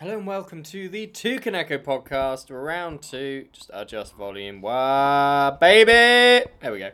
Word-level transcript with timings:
Hello 0.00 0.18
and 0.18 0.26
welcome 0.26 0.64
to 0.64 0.88
the 0.88 1.06
Two 1.06 1.38
podcast, 1.38 2.46
round 2.50 3.00
two. 3.00 3.46
Just 3.52 3.70
adjust 3.72 4.16
volume. 4.16 4.60
Wah, 4.60 5.56
baby! 5.60 6.44
There 6.60 6.72
we 6.72 6.80
go. 6.80 6.90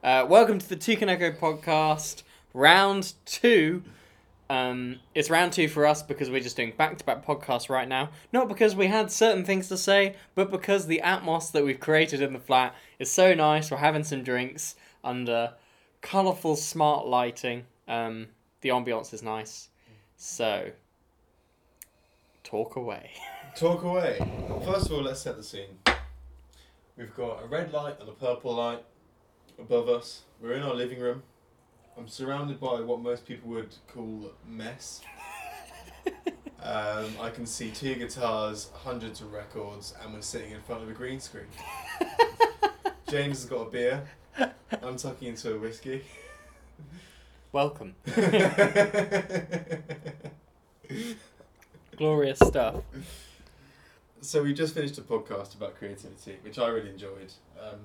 Uh, 0.00 0.24
welcome 0.28 0.60
to 0.60 0.68
the 0.68 0.76
Two 0.76 0.96
podcast, 0.96 2.22
round 2.54 3.14
two. 3.24 3.82
Um, 4.48 5.00
it's 5.12 5.28
round 5.28 5.54
two 5.54 5.66
for 5.66 5.86
us 5.86 6.04
because 6.04 6.30
we're 6.30 6.38
just 6.38 6.56
doing 6.56 6.72
back 6.76 6.96
to 6.98 7.04
back 7.04 7.26
podcasts 7.26 7.68
right 7.68 7.88
now. 7.88 8.10
Not 8.32 8.46
because 8.46 8.76
we 8.76 8.86
had 8.86 9.10
certain 9.10 9.44
things 9.44 9.66
to 9.70 9.76
say, 9.76 10.14
but 10.36 10.52
because 10.52 10.86
the 10.86 11.00
atmos 11.04 11.50
that 11.50 11.64
we've 11.64 11.80
created 11.80 12.22
in 12.22 12.32
the 12.32 12.38
flat 12.38 12.76
is 13.00 13.10
so 13.10 13.34
nice. 13.34 13.72
We're 13.72 13.78
having 13.78 14.04
some 14.04 14.22
drinks 14.22 14.76
under 15.02 15.54
colourful, 16.00 16.54
smart 16.54 17.08
lighting. 17.08 17.64
Um, 17.88 18.28
the 18.60 18.68
ambiance 18.68 19.12
is 19.12 19.24
nice. 19.24 19.68
So, 20.16 20.70
talk 22.46 22.76
away. 22.76 23.10
Talk 23.56 23.82
away. 23.82 24.18
First 24.64 24.86
of 24.86 24.92
all, 24.92 25.02
let's 25.02 25.20
set 25.20 25.36
the 25.36 25.42
scene. 25.42 25.78
We've 26.96 27.14
got 27.14 27.42
a 27.42 27.46
red 27.46 27.72
light 27.72 27.96
and 27.98 28.08
a 28.08 28.12
purple 28.12 28.54
light 28.54 28.84
above 29.58 29.88
us. 29.88 30.22
We're 30.40 30.52
in 30.52 30.62
our 30.62 30.74
living 30.74 31.00
room. 31.00 31.24
I'm 31.98 32.06
surrounded 32.06 32.60
by 32.60 32.80
what 32.80 33.00
most 33.00 33.26
people 33.26 33.50
would 33.50 33.74
call 33.88 34.32
mess. 34.46 35.02
Um, 36.62 37.10
I 37.20 37.30
can 37.30 37.46
see 37.46 37.70
two 37.70 37.94
guitars, 37.94 38.70
hundreds 38.74 39.20
of 39.20 39.32
records, 39.32 39.94
and 40.02 40.12
we're 40.12 40.20
sitting 40.20 40.50
in 40.50 40.60
front 40.62 40.82
of 40.82 40.88
a 40.88 40.92
green 40.92 41.20
screen. 41.20 41.46
James 43.08 43.42
has 43.42 43.44
got 43.44 43.68
a 43.68 43.70
beer. 43.70 44.02
I'm 44.82 44.96
tucking 44.96 45.28
into 45.28 45.54
a 45.54 45.58
whiskey. 45.58 46.02
Welcome. 47.52 47.94
Glorious 51.96 52.38
stuff. 52.38 52.76
so 54.20 54.42
we 54.42 54.54
just 54.54 54.74
finished 54.74 54.98
a 54.98 55.02
podcast 55.02 55.54
about 55.54 55.76
creativity, 55.76 56.36
which 56.42 56.58
I 56.58 56.68
really 56.68 56.90
enjoyed. 56.90 57.32
Um, 57.60 57.80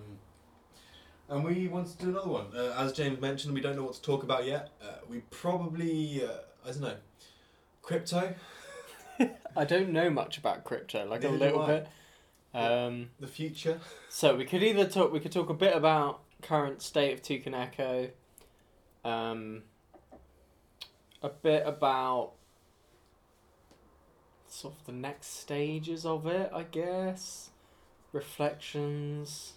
and 1.29 1.43
we 1.43 1.67
want 1.67 1.87
to 1.87 1.97
do 1.97 2.09
another 2.09 2.29
one. 2.29 2.47
Uh, 2.55 2.75
as 2.77 2.93
James 2.93 3.21
mentioned, 3.21 3.53
we 3.53 3.61
don't 3.61 3.75
know 3.75 3.83
what 3.83 3.93
to 3.93 4.01
talk 4.01 4.23
about 4.23 4.45
yet. 4.45 4.69
Uh, 4.81 4.97
we 5.09 5.19
probably, 5.29 6.23
uh, 6.23 6.67
I 6.67 6.71
don't 6.71 6.81
know, 6.81 6.95
crypto, 7.81 8.35
I 9.55 9.65
don't 9.65 9.91
know 9.91 10.09
much 10.09 10.37
about 10.37 10.63
crypto, 10.63 11.05
like 11.05 11.21
Neither 11.21 11.35
a 11.35 11.37
little 11.37 11.65
bit. 11.65 11.87
Um, 12.53 13.09
the 13.19 13.27
future. 13.27 13.79
so 14.09 14.35
we 14.35 14.45
could 14.45 14.61
either 14.61 14.85
talk. 14.85 15.13
We 15.13 15.19
could 15.19 15.31
talk 15.31 15.49
a 15.49 15.53
bit 15.53 15.75
about 15.75 16.21
current 16.41 16.81
state 16.81 17.13
of 17.13 17.21
Toucan 17.21 17.53
Echo. 17.53 18.09
Um, 19.05 19.63
a 21.23 21.29
bit 21.29 21.63
about 21.65 22.33
sort 24.51 24.73
of 24.79 24.85
the 24.85 24.91
next 24.91 25.39
stages 25.39 26.05
of 26.05 26.27
it, 26.27 26.51
I 26.53 26.63
guess. 26.63 27.49
Reflections. 28.13 29.53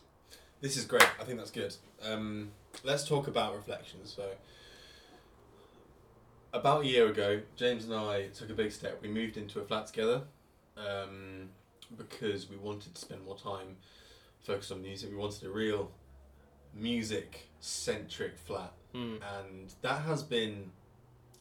This 0.60 0.76
is 0.76 0.84
great. 0.84 1.08
I 1.20 1.24
think 1.24 1.38
that's 1.38 1.50
good. 1.50 1.74
Um, 2.02 2.50
let's 2.84 3.06
talk 3.06 3.26
about 3.26 3.54
reflections. 3.54 4.12
So, 4.16 4.28
about 6.52 6.82
a 6.82 6.86
year 6.86 7.08
ago, 7.08 7.40
James 7.56 7.84
and 7.84 7.94
I 7.94 8.28
took 8.28 8.50
a 8.50 8.54
big 8.54 8.72
step. 8.72 9.00
We 9.02 9.08
moved 9.08 9.36
into 9.36 9.60
a 9.60 9.64
flat 9.64 9.88
together 9.88 10.22
um, 10.76 11.48
because 11.96 12.48
we 12.48 12.56
wanted 12.56 12.94
to 12.94 13.00
spend 13.00 13.24
more 13.24 13.36
time 13.36 13.76
focused 14.46 14.70
on 14.70 14.80
music. 14.82 15.10
We 15.10 15.16
wanted 15.16 15.44
a 15.44 15.50
real 15.50 15.90
music 16.72 17.48
centric 17.60 18.36
flat, 18.36 18.72
Hmm. 18.92 19.16
and 19.38 19.72
that 19.82 20.02
has 20.02 20.22
been 20.22 20.70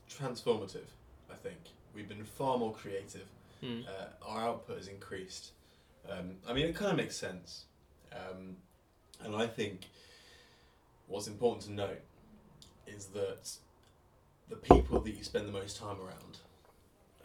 transformative. 0.09 0.88
I 1.31 1.36
think 1.36 1.58
we've 1.94 2.08
been 2.08 2.24
far 2.24 2.58
more 2.58 2.74
creative. 2.74 3.28
Hmm. 3.64 3.81
Uh, 3.88 4.28
our 4.28 4.42
output 4.42 4.78
has 4.78 4.88
increased. 4.88 5.52
Um, 6.09 6.31
I 6.47 6.53
mean, 6.53 6.66
it 6.66 6.75
kind 6.75 6.92
of 6.92 6.97
makes 6.97 7.16
sense. 7.16 7.66
Um, 8.11 8.58
and 9.23 9.36
I 9.36 9.47
think 9.47 9.89
what's 11.07 11.28
important 11.28 11.63
to 11.63 11.72
note 11.72 12.01
is 12.88 13.06
that 13.07 13.50
the 14.50 14.56
people 14.57 15.00
that 15.00 15.12
you 15.12 15.24
spend 15.24 15.47
the 15.47 15.51
most 15.51 15.78
time 15.78 15.97
around 16.01 16.40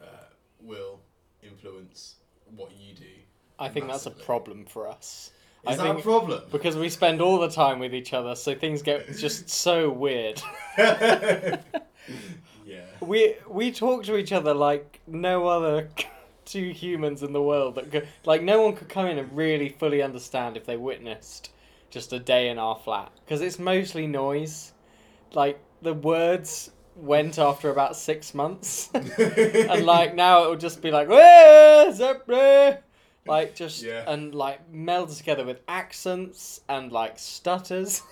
uh, 0.01 0.27
will 0.61 1.01
influence 1.43 2.17
what 2.55 2.71
you 2.79 2.95
do. 2.95 3.05
I 3.59 3.69
think 3.69 3.89
that's 3.89 4.07
a 4.07 4.11
problem 4.13 4.65
for 4.65 4.89
us. 4.89 5.33
Is 5.65 5.73
I 5.73 5.77
that 5.77 5.83
think 5.83 5.99
a 5.99 6.03
problem? 6.03 6.43
because 6.53 6.77
we 6.77 6.89
spend 6.89 7.21
all 7.21 7.41
the 7.41 7.51
time 7.51 7.81
with 7.81 7.93
each 7.93 8.13
other, 8.13 8.37
so 8.37 8.55
things 8.55 8.81
get 8.83 9.17
just 9.17 9.49
so 9.65 9.91
weird. 9.91 10.41
yeah. 10.79 11.59
We 13.01 13.35
we 13.49 13.73
talk 13.73 14.05
to 14.05 14.17
each 14.17 14.31
other 14.31 14.55
like 14.55 15.01
no 15.09 15.49
other 15.49 15.89
two 16.51 16.71
humans 16.71 17.23
in 17.23 17.33
the 17.33 17.43
world 17.43 17.75
that 17.77 17.91
could 17.91 18.09
like 18.25 18.43
no 18.43 18.63
one 18.63 18.75
could 18.77 18.89
come 18.89 19.07
in 19.07 19.19
and 19.19 19.37
really 19.37 19.69
fully 19.69 20.03
understand 20.03 20.57
if 20.57 20.67
they 20.67 20.77
witnessed 20.77 21.51
just 21.91 22.13
a 22.13 22.19
day 22.19 22.49
in 22.49 22.59
our 22.59 22.77
flat 22.77 23.11
because 23.25 23.41
it's 23.41 23.59
mostly 23.59 24.07
noise. 24.07 24.73
Like 25.33 25.61
the 25.83 25.95
words 25.95 26.71
went 26.97 27.39
after 27.39 27.71
about 27.71 27.97
six 27.97 28.35
months, 28.35 28.91
and 28.95 29.85
like 29.87 30.15
now 30.15 30.45
it 30.45 30.49
will 30.49 30.57
just 30.57 30.83
be 30.83 30.91
like 30.91 31.09
like 33.27 33.55
just 33.55 33.83
Yeah. 33.83 34.05
and 34.11 34.35
like 34.35 34.73
melds 34.73 35.19
together 35.19 35.45
with 35.45 35.61
accents 35.69 36.61
and 36.69 36.91
like 36.91 37.19
stutters. 37.19 38.03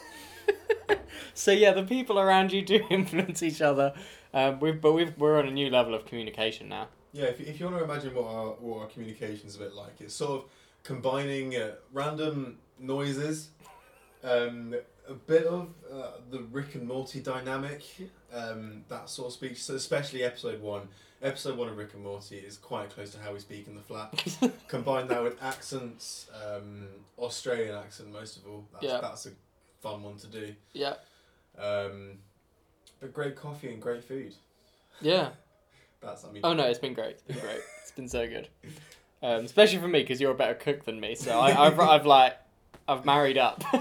so 1.34 1.50
yeah, 1.52 1.72
the 1.72 1.82
people 1.82 2.18
around 2.18 2.52
you 2.52 2.62
do 2.62 2.84
influence 2.90 3.42
each 3.42 3.60
other. 3.60 3.94
Um, 4.34 4.60
we've 4.60 4.80
but 4.80 4.92
we've 4.92 5.16
we're 5.18 5.38
on 5.38 5.46
a 5.46 5.50
new 5.50 5.70
level 5.70 5.94
of 5.94 6.04
communication 6.04 6.68
now. 6.68 6.88
Yeah, 7.16 7.24
if, 7.26 7.40
if 7.40 7.58
you 7.58 7.64
want 7.66 7.78
to 7.78 7.84
imagine 7.84 8.14
what 8.14 8.26
our, 8.26 8.46
what 8.60 8.80
our 8.82 8.86
communication's 8.88 9.56
a 9.56 9.58
bit 9.58 9.74
like, 9.74 10.00
it's 10.00 10.14
sort 10.14 10.42
of 10.42 10.50
combining 10.82 11.56
uh, 11.56 11.72
random 11.92 12.58
noises, 12.78 13.48
um, 14.22 14.74
a 15.08 15.14
bit 15.14 15.46
of 15.46 15.70
uh, 15.90 16.10
the 16.30 16.40
Rick 16.52 16.74
and 16.74 16.86
Morty 16.86 17.20
dynamic, 17.20 17.82
um, 18.34 18.84
that 18.90 19.08
sort 19.08 19.28
of 19.28 19.32
speech, 19.32 19.62
so 19.64 19.74
especially 19.76 20.24
episode 20.24 20.60
one. 20.60 20.88
Episode 21.22 21.56
one 21.56 21.68
of 21.68 21.78
Rick 21.78 21.94
and 21.94 22.02
Morty 22.04 22.36
is 22.36 22.58
quite 22.58 22.90
close 22.90 23.10
to 23.12 23.18
how 23.18 23.32
we 23.32 23.38
speak 23.38 23.66
in 23.66 23.74
the 23.74 23.80
flat. 23.80 24.12
Combine 24.68 25.08
that 25.08 25.22
with 25.22 25.42
accents, 25.42 26.26
um, 26.46 26.86
Australian 27.18 27.74
accent 27.76 28.12
most 28.12 28.36
of 28.36 28.46
all. 28.46 28.66
That's, 28.74 28.84
Yeah. 28.84 29.00
that's 29.00 29.24
a 29.24 29.30
fun 29.80 30.02
one 30.02 30.16
to 30.18 30.26
do. 30.26 30.54
yeah, 30.74 30.96
Um, 31.58 32.18
but 33.00 33.14
great 33.14 33.36
coffee 33.36 33.72
and 33.72 33.80
great 33.80 34.04
food. 34.04 34.34
yeah. 35.00 35.30
That's 36.00 36.24
I 36.24 36.30
mean. 36.32 36.42
Oh 36.44 36.52
no, 36.52 36.64
it's 36.64 36.78
been 36.78 36.94
great. 36.94 37.12
It's 37.12 37.22
been 37.22 37.38
great. 37.38 37.60
It's 37.82 37.92
been 37.92 38.08
so 38.08 38.26
good. 38.28 38.48
Um, 39.22 39.44
especially 39.44 39.78
for 39.78 39.88
me 39.88 40.00
because 40.02 40.20
you're 40.20 40.30
a 40.32 40.36
better 40.36 40.54
cook 40.54 40.84
than 40.84 41.00
me. 41.00 41.14
So 41.14 41.38
I, 41.38 41.66
I've 41.66 41.80
I've 41.80 42.06
like 42.06 42.36
I've 42.86 43.04
married 43.04 43.38
up. 43.38 43.62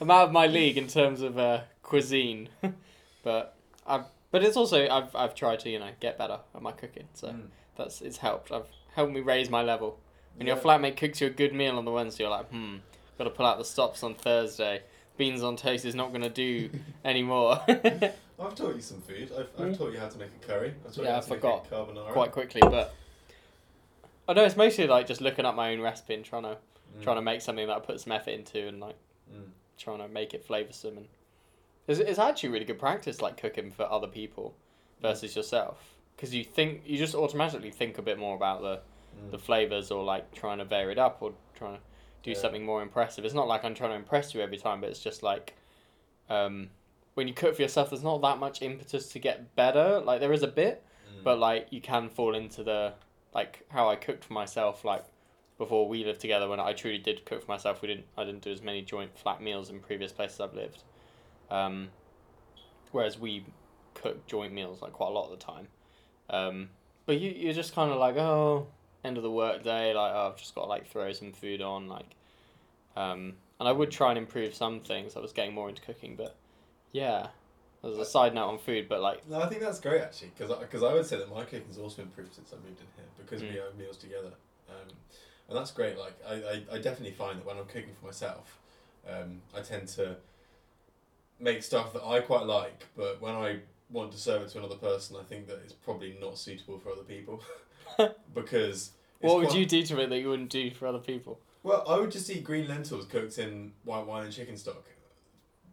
I'm 0.00 0.10
out 0.10 0.26
of 0.26 0.32
my 0.32 0.46
league 0.46 0.76
in 0.78 0.88
terms 0.88 1.20
of 1.20 1.38
uh, 1.38 1.60
cuisine, 1.82 2.48
but 3.22 3.54
I've 3.86 4.04
but 4.30 4.42
it's 4.42 4.56
also 4.56 4.88
I've 4.88 5.14
I've 5.14 5.34
tried 5.34 5.60
to 5.60 5.70
you 5.70 5.78
know 5.78 5.90
get 6.00 6.18
better 6.18 6.38
at 6.54 6.62
my 6.62 6.72
cooking. 6.72 7.08
So 7.14 7.28
Mm. 7.28 7.46
that's 7.76 8.00
it's 8.00 8.18
helped. 8.18 8.50
I've 8.52 8.66
helped 8.94 9.12
me 9.12 9.20
raise 9.20 9.48
my 9.50 9.62
level. 9.62 9.98
When 10.36 10.46
your 10.46 10.56
flatmate 10.56 10.96
cooks 10.98 11.20
you 11.20 11.28
a 11.28 11.30
good 11.30 11.54
meal 11.54 11.78
on 11.78 11.84
the 11.86 11.90
Wednesday, 11.90 12.24
you're 12.24 12.30
like, 12.30 12.48
hmm, 12.50 12.76
got 13.16 13.24
to 13.24 13.30
pull 13.30 13.46
out 13.46 13.56
the 13.58 13.64
stops 13.64 14.02
on 14.02 14.14
Thursday. 14.14 14.82
Beans 15.16 15.42
on 15.42 15.56
toast 15.56 15.86
is 15.86 15.94
not 15.94 16.10
going 16.10 16.20
to 16.22 16.28
do 16.28 16.68
anymore. 17.04 17.60
I've 18.38 18.54
taught 18.54 18.74
you 18.74 18.80
some 18.82 19.00
food. 19.00 19.32
I've, 19.32 19.48
I've 19.58 19.68
Mm. 19.72 19.78
taught 19.78 19.92
you 19.92 19.98
how 19.98 20.08
to 20.08 20.18
make 20.18 20.28
a 20.28 20.46
curry. 20.46 20.74
I've 20.84 20.92
taught 20.94 20.98
you 20.98 21.04
Yeah, 21.04 21.12
how 21.12 21.18
I 21.18 21.20
to 21.22 21.30
make 21.30 21.38
forgot 21.40 21.66
a 21.70 21.74
carbonara. 21.74 22.12
Quite 22.12 22.32
quickly, 22.32 22.60
but 22.62 22.94
I 24.28 24.32
know 24.34 24.44
it's 24.44 24.56
mostly 24.56 24.86
like 24.86 25.06
just 25.06 25.20
looking 25.20 25.44
up 25.44 25.54
my 25.54 25.72
own 25.72 25.80
recipe 25.80 26.14
and 26.14 26.24
trying 26.24 26.42
to 26.44 26.58
Mm. 26.96 27.02
trying 27.02 27.16
to 27.16 27.22
make 27.22 27.40
something 27.40 27.66
that 27.66 27.76
I 27.76 27.80
put 27.80 28.00
some 28.00 28.12
effort 28.12 28.30
into 28.30 28.66
and 28.68 28.80
like 28.80 28.96
Mm. 29.32 29.50
trying 29.76 29.98
to 29.98 30.08
make 30.08 30.34
it 30.34 30.46
flavoursome 30.46 30.96
and 30.96 31.08
it's, 31.86 31.98
it's 32.00 32.18
actually 32.18 32.48
really 32.50 32.64
good 32.64 32.78
practice 32.78 33.20
like 33.20 33.36
cooking 33.36 33.70
for 33.70 33.82
other 33.90 34.06
people 34.06 34.54
versus 35.02 35.34
yourself 35.36 35.96
because 36.14 36.34
you 36.34 36.42
think 36.44 36.82
you 36.86 36.96
just 36.96 37.14
automatically 37.14 37.70
think 37.70 37.98
a 37.98 38.02
bit 38.02 38.18
more 38.18 38.34
about 38.36 38.62
the 38.62 38.80
Mm. 39.16 39.30
the 39.30 39.38
flavors 39.38 39.90
or 39.90 40.04
like 40.04 40.32
trying 40.34 40.58
to 40.58 40.64
vary 40.64 40.92
it 40.92 40.98
up 40.98 41.18
or 41.22 41.32
trying 41.54 41.76
to 41.76 41.82
do 42.22 42.30
Yeah. 42.32 42.36
something 42.36 42.64
more 42.64 42.82
impressive. 42.82 43.24
It's 43.24 43.34
not 43.34 43.48
like 43.48 43.64
I'm 43.64 43.74
trying 43.74 43.90
to 43.90 43.96
impress 43.96 44.34
you 44.34 44.40
every 44.42 44.58
time, 44.58 44.80
but 44.80 44.90
it's 44.90 45.00
just 45.00 45.22
like 45.22 45.54
um, 46.28 46.70
when 47.16 47.26
you 47.26 47.34
cook 47.34 47.56
for 47.56 47.62
yourself, 47.62 47.90
there's 47.90 48.02
not 48.04 48.20
that 48.20 48.38
much 48.38 48.60
impetus 48.62 49.08
to 49.08 49.18
get 49.18 49.56
better. 49.56 50.00
Like 50.00 50.20
there 50.20 50.32
is 50.32 50.42
a 50.42 50.48
bit, 50.48 50.82
Mm. 51.08 51.24
but 51.24 51.38
like 51.38 51.68
you 51.70 51.80
can 51.80 52.08
fall 52.08 52.34
into 52.34 52.62
the 52.62 52.92
like 53.34 53.64
how 53.68 53.88
I 53.88 53.96
cooked 53.96 54.24
for 54.24 54.32
myself. 54.34 54.84
Like 54.84 55.04
before 55.56 55.88
we 55.88 56.04
lived 56.04 56.20
together, 56.20 56.48
when 56.48 56.60
I 56.60 56.72
truly 56.74 56.98
did 56.98 57.24
cook 57.24 57.42
for 57.44 57.50
myself, 57.50 57.80
we 57.80 57.88
didn't. 57.88 58.06
I 58.18 58.24
didn't 58.24 58.42
do 58.42 58.52
as 58.52 58.60
many 58.62 58.82
joint 58.82 59.16
flat 59.18 59.40
meals 59.40 59.70
in 59.70 59.80
previous 59.80 60.12
places 60.12 60.40
I've 60.40 60.54
lived. 60.54 60.82
Um, 61.50 61.88
whereas 62.92 63.18
we 63.18 63.44
cook 63.94 64.26
joint 64.26 64.52
meals 64.52 64.82
like 64.82 64.92
quite 64.92 65.08
a 65.08 65.12
lot 65.12 65.30
of 65.32 65.38
the 65.38 65.44
time. 65.44 65.68
Um, 66.28 66.68
but 67.06 67.18
you 67.20 67.30
you're 67.30 67.54
just 67.54 67.74
kind 67.74 67.90
of 67.90 67.98
like 67.98 68.16
oh 68.16 68.66
end 69.04 69.16
of 69.16 69.22
the 69.22 69.30
work 69.30 69.62
day 69.62 69.94
like 69.94 70.12
oh, 70.14 70.30
I've 70.32 70.36
just 70.36 70.54
got 70.54 70.62
to 70.62 70.66
like 70.68 70.86
throw 70.88 71.12
some 71.12 71.32
food 71.32 71.62
on 71.62 71.88
like 71.88 72.16
um, 72.96 73.34
and 73.60 73.68
I 73.68 73.72
would 73.72 73.90
try 73.90 74.08
and 74.10 74.18
improve 74.18 74.54
some 74.54 74.80
things 74.80 75.16
I 75.16 75.20
was 75.20 75.32
getting 75.32 75.54
more 75.54 75.68
into 75.68 75.80
cooking 75.82 76.16
but 76.16 76.34
yeah 76.92 77.28
as 77.84 77.98
a 77.98 78.04
side 78.04 78.34
note 78.34 78.48
on 78.48 78.58
food, 78.58 78.88
but 78.88 79.00
like 79.00 79.28
No, 79.28 79.40
I 79.40 79.48
think 79.48 79.60
that's 79.60 79.78
great 79.80 80.00
actually, 80.00 80.32
because 80.36 80.56
because 80.58 80.82
I, 80.82 80.92
would 80.92 81.06
say 81.06 81.18
that 81.18 81.30
my 81.30 81.44
cooking's 81.44 81.78
also 81.78 82.02
improved 82.02 82.34
since 82.34 82.52
I 82.52 82.56
moved 82.56 82.80
in 82.80 82.86
here 82.96 83.04
because 83.18 83.42
we 83.42 83.48
Mm. 83.48 83.64
have 83.64 83.76
meals 83.76 83.96
together, 83.96 84.32
um, 84.68 84.88
and 85.48 85.56
that's 85.56 85.70
great. 85.70 85.96
Like 85.96 86.14
I, 86.26 86.34
I, 86.34 86.62
I 86.72 86.78
definitely 86.78 87.12
find 87.12 87.38
that 87.38 87.46
when 87.46 87.56
I'm 87.58 87.66
cooking 87.66 87.94
for 88.00 88.06
myself, 88.06 88.58
um, 89.08 89.40
I 89.56 89.60
tend 89.60 89.86
to 89.88 90.16
make 91.38 91.62
stuff 91.62 91.92
that 91.92 92.02
I 92.04 92.20
quite 92.20 92.46
like, 92.46 92.86
but 92.96 93.20
when 93.20 93.34
I 93.34 93.58
want 93.90 94.10
to 94.12 94.18
serve 94.18 94.42
it 94.42 94.48
to 94.50 94.58
another 94.58 94.76
person, 94.76 95.16
I 95.20 95.22
think 95.22 95.46
that 95.48 95.60
it's 95.62 95.72
probably 95.72 96.16
not 96.20 96.38
suitable 96.38 96.78
for 96.78 96.90
other 96.90 97.02
people 97.02 97.42
because. 98.34 98.92
what 99.20 99.36
would 99.36 99.48
quite- 99.48 99.58
you 99.58 99.66
do 99.66 99.82
to 99.84 100.00
it 100.00 100.08
that 100.10 100.18
you 100.18 100.28
wouldn't 100.28 100.50
do 100.50 100.70
for 100.70 100.86
other 100.88 100.98
people? 100.98 101.38
Well, 101.62 101.84
I 101.88 101.98
would 101.98 102.10
just 102.10 102.28
eat 102.30 102.42
green 102.44 102.68
lentils 102.68 103.06
cooked 103.06 103.38
in 103.38 103.72
white 103.84 104.06
wine 104.06 104.24
and 104.24 104.32
chicken 104.32 104.56
stock, 104.56 104.84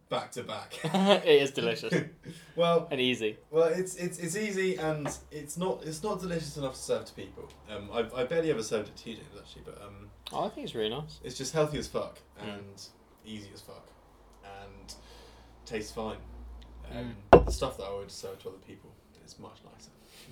back 0.08 0.30
to 0.32 0.42
back. 0.42 0.78
it 0.84 1.42
is 1.42 1.50
delicious 1.50 1.92
well, 2.56 2.88
and 2.90 3.00
easy. 3.00 3.38
Well, 3.50 3.64
it's 3.64 3.96
it's 3.96 4.18
it's 4.18 4.36
easy 4.36 4.76
and 4.76 5.08
it's 5.30 5.56
not 5.56 5.82
it's 5.84 6.02
not 6.02 6.20
delicious 6.20 6.56
enough 6.56 6.74
to 6.74 6.80
serve 6.80 7.04
to 7.06 7.12
people. 7.14 7.48
Um, 7.70 7.88
I 7.92 8.20
I 8.20 8.24
barely 8.24 8.50
ever 8.50 8.62
served 8.62 8.88
it 8.88 8.96
to 8.96 9.10
you, 9.10 9.16
James, 9.16 9.28
actually, 9.38 9.62
but 9.64 9.80
um, 9.82 10.10
Oh, 10.32 10.44
I 10.44 10.48
think 10.48 10.64
it's 10.66 10.74
really 10.74 10.90
nice. 10.90 11.20
it's 11.22 11.36
just 11.36 11.52
healthy 11.52 11.78
as 11.78 11.86
fuck 11.88 12.18
Mm. 12.40 12.54
and 12.54 12.82
easy 13.24 13.48
as 13.54 13.60
fuck, 13.60 13.86
and 14.44 14.94
tastes 15.66 15.92
fine. 15.92 16.16
Mm. 16.92 16.98
Um, 17.32 17.44
The 17.46 17.50
stuff 17.52 17.76
that 17.78 17.84
I 17.84 17.94
would 17.94 18.10
serve 18.10 18.38
to 18.42 18.48
other 18.50 18.58
people 18.66 18.90
is 19.24 19.38
much 19.38 19.58
nicer. 19.72 19.90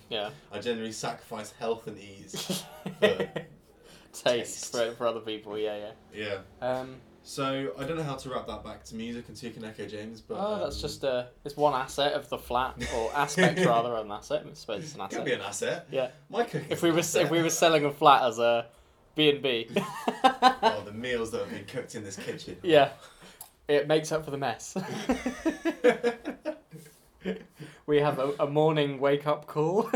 Yeah. 0.09 0.31
I 0.51 0.59
generally 0.59 0.93
sacrifice 0.93 1.53
health 1.59 1.87
and 1.87 1.99
ease. 1.99 2.63
Taste 3.01 4.25
Taste. 4.25 4.73
for, 4.73 4.93
for 4.93 5.07
other 5.07 5.21
people, 5.21 5.57
yeah, 5.59 5.91
yeah. 6.15 6.39
yeah. 6.61 6.67
Um, 6.69 6.97
So 7.25 7.73
I 7.79 7.85
don't 7.85 7.97
know 7.97 8.03
how 8.03 8.17
to 8.17 8.31
wrap 8.31 8.49
that 8.49 8.65
back 8.65 8.83
to 8.85 8.97
music 8.97 9.29
and 9.29 9.37
Toucan 9.37 9.65
Echo, 9.65 9.87
James, 9.87 10.21
but 10.21 10.35
oh, 10.39 10.59
that's 10.59 10.77
um, 10.77 10.83
just 10.83 11.05
uh, 11.05 11.27
it's 11.45 11.57
one 11.57 11.73
asset 11.73 12.15
of 12.15 12.29
the 12.29 12.37
flat, 12.37 12.75
or 12.97 13.13
aspect 13.17 13.65
rather, 13.65 13.91
of 13.91 14.07
an 14.07 14.13
asset. 14.13 14.45
I 14.45 14.55
suppose 14.55 14.83
it's 14.83 14.95
an 14.95 15.03
asset. 15.03 15.19
Could 15.19 15.25
be 15.27 15.35
asset. 15.35 15.41
an 15.41 15.47
asset. 15.47 15.87
Yeah. 15.91 16.09
My 16.31 16.43
cooking. 16.43 16.67
If 16.69 16.83
we 16.83 16.91
were 16.91 16.99
if 16.99 17.31
we 17.31 17.43
were 17.43 17.51
selling 17.51 17.85
a 17.85 17.93
flat 17.93 18.25
as 18.25 18.39
a 18.41 18.67
B 19.15 19.31
and 19.31 19.41
B, 19.43 19.69
oh, 20.25 20.83
the 20.85 20.93
meals 20.93 21.31
that 21.31 21.43
have 21.43 21.51
been 21.51 21.65
cooked 21.65 21.95
in 21.95 22.03
this 22.03 22.17
kitchen. 22.17 22.57
yeah, 22.63 22.91
it 23.69 23.87
makes 23.87 24.11
up 24.11 24.25
for 24.25 24.33
the 24.33 24.39
mess. 24.39 24.77
we 27.87 27.99
have 27.99 28.19
a, 28.19 28.35
a 28.41 28.47
morning 28.49 28.99
wake 28.99 29.29
up 29.29 29.47
call 29.47 29.89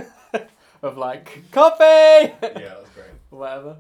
of 0.82 0.96
like 0.96 1.43
coffee, 1.50 1.82
yeah, 1.82 2.31
that's 2.40 2.90
great. 2.90 3.08
whatever. 3.31 3.78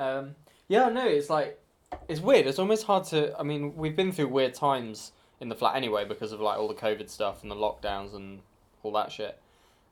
Um, 0.00 0.34
yeah, 0.66 0.88
no, 0.88 1.06
it's 1.06 1.30
like 1.30 1.60
it's 2.08 2.20
weird. 2.20 2.46
It's 2.46 2.58
almost 2.58 2.84
hard 2.84 3.04
to. 3.04 3.38
I 3.38 3.42
mean, 3.42 3.76
we've 3.76 3.96
been 3.96 4.12
through 4.12 4.28
weird 4.28 4.54
times 4.54 5.12
in 5.40 5.48
the 5.48 5.54
flat 5.54 5.76
anyway 5.76 6.04
because 6.04 6.32
of 6.32 6.40
like 6.40 6.58
all 6.58 6.68
the 6.68 6.74
COVID 6.74 7.08
stuff 7.08 7.42
and 7.42 7.50
the 7.50 7.56
lockdowns 7.56 8.14
and 8.14 8.40
all 8.82 8.92
that 8.92 9.12
shit. 9.12 9.40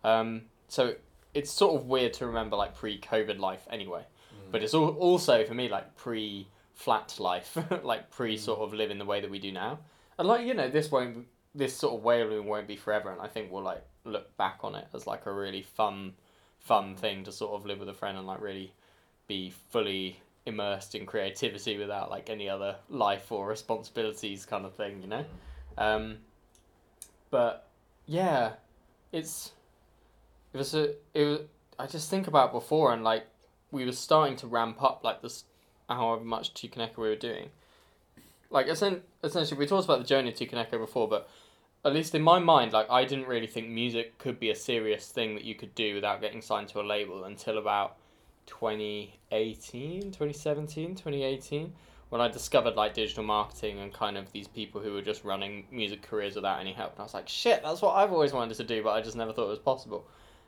Um, 0.03 0.43
so 0.69 0.95
it's 1.35 1.51
sort 1.51 1.81
of 1.81 1.87
weird 1.87 2.13
to 2.15 2.27
remember 2.27 2.57
like 2.57 2.75
pre-COVID 2.75 3.39
life 3.39 3.67
anyway. 3.71 4.01
Mm. 4.01 4.53
But 4.53 4.63
it's 4.63 4.75
al- 4.75 4.89
also 4.89 5.45
for 5.45 5.55
me 5.55 5.69
like 5.69 5.95
pre-flat 5.97 7.17
life, 7.19 7.57
like 7.83 8.11
pre 8.11 8.37
sort 8.37 8.61
of 8.61 8.73
living 8.73 8.99
the 8.99 9.05
way 9.05 9.21
that 9.21 9.31
we 9.31 9.39
do 9.39 9.53
now. 9.53 9.79
And 10.19 10.27
like 10.27 10.47
you 10.47 10.55
know, 10.55 10.69
this 10.69 10.91
won't 10.91 11.27
this 11.55 11.75
sort 11.75 11.95
of 11.95 12.03
way 12.03 12.23
of 12.23 12.31
living 12.31 12.47
won't 12.47 12.69
be 12.69 12.77
forever. 12.77 13.11
And 13.11 13.21
I 13.21 13.29
think 13.29 13.51
we'll 13.51 13.63
like 13.63 13.85
look 14.05 14.37
back 14.37 14.61
on 14.63 14.75
it 14.75 14.87
as 14.95 15.07
like 15.07 15.27
a 15.27 15.33
really 15.33 15.63
fun, 15.63 16.15
fun 16.59 16.95
thing 16.95 17.25
to 17.25 17.33
sort 17.33 17.55
of 17.55 17.67
live 17.67 17.81
with 17.81 17.89
a 17.89 17.95
friend 17.95 18.17
and 18.17 18.27
like 18.27 18.41
really 18.41 18.73
be 19.27 19.53
fully 19.71 20.21
immersed 20.47 20.95
in 20.95 21.05
creativity 21.05 21.77
without 21.77 22.11
like 22.11 22.31
any 22.31 22.49
other 22.49 22.77
life 22.89 23.31
or 23.31 23.47
responsibilities 23.47 24.47
kind 24.47 24.65
of 24.65 24.75
thing. 24.75 25.03
You 25.03 25.09
know. 25.09 25.25
Um, 25.77 26.19
but 27.31 27.69
yeah, 28.07 28.53
it's 29.13 29.53
it 30.53 30.59
was 30.59 30.75
a 30.75 30.95
it 31.13 31.25
was. 31.25 31.41
I 31.79 31.87
just 31.87 32.09
think 32.09 32.27
about 32.27 32.53
before 32.53 32.95
and 32.95 33.05
like 33.05 33.27
we 33.71 33.85
were 33.85 33.93
starting 33.93 34.37
to 34.37 34.47
ramp 34.47 34.83
up 34.83 35.03
like 35.05 35.21
this 35.21 35.45
however 35.89 36.25
much 36.25 36.55
Toucan 36.55 36.81
Echo 36.81 37.03
we 37.03 37.09
were 37.09 37.17
doing. 37.17 37.51
Like 38.49 38.69
essen- 38.69 39.03
essentially, 39.23 39.59
we 39.59 39.67
talked 39.67 39.85
about 39.85 39.99
the 39.99 40.07
journey 40.07 40.31
of 40.31 40.37
Toucan 40.37 40.59
Echo 40.59 40.79
before, 40.79 41.09
but 41.09 41.29
at 41.85 41.93
least 41.93 42.15
in 42.15 42.23
my 42.23 42.39
mind, 42.39 42.73
like 42.73 42.91
I 42.91 43.05
didn't 43.05 43.29
really 43.29 43.47
think 43.47 43.69
music 43.69 44.19
could 44.19 44.41
be 44.41 44.51
a 44.51 44.55
serious 44.55 45.09
thing 45.09 45.35
that 45.35 45.45
you 45.45 45.55
could 45.55 45.75
do 45.75 45.95
without 45.95 46.21
getting 46.21 46.41
signed 46.41 46.69
to 46.69 46.81
a 46.81 46.83
label 46.83 47.25
until 47.25 47.59
about 47.59 47.97
2018, 48.47 50.03
2017, 50.03 50.95
2018, 50.95 51.73
when 52.09 52.21
I 52.21 52.29
discovered 52.29 52.77
like 52.77 52.95
digital 52.95 53.25
marketing 53.25 53.81
and 53.81 53.93
kind 53.93 54.17
of 54.17 54.31
these 54.33 54.49
people 54.49 54.81
who 54.81 54.93
were 54.93 55.03
just 55.03 55.25
running 55.25 55.67
music 55.71 56.03
careers 56.03 56.37
without 56.37 56.61
any 56.61 56.73
help. 56.73 56.93
And 56.93 57.01
I 57.01 57.03
was 57.03 57.15
like, 57.15 57.29
shit, 57.29 57.63
that's 57.63 57.83
what 57.83 57.95
I've 57.95 58.13
always 58.13 58.33
wanted 58.33 58.57
to 58.57 58.65
do, 58.65 58.83
but 58.83 58.91
I 58.91 59.03
just 59.03 59.17
never 59.17 59.33
thought 59.33 59.47
it 59.47 59.51
was 59.51 59.59
possible. 59.59 60.07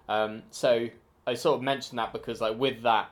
Um, 0.09 0.43
so 0.51 0.89
I 1.27 1.35
sort 1.35 1.57
of 1.57 1.63
mentioned 1.63 1.99
that 1.99 2.13
because 2.13 2.41
like 2.41 2.59
with 2.59 2.83
that 2.83 3.11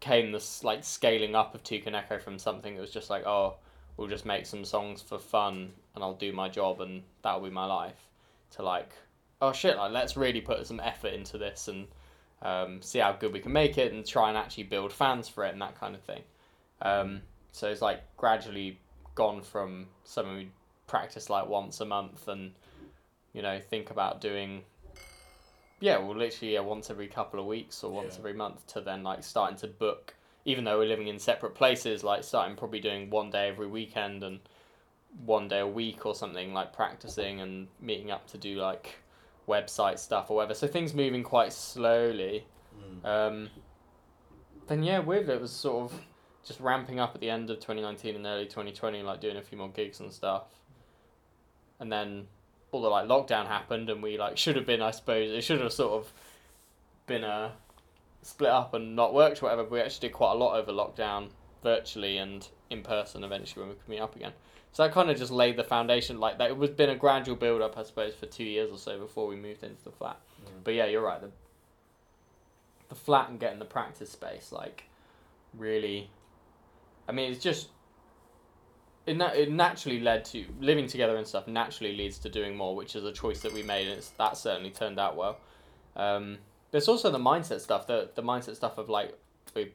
came 0.00 0.32
this 0.32 0.62
like 0.62 0.84
scaling 0.84 1.34
up 1.34 1.54
of 1.54 1.62
Toucan 1.62 1.94
Echo 1.94 2.18
from 2.18 2.38
something 2.38 2.74
that 2.74 2.80
was 2.80 2.90
just 2.90 3.10
like, 3.10 3.26
oh, 3.26 3.56
we'll 3.96 4.08
just 4.08 4.26
make 4.26 4.46
some 4.46 4.64
songs 4.64 5.02
for 5.02 5.18
fun 5.18 5.72
and 5.94 6.02
I'll 6.02 6.14
do 6.14 6.32
my 6.32 6.48
job 6.48 6.80
and 6.80 7.02
that'll 7.22 7.40
be 7.40 7.50
my 7.50 7.66
life, 7.66 8.08
to 8.52 8.62
like, 8.62 8.92
oh 9.42 9.52
shit, 9.52 9.76
like 9.76 9.92
let's 9.92 10.16
really 10.16 10.40
put 10.40 10.66
some 10.66 10.80
effort 10.80 11.12
into 11.12 11.38
this 11.38 11.68
and 11.68 11.86
um, 12.44 12.80
see 12.82 12.98
how 12.98 13.12
good 13.12 13.32
we 13.32 13.40
can 13.40 13.52
make 13.52 13.78
it 13.78 13.92
and 13.92 14.06
try 14.06 14.28
and 14.28 14.38
actually 14.38 14.64
build 14.64 14.92
fans 14.92 15.28
for 15.28 15.44
it 15.44 15.52
and 15.52 15.62
that 15.62 15.78
kind 15.80 15.94
of 15.94 16.02
thing. 16.02 16.22
Um, 16.82 17.22
so 17.52 17.68
it's 17.68 17.80
like 17.82 18.02
gradually 18.16 18.78
gone 19.14 19.42
from 19.42 19.86
something 20.04 20.36
we 20.36 20.50
practice 20.86 21.30
like 21.30 21.48
once 21.48 21.80
a 21.80 21.84
month 21.84 22.28
and 22.28 22.52
you 23.32 23.40
know 23.40 23.58
think 23.58 23.90
about 23.90 24.20
doing 24.20 24.62
yeah 25.80 25.96
well 25.96 26.16
literally 26.16 26.54
yeah, 26.54 26.60
once 26.60 26.90
every 26.90 27.06
couple 27.06 27.40
of 27.40 27.46
weeks 27.46 27.82
or 27.82 27.90
once 27.90 28.14
Yeah. 28.14 28.18
every 28.18 28.34
month 28.34 28.66
to 28.68 28.80
then 28.80 29.02
like 29.02 29.22
starting 29.24 29.56
to 29.58 29.66
book 29.66 30.14
even 30.44 30.64
though 30.64 30.78
we're 30.78 30.88
living 30.88 31.08
in 31.08 31.18
separate 31.18 31.54
places 31.54 32.04
like 32.04 32.22
starting 32.24 32.56
probably 32.56 32.80
doing 32.80 33.08
one 33.08 33.30
day 33.30 33.48
every 33.48 33.66
weekend 33.66 34.22
and 34.22 34.40
one 35.24 35.48
day 35.48 35.60
a 35.60 35.66
week 35.66 36.04
or 36.04 36.14
something 36.14 36.52
like 36.52 36.72
practicing 36.72 37.40
and 37.40 37.68
meeting 37.80 38.10
up 38.10 38.26
to 38.26 38.36
do 38.36 38.56
like 38.56 38.96
website 39.48 39.98
stuff 39.98 40.30
or 40.30 40.36
whatever 40.36 40.54
so 40.54 40.66
things 40.66 40.94
moving 40.94 41.22
quite 41.22 41.52
slowly 41.52 42.46
Mm. 42.74 43.06
um, 43.06 43.50
then 44.66 44.82
yeah, 44.82 44.98
with 44.98 45.28
it 45.28 45.40
was 45.40 45.52
sort 45.52 45.92
of 45.92 46.00
just 46.44 46.60
ramping 46.60 46.98
up 47.00 47.14
at 47.14 47.20
the 47.20 47.30
end 47.30 47.50
of 47.50 47.58
2019 47.58 48.16
and 48.16 48.26
early 48.26 48.46
2020, 48.46 49.02
like 49.02 49.20
doing 49.20 49.36
a 49.36 49.42
few 49.42 49.58
more 49.58 49.68
gigs 49.68 50.00
and 50.00 50.12
stuff. 50.12 50.44
And 51.80 51.92
then 51.92 52.26
all 52.72 52.82
the 52.82 52.88
like 52.88 53.06
lockdown 53.06 53.46
happened, 53.46 53.90
and 53.90 54.02
we 54.02 54.18
like 54.18 54.36
should 54.38 54.56
have 54.56 54.66
been, 54.66 54.82
I 54.82 54.90
suppose, 54.90 55.30
it 55.30 55.42
should 55.42 55.60
have 55.60 55.72
sort 55.72 55.92
of 55.92 56.12
been 57.06 57.24
a 57.24 57.52
split 58.22 58.50
up 58.50 58.74
and 58.74 58.96
not 58.96 59.14
worked, 59.14 59.42
or 59.42 59.46
whatever. 59.46 59.64
But 59.64 59.72
we 59.72 59.80
actually 59.80 60.08
did 60.08 60.14
quite 60.14 60.32
a 60.32 60.36
lot 60.36 60.56
over 60.56 60.72
lockdown, 60.72 61.28
virtually 61.62 62.18
and 62.18 62.46
in 62.70 62.82
person. 62.82 63.22
Eventually, 63.24 63.62
when 63.62 63.70
we 63.70 63.76
could 63.76 63.88
meet 63.88 64.00
up 64.00 64.16
again. 64.16 64.32
So 64.74 64.82
that 64.82 64.92
kind 64.92 65.08
of 65.08 65.16
just 65.16 65.30
laid 65.30 65.56
the 65.56 65.62
foundation, 65.62 66.18
like 66.18 66.38
that. 66.38 66.50
It 66.50 66.56
was 66.56 66.70
been 66.70 66.90
a 66.90 66.96
gradual 66.96 67.36
build 67.36 67.62
up, 67.62 67.78
I 67.78 67.84
suppose, 67.84 68.12
for 68.12 68.26
two 68.26 68.42
years 68.42 68.72
or 68.72 68.76
so 68.76 68.98
before 68.98 69.28
we 69.28 69.36
moved 69.36 69.62
into 69.62 69.82
the 69.84 69.92
flat. 69.92 70.18
Mm. 70.44 70.64
But 70.64 70.74
yeah, 70.74 70.86
you're 70.86 71.00
right. 71.00 71.20
The 71.20 71.30
the 72.88 72.96
flat 72.96 73.30
and 73.30 73.38
getting 73.38 73.60
the 73.60 73.64
practice 73.64 74.10
space, 74.10 74.50
like, 74.50 74.84
really. 75.56 76.10
I 77.08 77.12
mean, 77.12 77.30
it's 77.30 77.40
just. 77.40 77.68
It, 79.06 79.16
na- 79.16 79.32
it 79.32 79.52
naturally 79.52 80.00
led 80.00 80.24
to 80.26 80.44
living 80.60 80.88
together 80.88 81.16
and 81.16 81.26
stuff. 81.26 81.46
Naturally 81.46 81.96
leads 81.96 82.18
to 82.18 82.28
doing 82.28 82.56
more, 82.56 82.74
which 82.74 82.96
is 82.96 83.04
a 83.04 83.12
choice 83.12 83.42
that 83.42 83.52
we 83.52 83.62
made, 83.62 83.86
and 83.86 83.98
it's, 83.98 84.10
that 84.10 84.36
certainly 84.36 84.70
turned 84.70 84.98
out 84.98 85.14
well. 85.14 85.38
Um, 85.94 86.38
there's 86.72 86.88
also 86.88 87.12
the 87.12 87.18
mindset 87.18 87.60
stuff. 87.60 87.86
The 87.86 88.10
the 88.16 88.22
mindset 88.22 88.56
stuff 88.56 88.76
of 88.76 88.88
like 88.88 89.16
we 89.54 89.72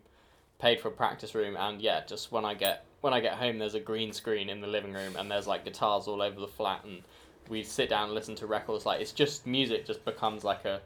paid 0.58 0.82
for 0.82 0.90
a 0.90 0.92
practice 0.92 1.34
room, 1.34 1.56
and 1.56 1.82
yeah, 1.82 2.04
just 2.06 2.34
when 2.34 2.44
I 2.44 2.54
get 2.54 2.84
when 3.02 3.14
I 3.14 3.20
get 3.20 3.34
home, 3.34 3.58
there's 3.58 3.76
a 3.76 3.80
green 3.80 4.12
screen 4.12 4.50
in 4.50 4.62
the 4.62 4.68
living 4.68 4.94
room, 4.94 5.16
and 5.18 5.30
there's 5.30 5.48
like 5.48 5.66
guitars 5.66 6.08
all 6.08 6.22
over 6.22 6.40
the 6.40 6.48
flat, 6.48 6.84
and 6.84 7.02
we 7.48 7.64
sit 7.64 7.90
down 7.90 8.06
and 8.06 8.14
listen 8.14 8.36
to 8.36 8.48
records. 8.48 8.86
Like 8.86 9.02
it's 9.02 9.12
just 9.12 9.48
music 9.48 9.86
just 9.86 10.06
becomes 10.06 10.44
like 10.44 10.66
a 10.66 10.82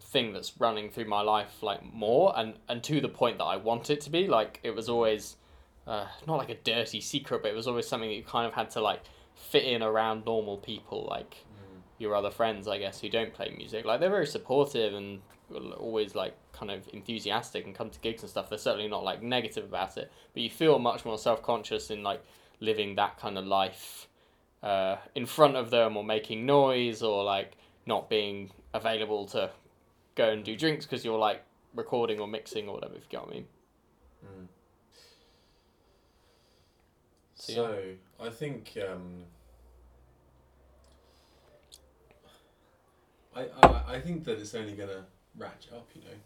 thing 0.00 0.32
that's 0.32 0.60
running 0.60 0.90
through 0.90 1.06
my 1.06 1.20
life 1.20 1.60
like 1.60 1.82
more 1.92 2.32
and 2.36 2.54
and 2.68 2.84
to 2.84 3.00
the 3.00 3.08
point 3.08 3.38
that 3.38 3.44
I 3.44 3.56
want 3.56 3.90
it 3.90 4.00
to 4.02 4.10
be 4.10 4.28
like 4.28 4.60
it 4.62 4.70
was 4.70 4.88
always 4.88 5.36
uh, 5.88 6.06
not 6.26 6.36
like 6.36 6.50
a 6.50 6.54
dirty 6.54 7.00
secret 7.00 7.42
but 7.42 7.50
it 7.50 7.54
was 7.54 7.66
always 7.66 7.88
something 7.88 8.08
that 8.08 8.14
you 8.14 8.22
kind 8.22 8.46
of 8.46 8.54
had 8.54 8.70
to 8.70 8.80
like 8.80 9.02
fit 9.34 9.64
in 9.64 9.82
around 9.82 10.24
normal 10.24 10.56
people 10.56 11.06
like. 11.10 11.44
Your 11.98 12.14
other 12.14 12.30
friends 12.30 12.68
I 12.68 12.78
guess 12.78 13.00
who 13.00 13.08
don't 13.08 13.32
play 13.32 13.54
music. 13.56 13.84
Like 13.84 14.00
they're 14.00 14.10
very 14.10 14.26
supportive 14.26 14.94
and 14.94 15.20
always 15.76 16.14
like 16.14 16.34
kind 16.52 16.70
of 16.70 16.88
enthusiastic 16.92 17.66
and 17.66 17.74
come 17.74 17.90
to 17.90 17.98
gigs 18.00 18.22
and 18.22 18.30
stuff. 18.30 18.48
They're 18.48 18.58
certainly 18.58 18.88
not 18.88 19.04
like 19.04 19.22
negative 19.22 19.64
about 19.64 19.96
it 19.96 20.10
but 20.34 20.42
you 20.42 20.50
feel 20.50 20.78
much 20.78 21.04
more 21.04 21.16
self-conscious 21.16 21.90
in 21.90 22.02
like 22.02 22.22
living 22.60 22.96
that 22.96 23.18
kind 23.18 23.38
of 23.38 23.46
life 23.46 24.08
uh, 24.62 24.96
in 25.14 25.24
front 25.26 25.56
of 25.56 25.70
them 25.70 25.96
or 25.96 26.04
making 26.04 26.44
noise 26.44 27.02
or 27.02 27.24
like 27.24 27.52
not 27.86 28.10
being 28.10 28.50
available 28.72 29.26
to 29.26 29.50
go 30.14 30.30
and 30.30 30.44
do 30.44 30.56
drinks 30.56 30.84
because 30.84 31.04
you're 31.04 31.18
like 31.18 31.42
recording 31.74 32.18
or 32.18 32.26
mixing 32.26 32.68
or 32.68 32.74
whatever 32.74 32.94
if 32.94 33.02
you 33.02 33.08
get 33.10 33.20
what 33.20 33.30
I 33.30 33.34
mean. 33.34 33.46
Mm. 34.24 34.46
So, 37.36 37.52
So, 37.52 37.82
I 38.20 38.30
think 38.30 38.76
um, 38.90 39.24
I, 43.34 43.48
I 43.62 43.94
I 43.96 44.00
think 44.00 44.24
that 44.24 44.38
it's 44.38 44.54
only 44.54 44.74
gonna 44.74 45.04
ratchet 45.36 45.72
up, 45.72 45.88
you 45.94 46.02
know, 46.02 46.16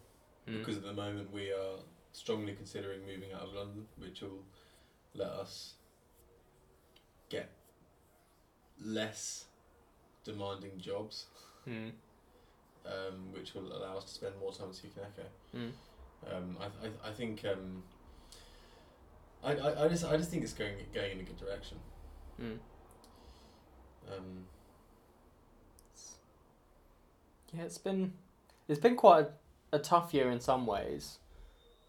Mm. 0.49 0.59
because 0.61 0.77
at 0.79 0.83
the 0.83 0.93
moment 0.95 1.31
we 1.33 1.51
are 1.53 1.77
strongly 2.13 2.55
considering 2.55 3.01
moving 3.07 3.33
out 3.35 3.43
of 3.43 3.53
London, 3.55 3.87
which 3.99 4.23
will 4.23 4.43
let 5.15 5.29
us 5.29 5.75
get 7.29 7.51
less 8.81 9.45
demanding 10.25 10.79
jobs, 10.79 11.27
Mm. 11.67 11.93
um, 12.87 13.33
which 13.33 13.55
will 13.55 13.71
allow 13.77 13.99
us 13.99 14.05
to 14.05 14.11
spend 14.15 14.39
more 14.39 14.53
time 14.53 14.69
with 14.69 14.81
Toucan 14.81 15.03
Echo. 15.05 15.29
Mm. 15.55 15.73
Um, 16.33 16.57
I, 16.61 16.65
I, 16.87 17.11
I 17.11 17.13
think 17.13 17.45
um, 17.45 17.83
I, 19.45 19.53
I, 19.55 19.85
I 19.85 19.89
just 19.89 20.05
I 20.05 20.17
just 20.17 20.31
think 20.31 20.43
it's 20.45 20.53
going 20.55 20.77
going 20.95 21.13
in 21.13 21.21
a 21.21 21.25
good 21.25 21.37
direction. 21.37 21.79
Mm. 22.41 22.59
Um, 24.11 24.47
Yeah, 27.53 27.63
it's 27.63 27.79
been 27.79 28.13
it's 28.69 28.81
been 28.81 28.97
quite 28.97 29.27
a, 29.73 29.77
a 29.77 29.79
tough 29.79 30.13
year 30.13 30.31
in 30.31 30.41
some 30.41 30.67
ways, 30.67 31.19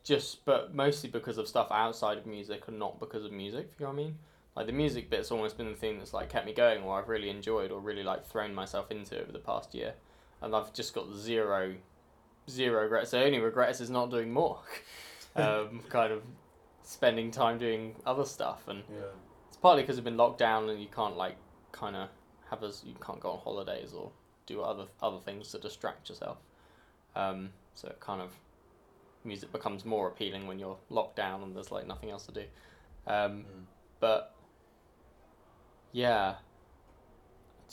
just 0.03 0.45
but 0.45 0.73
mostly 0.73 1.09
because 1.09 1.37
of 1.37 1.47
stuff 1.47 1.67
outside 1.71 2.17
of 2.17 2.25
music 2.25 2.67
and 2.67 2.79
not 2.79 2.99
because 2.99 3.25
of 3.25 3.31
music. 3.31 3.69
If 3.73 3.79
you 3.79 3.85
know 3.85 3.91
what 3.91 3.99
I 3.99 4.03
mean. 4.03 4.17
Like 4.55 4.65
the 4.65 4.73
music 4.73 5.09
bit's 5.09 5.31
almost 5.31 5.57
been 5.57 5.69
the 5.69 5.75
thing 5.75 5.99
that's 5.99 6.13
like 6.13 6.29
kept 6.29 6.45
me 6.45 6.53
going, 6.53 6.83
or 6.83 6.99
I've 6.99 7.07
really 7.07 7.29
enjoyed, 7.29 7.71
or 7.71 7.79
really 7.79 8.03
like 8.03 8.25
thrown 8.25 8.53
myself 8.53 8.91
into 8.91 9.21
over 9.21 9.31
the 9.31 9.39
past 9.39 9.73
year, 9.73 9.93
and 10.41 10.53
I've 10.53 10.73
just 10.73 10.93
got 10.93 11.13
zero, 11.13 11.75
zero 12.49 12.81
regrets. 12.81 13.11
The 13.11 13.23
only 13.23 13.39
regrets 13.39 13.79
is 13.79 13.89
not 13.89 14.09
doing 14.09 14.33
more, 14.33 14.59
um, 15.37 15.81
kind 15.87 16.11
of 16.11 16.23
spending 16.83 17.31
time 17.31 17.57
doing 17.57 17.95
other 18.05 18.25
stuff, 18.25 18.67
and 18.67 18.83
yeah. 18.91 19.05
it's 19.47 19.57
partly 19.57 19.83
because 19.83 19.97
I've 19.97 20.03
been 20.03 20.17
locked 20.17 20.39
down 20.39 20.67
and 20.67 20.81
you 20.81 20.89
can't 20.93 21.15
like 21.15 21.37
kind 21.71 21.95
of 21.95 22.09
have 22.49 22.63
us. 22.63 22.83
You 22.85 22.95
can't 22.99 23.19
go 23.19 23.31
on 23.31 23.39
holidays 23.39 23.93
or 23.93 24.11
do 24.53 24.62
other 24.62 24.86
other 25.01 25.20
things 25.20 25.51
to 25.51 25.60
distract 25.60 26.10
yourself. 26.10 26.38
Um, 27.15 27.50
so 27.74 27.88
it 27.88 28.00
kind 28.00 28.22
of 28.22 28.32
music 29.24 29.51
becomes 29.51 29.86
more 29.86 30.08
appealing 30.08 30.48
when 30.48 30.60
you're 30.60 30.77
locked 30.89 31.15
down 31.15 31.44
and 31.44 31.56
there's 31.56 31.72
like 31.72 31.88
nothing 31.88 32.10
else 32.10 32.25
to 32.25 32.32
do. 32.32 32.44
Um, 33.08 33.46
Mm. 33.46 33.65
but 34.00 34.36
yeah, 35.91 36.36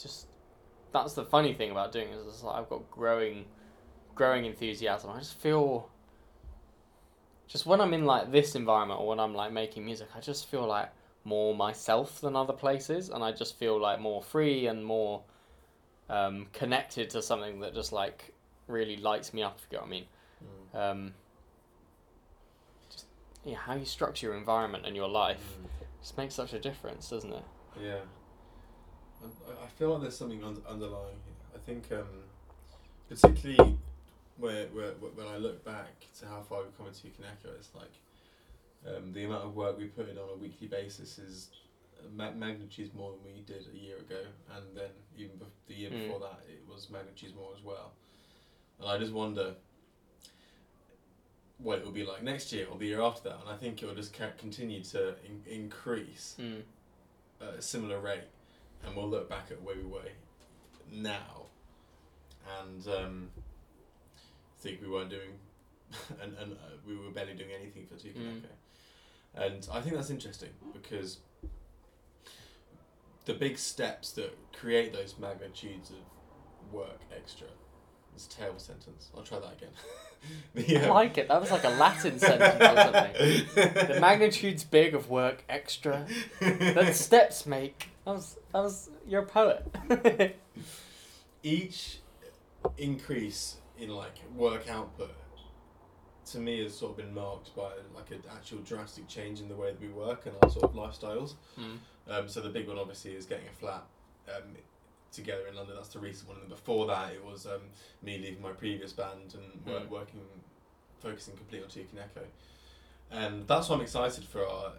just 0.01 0.27
that's 0.91 1.13
the 1.13 1.23
funny 1.25 1.53
thing 1.53 1.71
about 1.71 1.91
doing 1.91 2.09
it 2.09 2.15
is 2.15 2.27
it's 2.27 2.43
like 2.43 2.55
I've 2.55 2.69
got 2.69 2.89
growing, 2.89 3.45
growing 4.15 4.45
enthusiasm. 4.45 5.11
I 5.11 5.19
just 5.19 5.37
feel. 5.37 5.89
Just 7.47 7.65
when 7.65 7.79
I'm 7.79 7.93
in 7.93 8.05
like 8.05 8.31
this 8.31 8.55
environment 8.55 8.99
or 8.99 9.07
when 9.07 9.19
I'm 9.19 9.33
like 9.33 9.53
making 9.53 9.85
music, 9.85 10.09
I 10.15 10.19
just 10.19 10.47
feel 10.47 10.65
like 10.67 10.89
more 11.23 11.55
myself 11.55 12.19
than 12.21 12.35
other 12.35 12.53
places, 12.53 13.09
and 13.09 13.23
I 13.23 13.31
just 13.31 13.57
feel 13.57 13.79
like 13.79 13.99
more 13.99 14.21
free 14.21 14.67
and 14.67 14.83
more 14.85 15.21
um, 16.09 16.47
connected 16.53 17.09
to 17.11 17.21
something 17.21 17.59
that 17.61 17.73
just 17.73 17.91
like 17.91 18.33
really 18.67 18.97
lights 18.97 19.33
me 19.33 19.43
up. 19.43 19.57
If 19.57 19.63
you 19.63 19.77
get 19.77 19.81
what 19.81 19.87
I 19.87 19.91
mean. 19.91 20.05
Mm. 20.43 20.79
Um, 20.91 21.13
just 22.91 23.05
yeah, 23.45 23.57
how 23.57 23.75
you 23.75 23.85
structure 23.85 24.27
your 24.27 24.35
environment 24.35 24.85
and 24.85 24.95
your 24.95 25.09
life 25.09 25.57
Mm. 25.61 25.67
just 26.01 26.17
makes 26.17 26.35
such 26.35 26.53
a 26.53 26.59
difference, 26.59 27.09
doesn't 27.09 27.33
it? 27.33 27.43
Yeah. 27.81 27.99
I, 29.23 29.65
I 29.65 29.67
feel 29.77 29.91
like 29.93 30.01
there's 30.01 30.17
something 30.17 30.43
un- 30.43 30.61
underlying 30.67 31.17
here. 31.25 31.33
I 31.55 31.59
think, 31.65 31.91
um, 31.91 32.23
particularly 33.09 33.77
where, 34.37 34.67
where, 34.67 34.91
when 34.91 35.27
I 35.27 35.37
look 35.37 35.65
back 35.65 36.05
to 36.19 36.27
how 36.27 36.41
far 36.41 36.63
we've 36.63 36.77
come 36.77 36.87
into 36.87 37.07
Kaneko, 37.07 37.55
it's 37.57 37.69
like 37.73 37.91
um, 38.95 39.11
the 39.13 39.25
amount 39.25 39.43
of 39.45 39.55
work 39.55 39.77
we 39.77 39.85
put 39.85 40.07
in 40.09 40.17
on 40.17 40.29
a 40.31 40.37
weekly 40.37 40.67
basis 40.67 41.17
is 41.17 41.49
magnitudes 42.13 42.93
more 42.93 43.11
than 43.11 43.23
we 43.23 43.41
did 43.41 43.65
a 43.73 43.77
year 43.77 43.97
ago, 43.97 44.21
and 44.55 44.75
then 44.75 44.89
even 45.17 45.37
bef- 45.37 45.67
the 45.67 45.73
year 45.75 45.89
Mm. 45.89 46.03
before 46.05 46.19
that, 46.21 46.39
it 46.49 46.61
was 46.67 46.89
magnitudes 46.89 47.33
more 47.35 47.53
as 47.55 47.61
well. 47.63 47.93
And 48.79 48.87
I 48.89 48.97
just 48.97 49.11
wonder 49.13 49.55
what 51.57 51.79
it 51.79 51.85
will 51.85 51.91
be 51.91 52.05
like 52.05 52.21
next 52.23 52.51
year 52.53 52.67
or 52.69 52.77
the 52.77 52.85
year 52.85 53.01
after 53.01 53.29
that, 53.29 53.39
and 53.41 53.49
I 53.49 53.57
think 53.57 53.81
it 53.81 53.85
will 53.87 53.95
just 53.95 54.13
ca- 54.13 54.31
continue 54.37 54.83
to 54.85 55.15
in- 55.25 55.43
increase 55.47 56.35
Mm. 56.39 56.63
at 57.41 57.47
a 57.55 57.61
similar 57.61 57.99
rate, 57.99 58.25
and 58.83 58.95
we'll 58.95 59.09
look 59.09 59.27
back 59.29 59.49
at 59.51 59.61
where 59.61 59.75
we 59.75 59.83
were 59.83 60.11
now, 60.91 61.47
and 62.59 62.87
um, 62.87 63.31
think 64.59 64.81
we 64.81 64.87
weren't 64.87 65.09
doing, 65.09 65.39
and, 66.21 66.33
and 66.37 66.53
uh, 66.53 66.57
we 66.85 66.95
were 66.95 67.09
barely 67.11 67.33
doing 67.33 67.51
anything 67.51 67.85
for 67.87 67.95
Toucan 67.95 68.43
Echo. 68.43 68.53
And 69.45 69.67
I 69.71 69.81
think 69.81 69.95
that's 69.95 70.09
interesting 70.09 70.49
because 70.73 71.19
the 73.27 73.33
big 73.33 73.57
steps 73.57 74.11
that 74.13 74.35
create 74.53 74.93
those 74.93 75.15
magnitudes 75.19 75.91
of 75.91 76.73
work 76.73 77.01
extra. 77.15 77.47
It's 78.15 78.25
a 78.25 78.29
terrible 78.29 78.59
sentence. 78.59 79.11
I'll 79.15 79.21
try 79.21 79.39
that 79.39 79.53
again. 79.53 79.69
The, 80.55 80.79
I 80.79 80.85
um, 80.85 80.89
like 80.89 81.19
it. 81.19 81.27
That 81.27 81.39
was 81.39 81.51
like 81.51 81.63
a 81.63 81.69
Latin 81.69 82.17
sentence 82.19 82.55
or 82.59 82.75
something. 82.75 83.45
The 83.93 83.97
magnitude's 84.01 84.63
big 84.63 84.95
of 84.95 85.11
work 85.11 85.43
extra. 85.47 86.07
That 86.41 86.95
steps 86.95 87.45
make. 87.45 87.89
That 88.03 88.15
was 88.15 88.35
that 88.51 88.63
was 88.63 88.89
you're 89.07 89.21
a 89.21 89.25
poet. 89.27 90.35
each 91.43 91.99
increase 92.79 93.57
in 93.77 93.89
like 93.89 94.15
work 94.35 94.67
output 94.67 95.13
to 96.31 96.39
me 96.39 96.61
has 96.63 96.75
sort 96.77 96.91
of 96.91 96.97
been 96.97 97.13
marked 97.13 97.55
by 97.55 97.69
like 97.95 98.11
an 98.11 98.21
actual 98.35 98.59
drastic 98.59 99.07
change 99.07 99.39
in 99.41 99.47
the 99.47 99.55
way 99.55 99.71
that 99.71 99.79
we 99.81 99.87
work 99.89 100.25
and 100.25 100.35
our 100.43 100.49
sort 100.49 100.65
of 100.65 100.73
lifestyles. 100.73 101.35
mm. 101.59 101.77
Um, 102.09 102.27
so 102.29 102.39
the 102.41 102.49
big 102.49 102.67
one 102.67 102.77
obviously 102.77 103.11
is 103.15 103.25
getting 103.25 103.47
a 103.47 103.51
flat 103.59 103.83
um, 104.29 104.43
together 105.11 105.47
in 105.49 105.55
London. 105.55 105.75
That's 105.75 105.89
the 105.89 105.99
recent 105.99 106.29
one. 106.29 106.37
And 106.39 106.49
before 106.49 106.85
that, 106.87 107.11
it 107.13 107.23
was 107.23 107.45
um, 107.45 107.61
me 108.01 108.17
leaving 108.17 108.41
my 108.41 108.51
previous 108.51 108.93
band 108.93 109.33
and 109.35 109.65
Mm. 109.65 109.89
working, 109.89 110.21
focusing 110.99 111.35
completely 111.35 111.65
on 111.65 111.69
Toucan 111.69 111.99
Echo. 111.99 112.25
And 113.11 113.47
that's 113.47 113.69
why 113.69 113.75
I'm 113.75 113.81
excited 113.81 114.23
for 114.23 114.47
our 114.47 114.71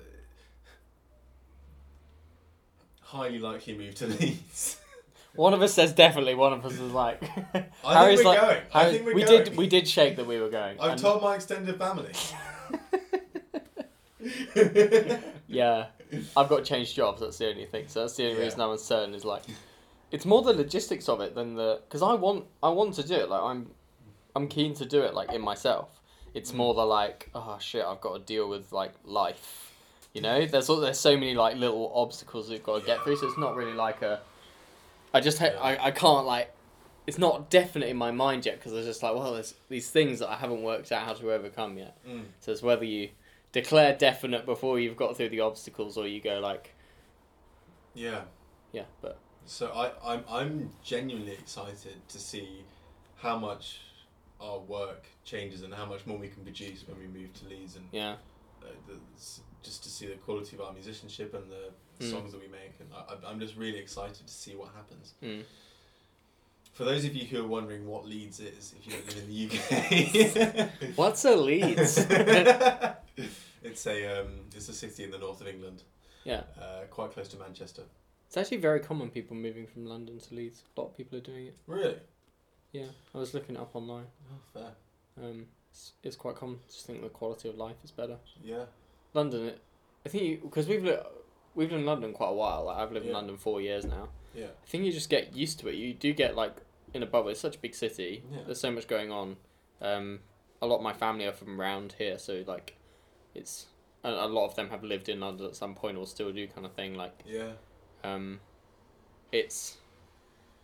highly 3.01 3.39
likely 3.39 3.77
move 3.77 3.95
to 3.97 4.07
Leeds. 4.21 4.79
One 5.35 5.55
of 5.55 5.63
us 5.63 5.73
says 5.75 5.93
definitely. 5.93 6.35
One 6.35 6.53
of 6.53 6.65
us 6.67 6.73
is 6.73 6.93
like. 6.93 7.23
I 7.85 7.95
Harry's 7.95 8.21
think 8.21 8.27
we're 8.29 8.35
like- 8.35 8.41
going. 8.41 8.63
I 8.75 8.81
Harry- 8.83 8.93
think 8.93 9.07
we're 9.07 9.15
we 9.15 9.25
going. 9.25 9.45
did 9.45 9.57
we 9.57 9.67
did 9.67 9.87
shake 9.89 10.17
that 10.17 10.27
we 10.27 10.41
were 10.41 10.49
going. 10.51 10.81
I've 10.81 10.93
and- 10.93 11.01
told 11.01 11.23
my 11.23 11.35
extended 11.37 11.79
family. 11.79 12.13
Yeah, 15.47 15.87
I've 16.37 16.49
got 16.49 16.59
to 16.59 16.63
change 16.65 16.95
jobs. 16.95 17.21
That's 17.21 17.39
the 17.39 17.49
only 17.49 17.65
thing. 17.65 17.85
So 17.89 18.01
that's 18.01 18.17
the 18.17 18.25
only 18.25 18.39
Yeah. 18.39 18.45
reason 18.45 18.61
I'm 18.61 18.71
uncertain. 18.71 19.15
Is 19.15 19.25
like, 19.25 19.43
it's 20.11 20.27
more 20.27 20.43
the 20.43 20.53
logistics 20.53 21.09
of 21.09 21.21
it 21.21 21.35
than 21.35 21.55
the 21.55 21.81
because 21.89 22.03
I 22.03 22.15
want 22.15 22.45
I 22.63 22.69
want 22.69 22.95
to 22.95 23.03
do 23.07 23.15
it. 23.15 23.29
Like 23.31 23.43
I'm, 23.43 23.71
I'm 24.37 24.49
keen 24.49 24.75
to 24.75 24.85
do 24.85 25.03
it. 25.03 25.15
Like 25.15 25.33
in 25.33 25.41
myself. 25.41 26.01
It's 26.35 26.53
more 26.53 26.75
the 26.75 26.85
like 26.85 27.31
oh 27.35 27.57
shit 27.61 27.85
I've 27.85 28.01
got 28.03 28.15
to 28.15 28.21
deal 28.21 28.49
with 28.49 28.73
like 28.73 28.93
life. 29.05 29.73
You 30.13 30.21
know, 30.23 30.45
there's 30.47 30.69
all, 30.69 30.77
there's 30.81 30.99
so 31.01 31.15
many 31.15 31.35
like 31.35 31.57
little 31.57 31.91
obstacles 31.95 32.51
we've 32.51 32.63
got 32.63 32.81
to 32.81 32.87
get 32.87 33.03
through. 33.05 33.17
So 33.17 33.29
it's 33.29 33.39
not 33.39 33.57
really 33.57 33.75
like 33.75 34.03
a. 34.03 34.21
I 35.15 35.21
just 35.21 35.39
ha- 35.39 35.59
I 35.61 35.87
I 35.87 35.91
can't 35.91 36.27
like. 36.27 36.55
It's 37.07 37.19
not 37.19 37.49
definite 37.49 37.89
in 37.89 37.97
my 37.97 38.11
mind 38.11 38.45
yet 38.45 38.59
because 38.59 38.75
it's 38.75 38.87
just 38.87 39.03
like 39.03 39.15
well 39.15 39.33
there's 39.33 39.55
these 39.71 39.91
things 39.91 40.19
that 40.19 40.29
I 40.29 40.37
haven't 40.37 40.63
worked 40.63 40.93
out 40.93 41.05
how 41.05 41.15
to 41.15 41.33
overcome 41.33 41.79
yet. 41.79 41.97
Mm. 42.07 42.25
So 42.41 42.53
it's 42.53 42.63
whether 42.63 42.85
you 42.85 43.11
declare 43.53 43.97
definite 43.97 44.45
before 44.45 44.79
you've 44.79 44.97
got 44.97 45.17
through 45.17 45.31
the 45.31 45.41
obstacles, 45.41 45.97
or 45.97 46.07
you 46.07 46.21
go 46.21 46.39
like, 46.39 46.75
Yeah. 47.95 48.23
yeah, 48.73 48.85
but 49.01 49.19
So 49.47 49.69
I, 49.69 49.93
I'm, 50.05 50.25
I'm 50.29 50.71
genuinely 50.83 51.33
excited 51.33 51.97
to 52.09 52.19
see 52.19 52.65
how 53.17 53.39
much 53.39 53.81
our 54.41 54.59
work 54.59 55.07
changes 55.25 55.63
and 55.63 55.73
how 55.73 55.87
much 55.87 56.07
more 56.07 56.19
we 56.19 56.29
can 56.29 56.43
produce 56.45 56.87
when 56.87 56.99
we 56.99 57.07
move 57.07 57.33
to 57.41 57.47
Leeds 57.49 57.77
and 57.77 57.87
yeah, 57.91 58.17
uh, 58.63 58.69
the, 58.87 58.95
just 59.63 59.83
to 59.85 59.89
see 59.91 60.07
the 60.07 60.15
quality 60.15 60.57
of 60.57 60.63
our 60.63 60.73
musicianship 60.73 61.35
and 61.35 61.51
the 61.51 61.71
Mm. 62.01 62.11
songs 62.13 62.31
that 62.31 62.41
we 62.41 62.47
make. 62.47 62.75
And 62.79 62.89
I, 62.95 63.15
I- 63.15 63.29
I'm 63.31 63.41
just 63.41 63.57
really 63.57 63.79
excited 63.79 64.25
to 64.25 64.33
see 64.33 64.55
what 64.55 64.69
happens. 64.75 65.15
mm. 65.21 65.43
For 66.73 66.85
those 66.85 67.05
of 67.05 67.17
you 67.17 67.27
who 67.27 67.43
are 67.45 67.47
wondering 67.49 67.87
what 67.89 68.07
Leeds 68.07 68.39
is, 68.39 68.73
if 68.79 68.87
you 68.87 68.93
don't 68.93 69.07
live 69.09 69.19
in 69.19 69.29
the 69.29 69.49
UK, 70.87 70.95
what's 70.97 71.25
a 71.25 71.35
Leeds? 71.35 71.99
it's 73.63 73.87
a 73.87 74.21
um, 74.21 74.29
it's 74.55 74.69
a 74.69 74.73
city 74.73 75.03
in 75.05 75.11
the 75.11 75.19
north 75.19 75.41
of 75.41 75.49
England, 75.49 75.83
yeah, 76.25 76.43
uh, 76.61 76.83
quite 76.91 77.11
close 77.13 77.27
to 77.29 77.37
Manchester. 77.37 77.83
it's 78.29 78.37
actually 78.37 78.59
very 78.59 78.79
common. 78.79 79.11
People 79.11 79.37
moving 79.37 79.67
from 79.67 79.87
London 79.87 80.21
to 80.21 80.35
Leeds. 80.35 80.63
A 80.77 80.81
lot 80.81 80.89
of 80.91 80.97
people 80.97 81.19
are 81.19 81.23
doing 81.23 81.47
it. 81.47 81.57
Really? 81.67 81.97
Yeah, 82.71 82.87
I 83.15 83.19
was 83.19 83.35
looking 83.35 83.57
it 83.57 83.61
up 83.61 83.75
online. 83.75 84.07
Oh, 84.31 84.41
fair. 84.55 84.71
Um, 85.25 85.47
it's, 85.79 85.93
it's 86.03 86.17
quite 86.17 86.35
common. 86.37 86.59
Just 86.69 86.87
think 86.87 87.03
the 87.03 87.09
quality 87.09 87.49
of 87.49 87.57
life 87.57 87.77
is 87.85 87.91
better. 87.91 88.17
Yeah. 88.43 88.65
London, 89.15 89.47
it, 89.47 89.61
I 90.05 90.09
think 90.09 90.43
because 90.43 90.67
we've 90.67 90.83
li- 90.85 90.99
we've 91.55 91.71
lived 91.71 91.81
in 91.81 91.87
London 91.87 92.13
quite 92.13 92.31
a 92.31 92.35
while. 92.35 92.65
Like 92.65 92.79
I've 92.79 92.93
lived 92.93 93.07
in 93.07 93.13
London 93.13 93.37
four 93.37 93.61
years 93.61 93.85
now. 93.85 94.09
Yeah. 94.35 94.47
I 94.47 94.67
think 94.69 94.85
you 94.85 94.93
just 94.93 95.09
get 95.11 95.35
used 95.35 95.61
to 95.61 95.69
it. 95.69 95.77
You 95.77 95.95
do 95.95 96.13
get 96.13 96.35
like 96.37 96.57
in 96.95 97.03
a 97.03 97.07
bubble. 97.07 97.29
It's 97.31 97.41
such 97.41 97.57
a 97.57 97.59
big 97.59 97.75
city. 97.75 98.23
Yeah. 98.33 98.39
There's 98.47 98.61
so 98.61 98.71
much 98.71 98.89
going 98.89 99.11
on. 99.13 99.37
Um, 99.81 100.21
a 100.61 100.67
lot 100.67 100.77
of 100.77 100.83
my 100.83 100.93
family 100.93 101.25
are 101.27 101.33
from 101.33 101.61
around 101.61 101.95
here, 101.99 102.19
so 102.19 102.43
like, 102.47 102.77
it's 103.35 103.67
a, 104.03 104.11
a 104.11 104.27
lot 104.27 104.47
of 104.47 104.57
them 104.57 104.71
have 104.71 104.83
lived 104.83 105.09
in 105.09 105.21
London 105.21 105.47
at 105.47 105.55
some 105.55 105.75
point 105.75 105.97
or 105.97 106.07
still 106.07 106.33
do 106.33 106.47
kind 106.49 106.67
of 106.67 106.73
thing. 106.73 106.95
Like, 106.95 107.23
Yeah. 107.27 107.53
um, 108.03 108.41
it's 109.31 109.77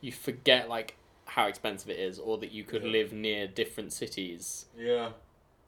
you 0.01 0.11
forget 0.13 0.69
like 0.69 0.97
how 1.27 1.47
expensive 1.47 1.91
it 1.91 1.99
is, 1.99 2.19
or 2.19 2.39
that 2.39 2.53
you 2.53 2.65
could 2.65 2.83
Yeah. 2.85 2.91
live 2.91 3.13
near 3.13 3.47
different 3.47 3.93
cities, 3.93 4.67
Yeah. 4.77 5.13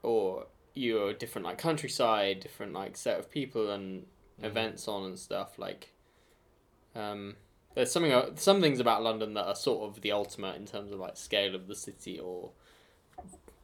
or 0.03 0.47
you're 0.73 1.13
different 1.13 1.45
like 1.45 1.57
countryside, 1.57 2.39
different 2.41 2.73
like 2.73 2.95
set 2.95 3.17
of 3.19 3.29
people 3.31 3.71
and 3.71 4.05
Mhm. 4.39 4.45
events 4.45 4.87
on 4.87 5.03
and 5.05 5.17
stuff. 5.19 5.57
Like, 5.57 5.91
um, 6.95 7.35
there's 7.73 7.91
something 7.91 8.11
uh, 8.13 8.35
some 8.35 8.61
things 8.61 8.79
about 8.79 9.01
London 9.03 9.33
that 9.35 9.45
are 9.45 9.55
sort 9.55 9.89
of 9.89 10.01
the 10.01 10.11
ultimate 10.11 10.55
in 10.55 10.65
terms 10.65 10.91
of 10.91 10.99
like 10.99 11.17
scale 11.17 11.55
of 11.55 11.67
the 11.67 11.75
city 11.75 12.19
or 12.19 12.51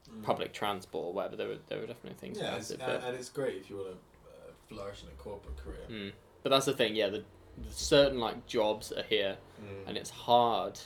Mm. 0.09 0.21
public 0.23 0.53
transport 0.53 1.05
or 1.07 1.13
whatever. 1.13 1.35
There 1.35 1.47
were 1.47 1.59
there 1.69 1.79
were 1.79 1.87
definitely 1.87 2.19
things 2.19 2.37
Yeah, 2.39 2.57
it's, 2.57 2.71
it, 2.71 2.81
and, 2.81 3.03
and 3.03 3.15
it's 3.15 3.29
great 3.29 3.55
if 3.57 3.69
you 3.69 3.77
want 3.77 3.87
to 3.89 3.93
uh, 4.29 4.51
flourish 4.67 5.01
in 5.03 5.07
a 5.09 5.11
corporate 5.13 5.55
career. 5.57 5.85
mm. 5.89 6.11
but 6.43 6.49
that's 6.49 6.65
the 6.65 6.73
thing. 6.73 6.95
Yeah, 6.95 7.07
the, 7.09 7.23
the 7.57 7.71
certain 7.71 8.19
like 8.19 8.45
jobs 8.45 8.91
are 8.91 9.03
here, 9.03 9.37
Mm. 9.63 9.87
and 9.87 9.97
it's 9.97 10.09
hard, 10.09 10.79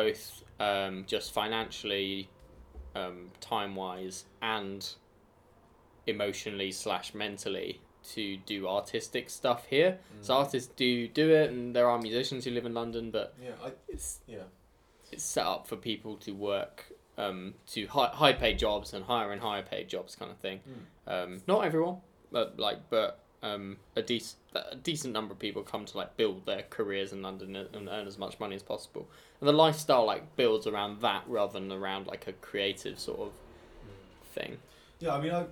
both 0.00 0.42
um, 0.58 1.04
just 1.06 1.32
financially, 1.34 2.30
um, 2.94 3.30
time 3.42 3.74
wise, 3.74 4.24
and 4.40 4.88
emotionally 6.06 6.72
slash 6.72 7.12
mentally 7.14 7.80
to 8.02 8.38
do 8.38 8.66
artistic 8.66 9.28
stuff 9.28 9.66
here. 9.66 9.98
So 10.22 10.32
Mm. 10.32 10.38
artists 10.38 10.72
do 10.74 11.06
do 11.08 11.30
it, 11.30 11.50
and 11.50 11.76
there 11.76 11.88
are 11.88 11.98
musicians 11.98 12.44
who 12.46 12.50
live 12.52 12.64
in 12.64 12.72
London, 12.72 13.10
but 13.10 13.34
Yeah, 13.42 13.52
I, 13.62 13.72
it's 13.88 14.20
yeah. 14.26 14.44
it's 15.12 15.22
set 15.24 15.44
up 15.46 15.66
for 15.66 15.76
people 15.76 16.16
to 16.18 16.32
work 16.32 16.92
um, 17.18 17.54
to 17.66 17.86
high 17.88 18.08
high 18.08 18.32
paid 18.32 18.58
jobs 18.58 18.94
and 18.94 19.04
higher 19.04 19.30
and 19.32 19.42
higher 19.42 19.62
paid 19.62 19.88
jobs 19.88 20.16
kind 20.16 20.30
of 20.30 20.38
thing. 20.38 20.60
Um, 21.06 21.42
not 21.46 21.64
everyone, 21.66 21.98
but 22.32 22.58
like 22.58 22.88
but 22.88 23.20
um, 23.42 23.78
a 23.96 24.02
decent 24.02 24.36
a 24.54 24.74
decent 24.76 25.12
number 25.14 25.32
of 25.32 25.38
people 25.38 25.62
come 25.62 25.84
to 25.86 25.96
like 25.96 26.16
build 26.16 26.44
their 26.46 26.64
careers 26.70 27.12
in 27.12 27.22
London 27.22 27.54
and 27.56 27.88
earn 27.88 28.06
as 28.06 28.18
much 28.18 28.38
money 28.40 28.54
as 28.56 28.62
possible. 28.62 29.08
And 29.40 29.48
the 29.48 29.52
lifestyle 29.52 30.04
like 30.04 30.36
builds 30.36 30.66
around 30.66 31.00
that 31.02 31.22
rather 31.26 31.54
than 31.58 31.70
around 31.72 32.06
like 32.06 32.26
a 32.26 32.32
creative 32.32 32.98
sort 32.98 33.20
of 33.20 33.32
thing. 34.34 34.58
Yeah, 34.98 35.14
I 35.14 35.20
mean, 35.20 35.32
I, 35.32 35.44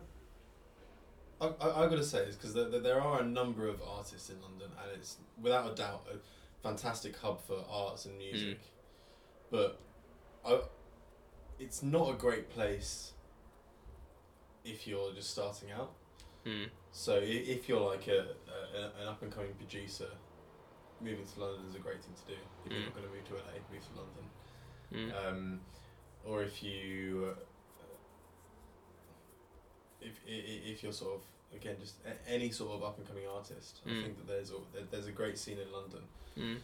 I, 1.41 1.47
I, 1.61 1.85
I 1.85 1.89
gotta 1.89 2.05
say 2.05 2.25
this 2.25 2.35
because 2.37 2.55
there, 2.55 2.69
there- 2.69 2.81
there 2.81 3.01
are 3.01 3.21
a 3.21 3.25
number 3.25 3.69
of 3.69 3.81
artists 3.83 4.29
in 4.31 4.43
London, 4.43 4.69
and 4.83 4.91
it's 4.95 5.17
without 5.41 5.71
a 5.71 5.75
doubt 5.75 6.07
a 6.13 6.17
fantastic 6.67 7.17
hub 7.17 7.41
for 7.47 7.65
arts 7.71 8.05
and 8.05 8.19
music. 8.19 8.59
But, 9.51 9.79
I, 10.45 10.61
it's 11.59 11.83
not 11.83 12.11
a 12.11 12.15
great 12.15 12.51
place 12.51 13.13
if 14.65 14.87
you're 14.87 15.13
just 15.15 15.31
starting 15.31 15.71
out. 15.71 15.93
Mm. 16.49 16.69
So 16.93 17.21
if 17.23 17.69
you're 17.69 17.81
like 17.91 18.09
a, 18.09 18.21
a 18.21 19.03
an 19.03 19.09
up 19.09 19.23
and 19.23 19.31
coming 19.35 19.53
producer, 19.55 20.09
moving 21.01 21.27
to 21.35 21.41
London 21.41 21.63
is 21.69 21.75
a 21.75 21.79
great 21.79 22.03
thing 22.03 22.15
to 22.15 22.33
do. 22.35 22.39
If 22.65 22.73
you're 22.73 22.81
Mm. 22.81 22.85
not 22.87 22.95
going 22.95 23.07
to 23.09 23.13
move 23.15 23.29
to 23.29 23.35
LA, 23.35 23.55
move 23.73 23.85
to 23.89 23.95
London. 24.01 24.25
Mm. 24.93 25.29
Um, 25.29 25.61
or 26.25 26.43
if 26.43 26.63
you, 26.63 27.29
uh, 27.31 27.35
if 30.01 30.15
if 30.27 30.83
you're 30.83 30.93
sort 30.93 31.17
of 31.17 31.23
again 31.57 31.77
just 31.81 31.95
a- 32.07 32.31
any 32.31 32.51
sort 32.51 32.73
of 32.73 32.83
up 32.85 32.99
and 32.99 33.07
coming 33.07 33.27
artist, 33.27 33.81
I 33.87 33.91
Mm. 33.91 34.03
think 34.05 34.17
that 34.19 34.27
there's 34.27 34.51
a, 34.51 34.57
there's 34.91 35.07
a 35.07 35.13
great 35.13 35.39
scene 35.39 35.59
in 35.59 35.71
London. 35.73 36.03
Mm. 36.37 36.59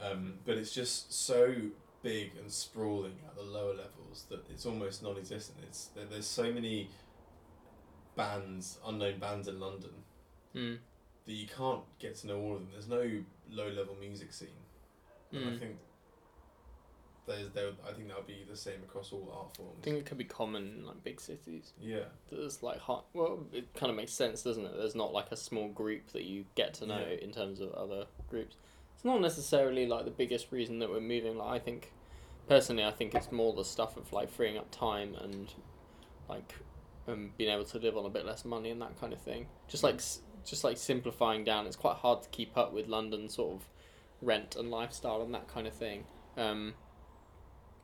Um, 0.00 0.38
but 0.44 0.56
it's 0.56 0.72
just 0.72 1.12
so 1.12 1.54
big 2.02 2.36
and 2.36 2.50
sprawling 2.50 3.18
at 3.26 3.34
the 3.36 3.42
lower 3.42 3.74
levels 3.74 4.26
that 4.28 4.44
it's 4.50 4.66
almost 4.66 5.02
non-existent. 5.02 5.58
It's 5.62 5.86
there, 5.94 6.04
there's 6.04 6.26
so 6.26 6.52
many 6.52 6.90
bands, 8.16 8.78
unknown 8.86 9.18
bands 9.18 9.48
in 9.48 9.58
London 9.60 10.04
Mm. 10.54 10.78
that 11.26 11.32
you 11.32 11.46
can't 11.48 11.82
get 11.98 12.16
to 12.16 12.26
know 12.28 12.40
all 12.40 12.54
of 12.54 12.60
them. 12.60 12.68
There's 12.72 12.88
no 12.88 13.24
low-level 13.50 13.96
music 13.96 14.32
scene. 14.32 14.48
And 15.32 15.44
I 15.44 15.48
Mm. 15.52 15.58
think 15.58 15.78
there's 17.26 17.50
there. 17.52 17.72
I 17.88 17.92
think 17.92 18.08
that 18.08 18.16
would 18.18 18.26
be 18.26 18.44
the 18.48 18.56
same 18.56 18.82
across 18.82 19.12
all 19.12 19.28
art 19.32 19.56
forms. 19.56 19.78
I 19.80 19.84
think 19.84 19.96
it 19.96 20.06
could 20.06 20.18
be 20.18 20.24
common 20.24 20.62
in 20.78 20.86
like 20.86 21.02
big 21.02 21.20
cities. 21.20 21.72
yeah. 21.80 22.04
There's 22.28 22.62
like 22.62 22.78
hot. 22.78 23.06
Well, 23.14 23.46
it 23.52 23.72
kind 23.74 23.88
of 23.90 23.96
makes 23.96 24.12
sense, 24.12 24.42
doesn't 24.42 24.64
it? 24.64 24.76
There's 24.76 24.94
not 24.94 25.12
like 25.12 25.32
a 25.32 25.36
small 25.36 25.68
group 25.68 26.08
that 26.08 26.24
you 26.24 26.44
get 26.54 26.74
to 26.74 26.86
know 26.86 26.98
Yeah. 27.00 27.16
in 27.16 27.32
terms 27.32 27.60
of 27.60 27.72
other 27.72 28.06
groups. 28.28 28.56
It's 28.94 29.04
not 29.04 29.20
necessarily 29.20 29.86
like 29.86 30.04
the 30.04 30.10
biggest 30.10 30.52
reason 30.52 30.78
that 30.80 30.90
we're 30.90 31.00
moving. 31.00 31.38
Like 31.38 31.48
I 31.62 31.64
think, 31.64 31.92
personally, 32.48 32.84
I 32.84 32.90
think 32.90 33.14
it's 33.14 33.32
more 33.32 33.54
the 33.54 33.64
stuff 33.64 33.96
of 33.96 34.12
like 34.12 34.28
freeing 34.28 34.58
up 34.58 34.70
time 34.70 35.14
and 35.14 35.52
like 36.28 36.54
um, 37.08 37.30
being 37.36 37.50
able 37.50 37.64
to 37.64 37.78
live 37.78 37.96
on 37.96 38.04
a 38.06 38.10
bit 38.10 38.24
less 38.24 38.44
money 38.44 38.70
and 38.70 38.80
that 38.82 38.98
kind 39.00 39.12
of 39.12 39.20
thing. 39.20 39.46
Just 39.68 39.82
like 39.82 40.00
just 40.44 40.64
like 40.64 40.76
simplifying 40.76 41.44
down. 41.44 41.66
It's 41.66 41.76
quite 41.76 41.96
hard 41.96 42.22
to 42.22 42.28
keep 42.30 42.56
up 42.56 42.72
with 42.72 42.86
London 42.88 43.28
sort 43.28 43.54
of 43.54 43.68
rent 44.20 44.56
and 44.56 44.70
lifestyle 44.70 45.22
and 45.22 45.32
that 45.34 45.48
kind 45.48 45.66
of 45.66 45.72
thing. 45.74 46.04
Um, 46.36 46.74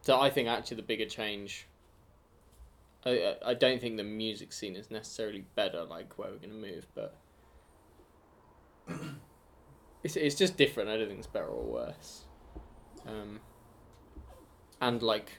so 0.02 0.18
I 0.20 0.30
think 0.30 0.48
actually 0.48 0.76
the 0.78 0.82
bigger 0.82 1.06
change 1.06 1.66
I, 3.04 3.10
I- 3.10 3.50
I 3.50 3.54
don't 3.54 3.80
think 3.80 3.96
the 3.96 4.04
music 4.04 4.52
scene 4.52 4.76
is 4.76 4.90
necessarily 4.90 5.44
better, 5.54 5.84
like 5.84 6.18
where 6.18 6.30
we're 6.30 6.36
gonna 6.38 6.52
move, 6.54 6.86
but 6.94 7.16
it's 10.02 10.16
it's 10.16 10.34
just 10.34 10.56
different. 10.56 10.88
I 10.90 10.96
don't 10.96 11.06
think 11.08 11.18
it's 11.18 11.26
better 11.26 11.46
or 11.46 11.64
worse. 11.64 12.24
Um, 13.06 13.40
and 14.80 15.02
like, 15.02 15.38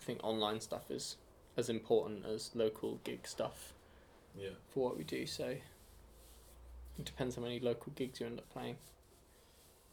I 0.00 0.02
think 0.02 0.20
online 0.22 0.60
stuff 0.60 0.90
is 0.90 1.16
as 1.56 1.68
important 1.68 2.24
as 2.26 2.50
local 2.54 3.00
gig 3.04 3.26
stuff 3.26 3.72
Yeah. 4.36 4.50
for 4.72 4.84
what 4.84 4.96
we 4.96 5.04
do. 5.04 5.26
So 5.26 5.56
it 6.98 7.04
depends 7.04 7.36
how 7.36 7.42
many 7.42 7.60
local 7.60 7.92
gigs 7.94 8.20
you 8.20 8.26
end 8.26 8.38
up 8.38 8.48
playing. 8.50 8.76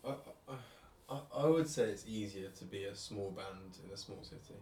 I, 0.05 0.15
I, 1.09 1.19
I, 1.35 1.45
would 1.45 1.67
say 1.67 1.83
it's 1.83 2.05
easier 2.07 2.49
to 2.49 2.65
be 2.65 2.85
a 2.85 2.95
small 2.95 3.31
band 3.31 3.77
in 3.85 3.93
a 3.93 3.97
small 3.97 4.23
city. 4.23 4.59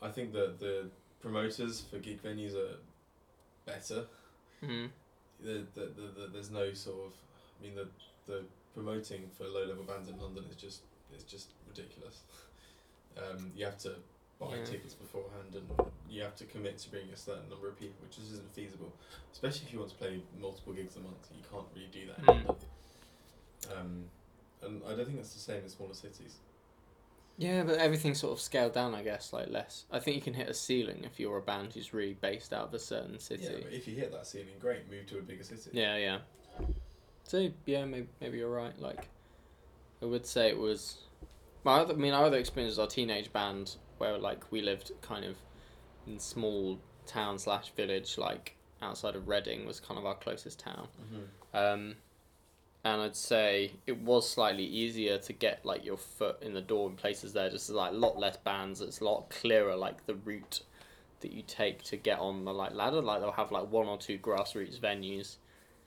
I 0.00 0.08
think 0.08 0.32
that 0.34 0.60
the 0.60 0.88
promoters 1.20 1.80
for 1.80 1.98
gig 1.98 2.22
venues 2.22 2.54
are 2.54 2.76
better. 3.66 4.04
Mm. 4.62 4.90
The, 5.40 5.66
the, 5.74 5.80
the, 5.80 6.20
the, 6.20 6.26
there's 6.32 6.50
no 6.50 6.72
sort 6.72 7.06
of, 7.06 7.12
I 7.58 7.64
mean, 7.64 7.74
the, 7.74 7.88
the 8.32 8.44
promoting 8.74 9.28
for 9.36 9.44
low 9.44 9.66
level 9.66 9.82
bands 9.82 10.08
in 10.08 10.18
London 10.20 10.44
is 10.50 10.56
just 10.56 10.82
is 11.16 11.24
just 11.24 11.50
ridiculous. 11.66 12.20
Um, 13.18 13.50
you 13.56 13.64
have 13.64 13.78
to 13.78 13.94
buy 14.38 14.56
Yeah. 14.56 14.64
tickets 14.64 14.94
beforehand 14.94 15.54
and 15.54 15.90
you 16.08 16.22
have 16.22 16.36
to 16.36 16.44
commit 16.44 16.78
to 16.78 16.90
bring 16.90 17.08
a 17.10 17.16
certain 17.16 17.48
number 17.48 17.68
of 17.68 17.78
people, 17.78 17.96
which 18.02 18.16
just 18.16 18.32
isn't 18.32 18.52
feasible. 18.54 18.92
Especially 19.32 19.66
if 19.66 19.72
you 19.72 19.78
want 19.80 19.90
to 19.90 19.96
play 19.96 20.22
multiple 20.38 20.72
gigs 20.72 20.96
a 20.96 21.00
month, 21.00 21.28
you 21.36 21.42
can't 21.50 21.66
really 21.74 21.88
do 21.88 22.06
that 22.06 22.18
Mm. 22.26 22.56
Um, 23.76 24.04
and 24.62 24.82
I 24.84 24.90
don't 24.94 25.04
think 25.04 25.16
that's 25.16 25.34
the 25.34 25.40
same 25.40 25.62
in 25.62 25.68
smaller 25.68 25.94
cities. 25.94 26.36
Yeah, 27.36 27.62
but 27.62 27.78
everything's 27.78 28.18
sort 28.20 28.32
of 28.32 28.40
scaled 28.40 28.72
down, 28.72 28.94
I 28.94 29.02
guess, 29.02 29.32
like 29.32 29.48
less. 29.48 29.84
I 29.92 30.00
think 30.00 30.16
you 30.16 30.22
can 30.22 30.34
hit 30.34 30.48
a 30.48 30.54
ceiling 30.54 31.04
if 31.04 31.20
you're 31.20 31.36
a 31.38 31.42
band 31.42 31.72
who's 31.74 31.92
really 31.94 32.14
based 32.14 32.52
out 32.52 32.64
of 32.68 32.74
a 32.74 32.78
certain 32.80 33.18
city. 33.20 33.44
Yeah, 33.44 33.58
but 33.62 33.72
if 33.72 33.86
you 33.86 33.94
hit 33.94 34.10
that 34.12 34.26
ceiling, 34.26 34.54
great, 34.60 34.90
move 34.90 35.06
to 35.06 35.18
a 35.18 35.22
bigger 35.22 35.44
city. 35.44 35.70
Yeah, 35.72 35.96
yeah. 35.96 36.18
So 37.24 37.50
yeah, 37.66 37.84
maybe 37.84 38.08
maybe 38.20 38.38
you're 38.38 38.50
right. 38.50 38.76
Like, 38.80 39.08
I 40.02 40.06
would 40.06 40.26
say 40.26 40.48
it 40.48 40.58
was. 40.58 40.98
My 41.62 41.80
other, 41.80 41.94
I 41.94 41.96
mean, 41.96 42.12
our 42.14 42.24
other 42.24 42.38
experience 42.38 42.72
was 42.72 42.78
our 42.78 42.86
teenage 42.86 43.32
band, 43.32 43.76
where 43.98 44.18
like 44.18 44.50
we 44.50 44.62
lived 44.62 44.92
kind 45.02 45.24
of 45.24 45.36
in 46.06 46.18
small 46.18 46.78
town 47.06 47.38
slash 47.38 47.70
village, 47.70 48.18
like 48.18 48.56
outside 48.80 49.16
of 49.16 49.28
Reading 49.28 49.66
was 49.66 49.80
kind 49.80 49.98
of 49.98 50.06
our 50.06 50.14
closest 50.14 50.58
town. 50.60 50.88
Mm-hmm. 51.02 51.56
Um, 51.56 51.94
and 52.84 53.02
I'd 53.02 53.16
say 53.16 53.72
it 53.86 53.98
was 54.00 54.30
slightly 54.30 54.64
easier 54.64 55.18
to 55.18 55.32
get 55.32 55.64
like 55.64 55.84
your 55.84 55.96
foot 55.96 56.40
in 56.42 56.54
the 56.54 56.60
door 56.60 56.88
in 56.88 56.96
places 56.96 57.32
there. 57.32 57.50
Just 57.50 57.68
like 57.70 57.92
a 57.92 57.96
lot 57.96 58.18
less 58.18 58.36
bands. 58.36 58.80
It's 58.80 59.00
a 59.00 59.04
lot 59.04 59.30
clearer, 59.30 59.74
like 59.76 60.06
the 60.06 60.14
route 60.14 60.62
that 61.20 61.32
you 61.32 61.42
take 61.42 61.82
to 61.82 61.96
get 61.96 62.20
on 62.20 62.44
the 62.44 62.52
like 62.52 62.72
ladder. 62.74 63.02
Like 63.02 63.20
they'll 63.20 63.32
have 63.32 63.50
like 63.50 63.70
one 63.70 63.88
or 63.88 63.98
two 63.98 64.18
grassroots 64.18 64.78
venues, 64.78 65.36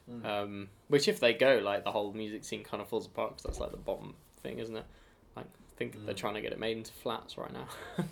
Mm. 0.09 0.25
um, 0.25 0.69
which 0.87 1.07
if 1.07 1.19
they 1.19 1.31
go, 1.33 1.61
like 1.63 1.83
the 1.83 1.91
whole 1.91 2.11
music 2.11 2.43
scene 2.43 2.63
kind 2.63 2.81
of 2.81 2.89
falls 2.89 3.05
apart 3.05 3.29
because 3.31 3.43
that's 3.43 3.59
like 3.59 3.71
the 3.71 3.77
bottom 3.77 4.15
thing, 4.41 4.57
isn't 4.57 4.75
it? 4.75 4.85
Like 5.35 5.45
I 5.81 5.83
think 5.89 6.05
they're 6.05 6.13
Mm. 6.13 6.17
trying 6.17 6.33
to 6.35 6.41
get 6.41 6.51
it 6.53 6.59
made 6.59 6.77
into 6.77 6.91
flats 6.91 7.37
right 7.39 7.51
now. 7.51 7.67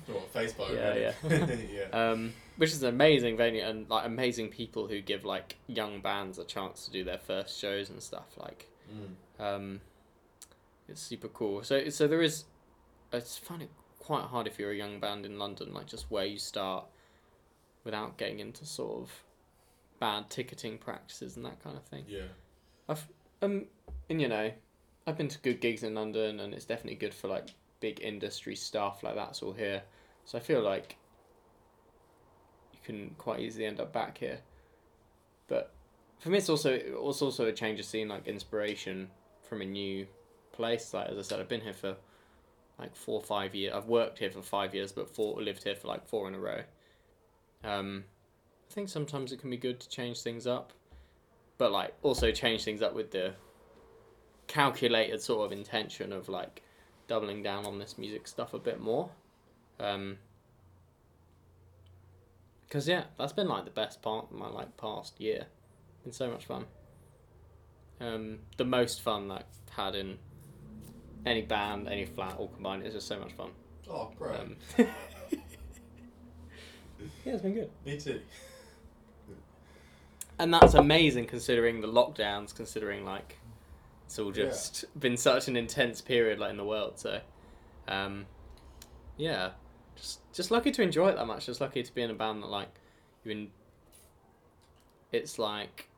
What, 0.08 0.34
Facebook? 0.34 0.73
Yeah, 0.73 1.13
really? 1.23 1.69
yeah. 1.75 1.84
um, 2.12 2.34
which 2.58 2.71
is 2.71 2.82
an 2.82 2.89
amazing 2.89 3.38
venue 3.38 3.62
and 3.63 3.88
like 3.89 4.05
amazing 4.05 4.49
people 4.49 4.88
who 4.88 5.01
give 5.01 5.23
like 5.23 5.58
young 5.67 6.01
bands 6.01 6.39
a 6.39 6.43
chance 6.45 6.86
to 6.86 6.91
do 6.91 7.03
their 7.03 7.19
first 7.19 7.60
shows 7.60 7.89
and 7.89 8.01
stuff. 8.01 8.38
Like 8.38 8.67
Mm. 8.91 9.43
um, 9.43 9.82
it's 10.88 10.99
super 11.01 11.27
cool. 11.27 11.63
So 11.63 11.89
so 11.89 12.08
there 12.08 12.23
is. 12.23 12.45
it's 13.13 13.25
just 13.36 13.45
find 13.45 13.62
it 13.62 13.69
quite 13.99 14.23
hard 14.23 14.47
if 14.47 14.58
you're 14.58 14.71
a 14.71 14.75
young 14.75 14.99
band 14.99 15.25
in 15.27 15.38
London, 15.38 15.71
like 15.73 15.86
just 15.86 16.10
where 16.10 16.25
you 16.25 16.39
start, 16.39 16.86
without 17.84 18.17
getting 18.17 18.39
into 18.39 18.65
sort 18.65 19.01
of 19.03 19.12
bad 19.99 20.27
ticketing 20.32 20.79
practices 20.79 21.36
and 21.38 21.45
that 21.45 21.62
kind 21.63 21.77
of 21.77 21.84
thing. 21.84 22.05
Yeah. 22.08 22.29
I've 22.88 23.08
Um, 23.43 23.67
and 24.10 24.19
you 24.19 24.27
know, 24.27 24.51
I've 25.05 25.17
been 25.17 25.27
to 25.29 25.38
good 25.39 25.62
gigs 25.62 25.84
in 25.84 25.93
London, 25.93 26.39
and 26.39 26.53
it's 26.53 26.65
definitely 26.65 26.95
good 26.95 27.13
for 27.13 27.27
like 27.27 27.49
big 27.79 28.01
industry 28.01 28.55
stuff 28.55 29.03
like 29.03 29.15
that's 29.15 29.41
all 29.41 29.53
here. 29.53 29.83
So 30.25 30.37
I 30.37 30.41
feel 30.41 30.61
like 30.61 30.97
you 32.73 32.79
can 32.83 33.15
quite 33.17 33.39
easily 33.39 33.65
end 33.65 33.79
up 33.79 33.93
back 33.93 34.17
here. 34.17 34.39
But 35.47 35.73
for 36.19 36.29
me, 36.29 36.37
it's 36.37 36.49
also 36.49 36.73
it's 36.73 37.21
also 37.21 37.45
a 37.45 37.53
change 37.53 37.79
of 37.79 37.85
scene, 37.85 38.07
like 38.07 38.27
inspiration 38.27 39.09
from 39.41 39.61
a 39.61 39.65
new 39.65 40.05
place. 40.51 40.93
Like 40.93 41.09
as 41.09 41.17
I 41.17 41.21
said, 41.21 41.39
I've 41.39 41.49
been 41.49 41.61
here 41.61 41.73
for 41.73 41.95
like 42.77 42.95
four 42.95 43.19
or 43.19 43.23
five 43.23 43.55
years. 43.55 43.73
I've 43.75 43.87
worked 43.87 44.19
here 44.19 44.31
for 44.31 44.41
five 44.41 44.73
years, 44.73 44.91
but 44.91 45.13
four 45.13 45.41
lived 45.41 45.63
here 45.63 45.75
for 45.75 45.87
like 45.87 46.07
four 46.07 46.27
in 46.27 46.35
a 46.35 46.39
row. 46.39 46.61
Um, 47.63 48.05
I 48.69 48.73
think 48.73 48.89
sometimes 48.89 49.31
it 49.31 49.41
can 49.41 49.49
be 49.49 49.57
good 49.57 49.79
to 49.79 49.89
change 49.89 50.21
things 50.21 50.47
up, 50.47 50.73
but 51.57 51.71
like 51.71 51.93
also 52.03 52.31
change 52.31 52.63
things 52.63 52.81
up 52.81 52.93
with 52.93 53.11
the 53.11 53.33
calculated 54.47 55.21
sort 55.21 55.45
of 55.45 55.57
intention 55.57 56.13
of 56.13 56.29
like 56.29 56.61
doubling 57.10 57.43
down 57.43 57.65
on 57.65 57.80
this 57.80 57.98
music 57.98 58.28
stuff 58.28 58.54
a 58.54 58.60
bit 58.60 58.80
more. 58.80 59.10
Um, 59.80 60.19
Cause 62.69 62.88
yeah, 62.88 63.06
that's 63.17 63.34
been 63.34 63.48
like 63.48 63.65
the 63.65 63.72
best 63.72 64.04
part 64.04 64.26
of 64.26 64.32
my 64.32 64.48
like 64.48 64.78
past 64.78 65.19
year. 65.19 65.48
Been 66.04 66.13
so 66.13 66.30
much 66.30 66.45
fun. 66.45 66.65
Um, 68.00 68.39
the 68.58 68.63
most 68.63 69.02
fun 69.02 69.28
that 69.30 69.48
I've 69.69 69.76
had 69.76 69.95
in 69.95 70.19
any 71.26 71.41
band, 71.41 71.88
any 71.88 72.06
flat, 72.06 72.36
all 72.38 72.48
combined. 72.48 72.84
It's 72.86 72.93
just 72.93 73.08
so 73.08 73.19
much 73.19 73.34
fun. 73.34 73.50
Oh, 73.89 74.12
great. 74.15 74.39
Um, 74.39 74.56
yeah, 74.78 74.86
it's 77.26 77.41
been 77.41 77.56
good. 77.56 77.72
Me 77.86 78.00
too. 78.00 78.22
And 80.38 80.54
that's 80.54 80.76
amazing 80.76 81.26
considering 81.26 81.82
the 81.82 81.88
lockdowns, 81.88 82.56
considering 82.56 83.04
like 83.04 83.36
it's 84.10 84.17
all 84.17 84.36
Yeah. 84.36 84.45
just 84.45 84.86
been 85.00 85.15
such 85.17 85.48
an 85.48 85.56
intense 85.56 86.02
period 86.02 86.39
like 86.39 86.50
in 86.50 86.58
the 86.58 86.65
world. 86.65 86.98
So, 86.98 87.22
um, 87.88 88.26
yeah, 89.17 89.52
just 89.95 90.19
just 90.34 90.50
lucky 90.50 90.72
to 90.72 90.82
enjoy 90.82 91.10
it 91.10 91.15
that 91.15 91.28
much. 91.28 91.45
Just 91.45 91.62
lucky 91.62 91.84
to 91.84 91.93
be 91.93 92.02
in 92.02 92.10
a 92.10 92.15
band 92.15 92.41
that 92.41 92.48
like 92.48 92.69
you 93.24 93.32
in. 93.32 93.52
It's 95.12 95.38
like 95.38 95.89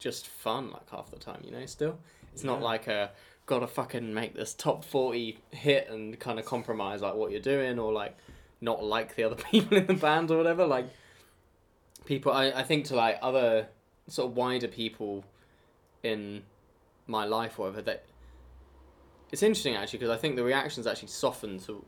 just 0.00 0.26
fun 0.26 0.72
like 0.72 0.90
half 0.90 1.12
the 1.12 1.16
time, 1.18 1.42
you 1.44 1.52
know. 1.52 1.64
Still, 1.66 1.96
it's 2.32 2.42
not 2.42 2.60
like 2.60 2.88
a 2.88 3.12
gotta 3.46 3.68
fucking 3.68 4.12
make 4.12 4.34
this 4.34 4.52
top 4.52 4.84
forty 4.84 5.38
hit 5.52 5.88
and 5.90 6.18
kind 6.18 6.40
of 6.40 6.44
compromise 6.46 7.02
like 7.02 7.14
what 7.14 7.30
you're 7.30 7.40
doing 7.40 7.78
or 7.78 7.92
like 7.92 8.16
not 8.60 8.82
like 8.82 9.14
the 9.14 9.22
other 9.22 9.36
people 9.50 9.78
in 9.78 9.86
the 9.86 9.94
band 9.94 10.32
or 10.32 10.38
whatever. 10.38 10.66
Like 10.66 10.86
people, 12.04 12.32
I 12.32 12.50
I 12.50 12.64
think 12.64 12.86
to 12.86 12.96
like 12.96 13.20
other 13.22 13.68
sort 14.08 14.28
of 14.32 14.36
wider 14.36 14.66
people 14.66 15.22
in 16.02 16.42
my 17.10 17.24
life 17.24 17.58
or 17.58 17.66
whatever 17.66 17.82
that 17.82 18.04
it's 19.32 19.42
interesting 19.42 19.74
actually 19.74 19.98
because 19.98 20.16
I 20.16 20.20
think 20.20 20.36
the 20.36 20.44
reactions 20.44 20.86
actually 20.86 21.08
softened 21.08 21.60
to 21.66 21.84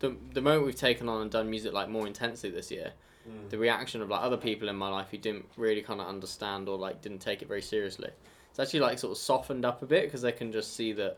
the 0.00 0.16
the 0.32 0.40
moment 0.40 0.66
we've 0.66 0.74
taken 0.74 1.08
on 1.08 1.22
and 1.22 1.30
done 1.30 1.48
music 1.48 1.72
like 1.72 1.88
more 1.88 2.06
intensely 2.06 2.50
this 2.50 2.70
year 2.70 2.92
Mm. 3.26 3.48
the 3.48 3.56
reaction 3.56 4.02
of 4.02 4.10
like 4.10 4.20
other 4.20 4.36
people 4.36 4.68
in 4.68 4.76
my 4.76 4.90
life 4.90 5.06
who 5.10 5.16
didn't 5.16 5.46
really 5.56 5.80
kind 5.80 5.98
of 5.98 6.06
understand 6.06 6.68
or 6.68 6.76
like 6.76 7.00
didn't 7.00 7.20
take 7.20 7.40
it 7.40 7.48
very 7.48 7.62
seriously 7.62 8.10
it's 8.50 8.58
actually 8.58 8.80
like 8.80 8.98
sort 8.98 9.12
of 9.12 9.16
softened 9.16 9.64
up 9.64 9.82
a 9.82 9.86
bit 9.86 10.02
because 10.04 10.20
they 10.20 10.30
can 10.30 10.52
just 10.52 10.76
see 10.76 10.92
that 10.92 11.16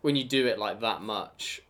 when 0.00 0.16
you 0.16 0.24
do 0.24 0.48
it 0.48 0.58
like 0.58 0.80
that 0.80 1.00
much 1.00 1.62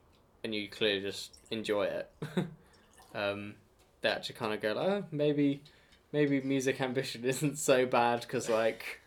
and 0.42 0.54
you 0.54 0.70
clearly 0.70 1.02
just 1.02 1.36
enjoy 1.50 1.84
it 1.84 2.10
um 3.14 3.54
they 4.00 4.08
actually 4.08 4.36
kind 4.36 4.54
of 4.54 4.62
go 4.62 4.72
like 4.72 4.88
oh, 4.88 5.04
maybe 5.10 5.62
maybe 6.10 6.40
music 6.40 6.80
ambition 6.80 7.24
isn't 7.34 7.58
so 7.58 7.84
bad 7.84 8.22
because 8.22 8.48
like 8.48 9.02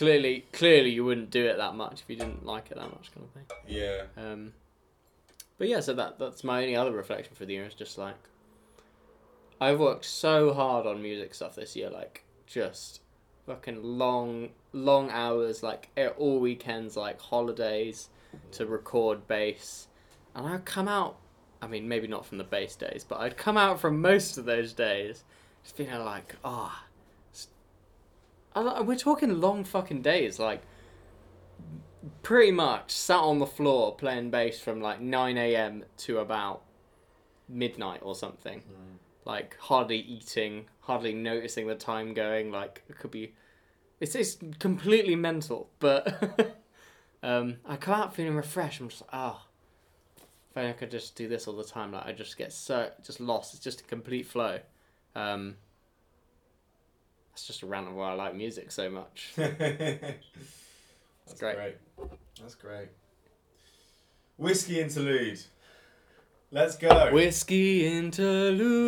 clearly 0.00 0.44
clearly 0.52 0.90
you 0.90 1.04
wouldn't 1.04 1.30
do 1.30 1.44
it 1.46 1.56
that 1.58 1.74
much 1.74 2.00
if 2.00 2.04
you 2.08 2.16
didn't 2.16 2.44
like 2.46 2.70
it 2.70 2.76
that 2.76 2.90
much 2.90 3.10
kind 3.14 3.26
of 3.26 3.30
thing 3.32 3.44
Yeah. 3.68 4.02
um, 4.16 4.52
but 5.58 5.68
yeah, 5.68 5.80
so 5.80 5.92
that 5.94 6.18
that's 6.18 6.42
my 6.42 6.62
only 6.62 6.74
other 6.74 6.90
reflection 6.92 7.34
for 7.34 7.44
the 7.44 7.52
year 7.52 7.66
is 7.66 7.74
just 7.74 7.98
like 7.98 8.16
I've 9.60 9.78
worked 9.78 10.06
so 10.06 10.54
hard 10.54 10.86
on 10.86 11.02
music 11.02 11.34
stuff 11.34 11.54
this 11.54 11.76
year, 11.76 11.90
like 11.90 12.24
just 12.46 13.00
fucking 13.46 13.82
long, 13.82 14.48
long 14.72 15.10
hours, 15.10 15.62
like 15.62 15.90
all 16.16 16.40
weekends, 16.40 16.96
like 16.96 17.20
holidays 17.20 18.08
to 18.52 18.64
record 18.64 19.28
bass, 19.28 19.88
and 20.34 20.46
I'd 20.46 20.64
come 20.64 20.88
out. 20.88 21.16
I 21.60 21.66
mean, 21.66 21.86
maybe 21.88 22.06
not 22.08 22.24
from 22.24 22.38
the 22.38 22.44
bass 22.44 22.74
days, 22.74 23.04
but 23.06 23.20
I'd 23.20 23.36
come 23.36 23.58
out 23.58 23.78
from 23.78 24.00
most 24.00 24.38
of 24.38 24.46
those 24.46 24.72
days, 24.72 25.24
just 25.62 25.76
feeling 25.76 26.02
like, 26.06 26.36
ah, 26.42 26.82
oh, 26.82 26.89
we're 28.56 28.96
talking 28.96 29.40
long 29.40 29.64
fucking 29.64 30.02
days, 30.02 30.38
like 30.38 30.62
pretty 32.22 32.52
much 32.52 32.90
sat 32.90 33.18
on 33.18 33.38
the 33.38 33.46
floor 33.46 33.94
playing 33.94 34.30
bass 34.30 34.60
from 34.60 34.80
like 34.80 35.00
9 35.00 35.36
a.m. 35.36 35.84
to 35.98 36.18
about 36.18 36.62
midnight 37.48 38.00
or 38.02 38.14
something. 38.14 38.60
Mm. 38.60 38.98
Like 39.24 39.56
hardly 39.58 39.98
eating, 39.98 40.66
hardly 40.80 41.12
noticing 41.12 41.66
the 41.66 41.74
time 41.74 42.14
going. 42.14 42.50
Like 42.50 42.82
it 42.88 42.98
could 42.98 43.10
be, 43.10 43.34
it's 44.00 44.14
it's 44.14 44.38
completely 44.58 45.14
mental. 45.14 45.68
But 45.78 46.56
um, 47.22 47.58
I 47.66 47.76
come 47.76 47.94
out 47.94 48.14
feeling 48.14 48.34
refreshed. 48.34 48.80
I'm 48.80 48.88
just 48.88 49.02
like, 49.02 49.10
ah, 49.12 49.46
if 50.50 50.56
only 50.56 50.70
I 50.70 50.72
could 50.72 50.90
just 50.90 51.14
do 51.14 51.28
this 51.28 51.46
all 51.46 51.54
the 51.54 51.64
time. 51.64 51.92
Like 51.92 52.06
I 52.06 52.12
just 52.12 52.36
get 52.38 52.52
so 52.52 52.90
just 53.04 53.20
lost. 53.20 53.54
It's 53.54 53.62
just 53.62 53.82
a 53.82 53.84
complete 53.84 54.26
flow. 54.26 54.58
Um, 55.14 55.56
that's 57.40 57.46
just 57.46 57.62
a 57.62 57.66
random 57.66 57.94
why 57.94 58.10
I 58.10 58.12
like 58.12 58.34
music 58.36 58.70
so 58.70 58.90
much. 58.90 59.32
That's 59.36 60.18
great. 61.38 61.56
great. 61.56 61.76
That's 62.38 62.54
great. 62.54 62.88
Whiskey 64.36 64.78
interlude. 64.78 65.40
Let's 66.50 66.76
go. 66.76 67.10
Whiskey 67.10 67.86
interlude. 67.86 68.82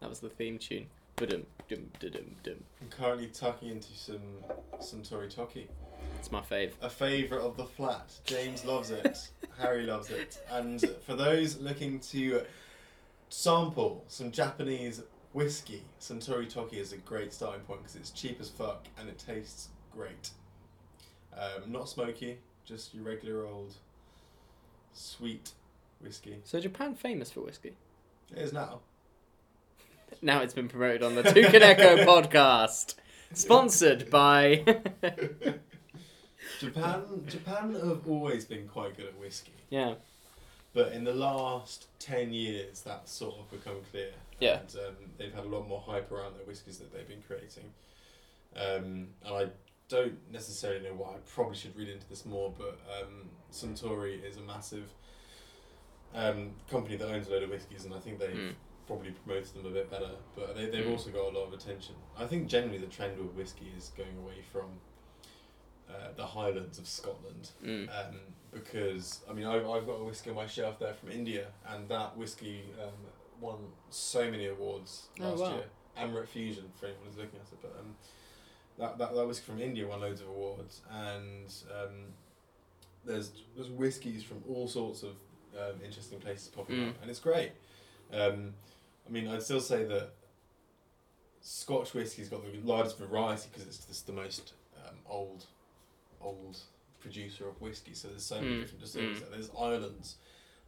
That 0.00 0.10
was 0.10 0.18
the 0.18 0.28
theme 0.28 0.58
tune. 0.58 0.86
Ba-dum, 1.14 1.46
dum, 1.68 1.88
da-dum, 2.00 2.34
dum. 2.42 2.64
I'm 2.82 2.88
currently 2.88 3.28
tucking 3.28 3.68
into 3.68 3.92
some 3.94 4.42
some 4.80 5.02
Tori 5.04 5.28
Toki. 5.28 5.68
It's 6.18 6.32
my 6.32 6.40
fave. 6.40 6.72
A 6.82 6.90
favourite 6.90 7.44
of 7.44 7.56
the 7.56 7.66
flat. 7.66 8.10
James 8.24 8.64
loves 8.64 8.90
it. 8.90 9.30
Harry 9.60 9.84
loves 9.84 10.10
it. 10.10 10.42
And 10.50 10.80
for 11.06 11.14
those 11.14 11.60
looking 11.60 12.00
to 12.00 12.42
sample 13.28 14.04
some 14.08 14.32
Japanese 14.32 15.02
whiskey, 15.36 15.82
Suntory 16.00 16.48
Toki 16.48 16.78
is 16.78 16.94
a 16.94 16.96
great 16.96 17.30
starting 17.30 17.60
point 17.60 17.82
because 17.82 17.94
it's 17.94 18.10
cheap 18.10 18.40
as 18.40 18.48
fuck 18.48 18.86
and 18.98 19.06
it 19.06 19.18
tastes 19.18 19.68
great. 19.92 20.30
Um, 21.36 21.70
not 21.70 21.90
smoky, 21.90 22.38
just 22.64 22.94
your 22.94 23.04
regular 23.04 23.44
old 23.46 23.74
sweet 24.94 25.52
whiskey. 26.00 26.38
So 26.44 26.58
Japan 26.58 26.94
famous 26.94 27.30
for 27.30 27.40
whiskey. 27.40 27.76
It 28.34 28.38
is 28.38 28.54
now. 28.54 28.80
Now 30.22 30.40
it's 30.40 30.54
been 30.54 30.68
promoted 30.68 31.02
on 31.02 31.16
the 31.16 31.22
Toucan 31.22 31.62
Echo 31.62 31.96
podcast. 32.06 32.94
Sponsored 33.34 34.08
by. 34.08 34.64
Japan, 36.60 37.02
Japan 37.26 37.74
have 37.74 38.08
always 38.08 38.46
been 38.46 38.66
quite 38.66 38.96
good 38.96 39.08
at 39.08 39.18
whiskey, 39.18 39.52
yeah. 39.68 39.96
But 40.76 40.92
in 40.92 41.04
the 41.04 41.12
last 41.14 41.86
ten 41.98 42.32
years, 42.34 42.82
that's 42.82 43.10
sort 43.10 43.34
of 43.40 43.50
become 43.50 43.78
clear. 43.90 44.10
Yeah. 44.40 44.58
And 44.60 44.74
um, 44.86 44.94
they've 45.16 45.32
had 45.34 45.44
a 45.44 45.48
lot 45.48 45.66
more 45.66 45.80
hype 45.80 46.12
around 46.12 46.34
their 46.36 46.44
whiskies 46.44 46.76
that 46.78 46.92
they've 46.92 47.08
been 47.08 47.22
creating. 47.26 47.64
Um, 48.54 49.08
and 49.24 49.34
I 49.34 49.46
don't 49.88 50.18
necessarily 50.30 50.80
know 50.86 50.94
why. 50.94 51.12
I 51.14 51.18
probably 51.34 51.56
should 51.56 51.74
read 51.76 51.88
into 51.88 52.06
this 52.10 52.26
more, 52.26 52.52
but 52.58 52.78
um, 53.00 53.30
Suntory 53.50 54.22
is 54.22 54.36
a 54.36 54.42
massive 54.42 54.84
um, 56.14 56.50
company 56.70 56.96
that 56.96 57.08
owns 57.08 57.26
a 57.28 57.30
load 57.30 57.44
of 57.44 57.50
whiskies, 57.50 57.86
and 57.86 57.94
I 57.94 57.98
think 57.98 58.18
they've 58.18 58.30
Mm. 58.30 58.54
probably 58.86 59.12
promoted 59.12 59.54
them 59.54 59.66
a 59.66 59.70
bit 59.70 59.90
better. 59.90 60.10
But 60.34 60.54
they, 60.56 60.66
they've 60.66 60.84
Mm. 60.84 60.92
also 60.92 61.10
got 61.10 61.24
a 61.32 61.38
lot 61.38 61.46
of 61.46 61.54
attention. 61.54 61.94
I 62.18 62.26
think 62.26 62.48
generally 62.48 62.78
the 62.78 62.86
trend 62.86 63.18
with 63.18 63.32
whiskey 63.34 63.72
is 63.76 63.92
going 63.96 64.16
away 64.18 64.42
from 64.52 64.66
uh, 65.88 66.08
the 66.16 66.26
Highlands 66.26 66.78
of 66.78 66.86
Scotland 66.86 67.50
Mm. 67.64 67.88
um, 67.88 68.16
because 68.52 69.20
I 69.28 69.32
mean 69.32 69.46
I've, 69.46 69.68
I've 69.68 69.86
got 69.86 69.94
a 70.00 70.04
whiskey 70.04 70.30
on 70.30 70.36
my 70.36 70.46
shelf 70.46 70.78
there 70.78 70.94
from 70.94 71.10
India 71.10 71.46
and 71.68 71.88
that 71.88 72.16
whiskey 72.16 72.62
um, 72.82 72.90
won 73.40 73.58
so 73.90 74.30
many 74.30 74.46
awards 74.46 75.08
last 75.18 75.20
Oh, 75.20 75.30
last 75.30 75.40
wow. 75.40 75.56
year. 75.56 75.66
Amrut 75.98 76.28
Fusion 76.28 76.64
for 76.78 76.86
anyone 76.86 77.04
who's 77.06 77.16
looking 77.16 77.38
at 77.40 77.46
it, 77.52 77.58
but 77.62 77.74
um, 77.80 77.94
that, 78.78 78.98
that 78.98 79.14
that 79.14 79.26
whiskey 79.26 79.44
from 79.46 79.60
India 79.60 79.86
won 79.86 80.00
loads 80.00 80.20
of 80.20 80.28
awards 80.28 80.82
and 80.90 81.52
um, 81.70 81.94
there's 83.04 83.30
there's 83.54 83.68
whiskies 83.70 84.22
from 84.22 84.42
all 84.48 84.66
sorts 84.68 85.02
of 85.02 85.10
um, 85.58 85.80
interesting 85.84 86.18
places 86.18 86.48
popping 86.48 86.76
Mm. 86.76 86.88
up 86.90 86.94
and 87.02 87.10
it's 87.10 87.20
great. 87.20 87.52
Um, 88.12 88.54
I 89.06 89.10
mean 89.10 89.28
I'd 89.28 89.42
still 89.42 89.60
say 89.60 89.84
that 89.84 90.10
Scotch 91.40 91.94
whiskey's 91.94 92.28
got 92.28 92.42
the 92.44 92.58
largest 92.66 92.98
variety 92.98 93.48
because 93.52 93.66
it's 93.68 93.78
just 93.86 94.06
the 94.06 94.12
most 94.12 94.54
um, 94.84 94.96
old 95.08 95.46
old 96.26 96.58
producer 97.00 97.48
of 97.48 97.60
whiskey. 97.60 97.94
So 97.94 98.08
there's 98.08 98.24
so 98.24 98.40
many 98.40 98.56
Mm, 98.56 98.60
different 98.60 98.80
distilleries. 98.80 99.20
mm. 99.20 99.30
There's 99.30 99.50
Ireland's 99.58 100.16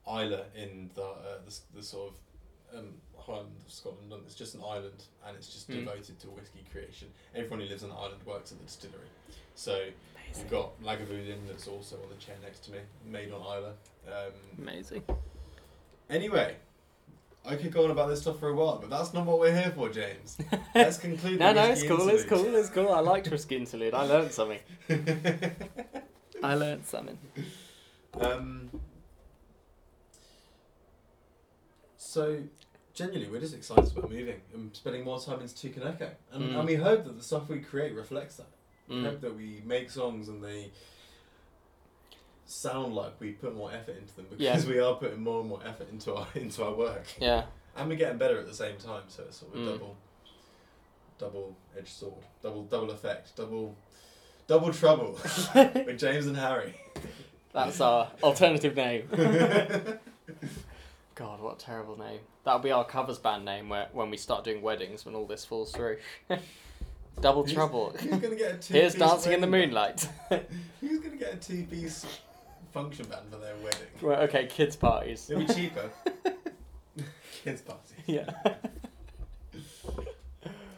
Islay 0.07 0.45
in 0.55 0.91
the, 0.95 1.03
uh, 1.03 1.39
the 1.47 1.55
the 1.77 1.83
sort 1.83 2.13
of 2.13 2.79
um, 2.79 2.95
Highland 3.19 3.57
of 3.67 3.73
Scotland. 3.73 4.13
and 4.13 4.23
It's 4.27 4.35
just 4.35 4.55
an 4.55 4.63
island, 4.63 5.05
and 5.27 5.37
it's 5.37 5.49
just 5.53 5.69
Mm. 5.69 5.85
devoted 5.85 6.19
to 6.21 6.27
whiskey 6.31 6.65
creation. 6.73 7.09
Everyone 7.35 7.61
who 7.61 7.67
lives 7.67 7.83
on 7.83 7.91
the 7.91 7.97
island 7.97 8.23
works 8.25 8.53
at 8.53 8.59
the 8.59 8.65
distillery. 8.65 9.09
So 9.55 9.75
you've 10.37 10.51
got 10.51 10.81
Lagavulin 10.83 11.47
that's 11.49 11.67
also 11.67 11.97
on 12.03 12.09
the 12.11 12.17
chair 12.25 12.37
next 12.43 12.61
to 12.67 12.73
me, 12.73 12.79
made 13.05 13.33
on 13.33 13.41
Islay. 13.43 13.75
Um, 14.13 14.33
Amazing. 14.59 15.03
anyway. 16.11 16.57
I 17.47 17.57
could 17.57 17.73
go 17.73 17.85
on 17.85 17.91
about 17.91 18.09
this 18.11 18.21
stuff 18.21 18.39
for 18.41 18.49
a 18.49 18.55
while, 18.55 18.79
but 18.79 18.91
that's 18.91 19.15
not 19.15 19.25
what 19.25 19.39
we're 19.41 19.55
here 19.55 19.71
for, 19.75 19.89
James. 19.89 20.37
Let's 20.75 20.99
conclude. 20.99 21.39
no, 21.41 21.53
no, 21.53 21.65
it's 21.65 21.83
cool, 21.83 22.07
it's 22.11 22.25
cool, 22.25 22.55
it's 22.55 22.69
cool. 22.69 22.93
I 22.93 23.01
liked 23.01 23.31
whiskey 23.31 23.57
interlude. 23.57 23.95
I 23.95 24.05
learned 24.05 24.33
something. 24.33 24.59
I 26.43 26.55
learned 26.55 26.85
something. 26.87 27.19
Um, 28.21 28.71
so, 31.97 32.43
genuinely, 32.95 33.29
we're 33.31 33.41
just 33.41 33.55
excited 33.55 33.97
about 33.97 34.11
moving 34.11 34.41
and 34.55 34.75
spending 34.77 35.05
more 35.05 35.21
time 35.21 35.41
in 35.41 35.49
Toucan 35.49 35.83
Echo. 35.85 36.11
And, 36.33 36.43
Mm. 36.53 36.59
and 36.59 36.67
we 36.69 36.75
hope 36.77 37.05
that 37.05 37.17
the 37.17 37.23
stuff 37.25 37.49
we 37.49 37.61
create 37.61 37.95
reflects 37.95 38.37
that. 38.37 38.49
We 38.89 38.97
Mm. 38.97 39.05
hope 39.05 39.21
that 39.23 39.37
we 39.37 39.63
make 39.65 39.91
songs 39.91 40.29
and 40.29 40.43
they 40.43 40.71
sound 42.51 42.95
like 42.95 43.13
we 43.21 43.33
put 43.33 43.55
more 43.55 43.71
effort 43.73 43.97
into 43.99 44.15
them 44.17 44.27
because 44.31 44.67
we 44.67 44.79
are 44.81 44.95
putting 44.95 45.21
more 45.23 45.41
and 45.41 45.49
more 45.49 45.61
effort 45.67 45.89
into 45.93 46.15
our 46.15 46.27
into 46.35 46.65
our 46.65 46.73
work. 46.75 47.05
Yeah. 47.21 47.45
And 47.77 47.89
we're 47.89 47.97
getting 47.97 48.19
better 48.19 48.39
at 48.41 48.47
the 48.47 48.55
same 48.55 48.77
time, 48.79 49.03
so 49.09 49.23
it's 49.25 49.37
sort 49.39 49.55
of 49.55 49.61
a 49.61 49.65
Mm. 49.65 49.73
double 49.79 49.97
double 51.19 51.57
edged 51.77 51.89
sword. 51.89 52.25
Double 52.43 52.63
double 52.65 52.91
effect. 52.91 53.37
Double 53.37 53.77
double 54.47 54.73
trouble 54.73 55.19
with 55.55 55.99
James 55.99 56.27
and 56.27 56.37
Harry. 56.37 56.75
That's 57.53 57.81
our 57.81 58.11
alternative 58.23 58.75
name. 58.77 59.09
God, 61.15 61.41
what 61.41 61.57
a 61.61 61.65
terrible 61.65 61.99
name. 61.99 62.21
That'll 62.45 62.61
be 62.61 62.71
our 62.71 62.85
covers 62.85 63.19
band 63.19 63.45
name 63.45 63.69
where 63.69 63.89
when 63.93 64.11
we 64.11 64.17
start 64.17 64.45
doing 64.45 64.63
weddings 64.63 65.05
when 65.05 65.15
all 65.15 65.27
this 65.27 65.45
falls 65.45 65.73
through. 65.73 65.99
Double 67.21 67.43
Who's- 67.43 67.53
trouble. 67.55 67.91
Who's 67.99 68.21
gonna 68.21 68.37
get 68.37 68.55
a 68.55 68.59
two 68.59 68.75
Here's 68.75 68.95
dancing 68.95 69.33
in 69.33 69.41
the 69.41 69.47
moonlight. 69.49 70.09
Who's 70.81 71.01
gonna 71.01 71.17
get 71.17 71.35
a 71.35 71.37
two 71.37 71.65
piece 71.65 72.07
function 72.73 73.07
band 73.07 73.31
for 73.31 73.37
their 73.39 73.55
wedding? 73.57 73.89
right, 74.03 74.19
okay, 74.29 74.47
kids 74.47 74.77
parties. 74.77 75.29
It'll 75.31 75.47
be 75.47 75.53
cheaper. 75.55 75.91
Kids 77.45 77.63
party. 77.63 77.95
yeah. 78.07 78.31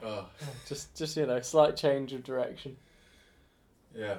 Oh, 0.02 0.26
just 0.66 0.94
just 0.96 1.16
you 1.16 1.26
know, 1.26 1.40
slight 1.40 1.76
change 1.76 2.12
of 2.12 2.24
direction. 2.24 2.76
yeah. 3.94 4.18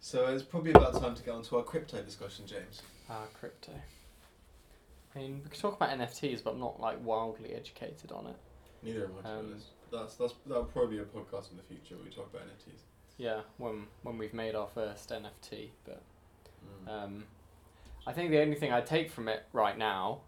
So 0.00 0.26
it's 0.28 0.42
probably 0.42 0.70
about 0.72 1.00
time 1.00 1.14
to 1.14 1.22
get 1.22 1.34
on 1.34 1.42
to 1.44 1.58
our 1.58 1.62
crypto 1.62 2.02
discussion, 2.02 2.46
James. 2.46 2.82
Ah, 3.10 3.24
crypto. 3.38 3.72
I 5.14 5.18
mean, 5.18 5.40
we 5.44 5.50
could 5.50 5.60
talk 5.60 5.76
about 5.76 5.90
NFTs, 5.90 6.42
but 6.42 6.54
I'm 6.54 6.58
not 6.60 6.80
like 6.80 7.04
wildly 7.04 7.52
educated 7.54 8.10
on 8.12 8.26
it. 8.28 8.36
Neither 8.82 9.04
am 9.04 9.10
I, 9.12 9.16
to 9.16 9.22
be 9.22 9.28
Um, 9.28 9.38
honest. 9.52 9.66
That's 9.92 10.14
that's 10.16 10.34
that'll 10.46 10.64
probably 10.64 10.96
be 10.96 11.02
a 11.02 11.04
podcast 11.04 11.50
in 11.50 11.58
the 11.58 11.62
future 11.62 11.94
where 11.96 12.04
we 12.04 12.10
talk 12.10 12.30
about 12.32 12.46
NFTs. 12.46 12.80
Yeah, 13.18 13.40
when 13.58 13.86
when 14.04 14.16
we've 14.16 14.34
made 14.34 14.54
our 14.54 14.68
first 14.68 15.10
NFT, 15.10 15.68
but. 15.84 16.02
Um, 16.88 17.24
I 18.06 18.12
think 18.12 18.30
the 18.30 18.40
only 18.40 18.56
thing 18.56 18.72
I 18.72 18.80
take 18.80 19.10
from 19.10 19.28
it 19.28 19.44
right 19.52 19.78
now 19.78 20.20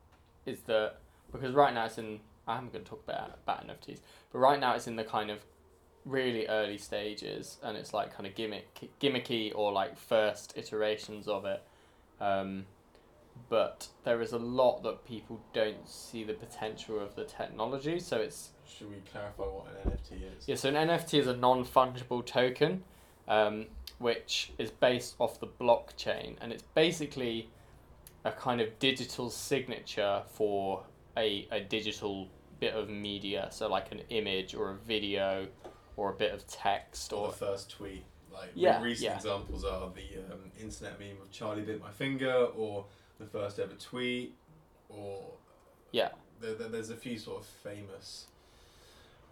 is 0.47 0.61
that 0.63 0.97
because 1.33 1.55
right 1.55 1.75
now 1.75 1.87
it's 1.87 1.99
in 1.99 2.21
I'm 2.47 2.69
going 2.69 2.85
to 2.85 2.91
talk 2.91 3.03
about 3.07 3.39
about 3.43 3.67
NFTs, 3.67 4.01
but 4.33 4.39
right 4.39 4.61
now 4.61 4.75
it's 4.75 4.87
in 4.87 4.97
the 4.97 5.05
kind 5.05 5.31
of 5.31 5.39
really 6.05 6.47
early 6.47 6.77
stages 6.77 7.57
and 7.63 7.77
it's 7.79 7.95
like 7.95 8.15
kind 8.15 8.27
of 8.27 8.35
gimmick 8.35 8.91
gimmicky 9.01 9.53
or 9.55 9.73
like 9.73 9.99
first 9.99 10.53
iterations 10.57 11.27
of 11.27 11.45
it. 11.45 11.63
Um, 12.21 12.67
but 13.49 13.89
there 14.05 14.21
is 14.21 14.33
a 14.33 14.39
lot 14.39 14.83
that 14.85 15.05
people 15.05 15.41
don't 15.53 15.89
see 15.89 16.23
the 16.25 16.35
potential 16.35 17.01
of 17.01 17.17
the 17.17 17.25
technology, 17.25 17.99
so 17.99 18.19
it's 18.19 18.51
Should 18.67 18.91
we 18.91 18.97
clarify 19.11 19.43
what 19.43 19.67
an 19.67 19.91
NFT 19.91 20.39
is? 20.39 20.47
yeah, 20.49 20.55
so 20.55 20.69
an 20.69 20.75
NFT 20.89 21.19
is 21.19 21.27
a 21.27 21.37
non 21.37 21.65
fungible 21.65 22.25
token, 22.25 22.85
um, 23.27 23.67
which 23.99 24.53
is 24.59 24.71
based 24.71 25.15
off 25.19 25.41
the 25.41 25.47
blockchain, 25.47 26.37
and 26.41 26.53
it's 26.53 26.65
basically 26.75 27.49
a 28.25 28.33
kind 28.33 28.61
of 28.61 28.79
digital 28.79 29.31
signature 29.31 30.23
for 30.27 30.83
a, 31.17 31.47
a 31.53 31.61
digital 31.61 32.29
bit 32.61 32.75
of 32.75 32.89
media, 32.89 33.49
so 33.51 33.69
like 33.69 33.93
an 33.93 34.01
image 34.09 34.55
or 34.55 34.71
a 34.71 34.75
video 34.75 35.47
or 35.97 36.11
a 36.11 36.15
bit 36.15 36.33
of 36.33 36.47
text 36.47 37.13
Or 37.13 37.27
or 37.27 37.29
the 37.29 37.37
first 37.37 37.71
tweet. 37.71 38.05
Like 38.33 38.51
Yeah, 38.55 38.83
recent 38.83 39.11
yeah. 39.11 39.17
examples 39.17 39.65
are 39.65 39.91
the 39.95 40.33
um, 40.33 40.41
internet 40.61 40.99
meme 40.99 41.21
of 41.23 41.31
Charlie 41.31 41.63
bit 41.63 41.81
my 41.81 41.93
finger, 41.93 42.47
or 42.57 42.85
the 43.21 43.27
first 43.27 43.59
ever 43.61 43.75
tweet, 43.75 44.35
or 44.89 45.23
yeah, 45.93 46.09
there, 46.41 46.55
there, 46.55 46.69
there's 46.69 46.91
a 46.91 46.97
few 46.97 47.17
sort 47.17 47.43
of 47.43 47.47
famous 47.47 48.27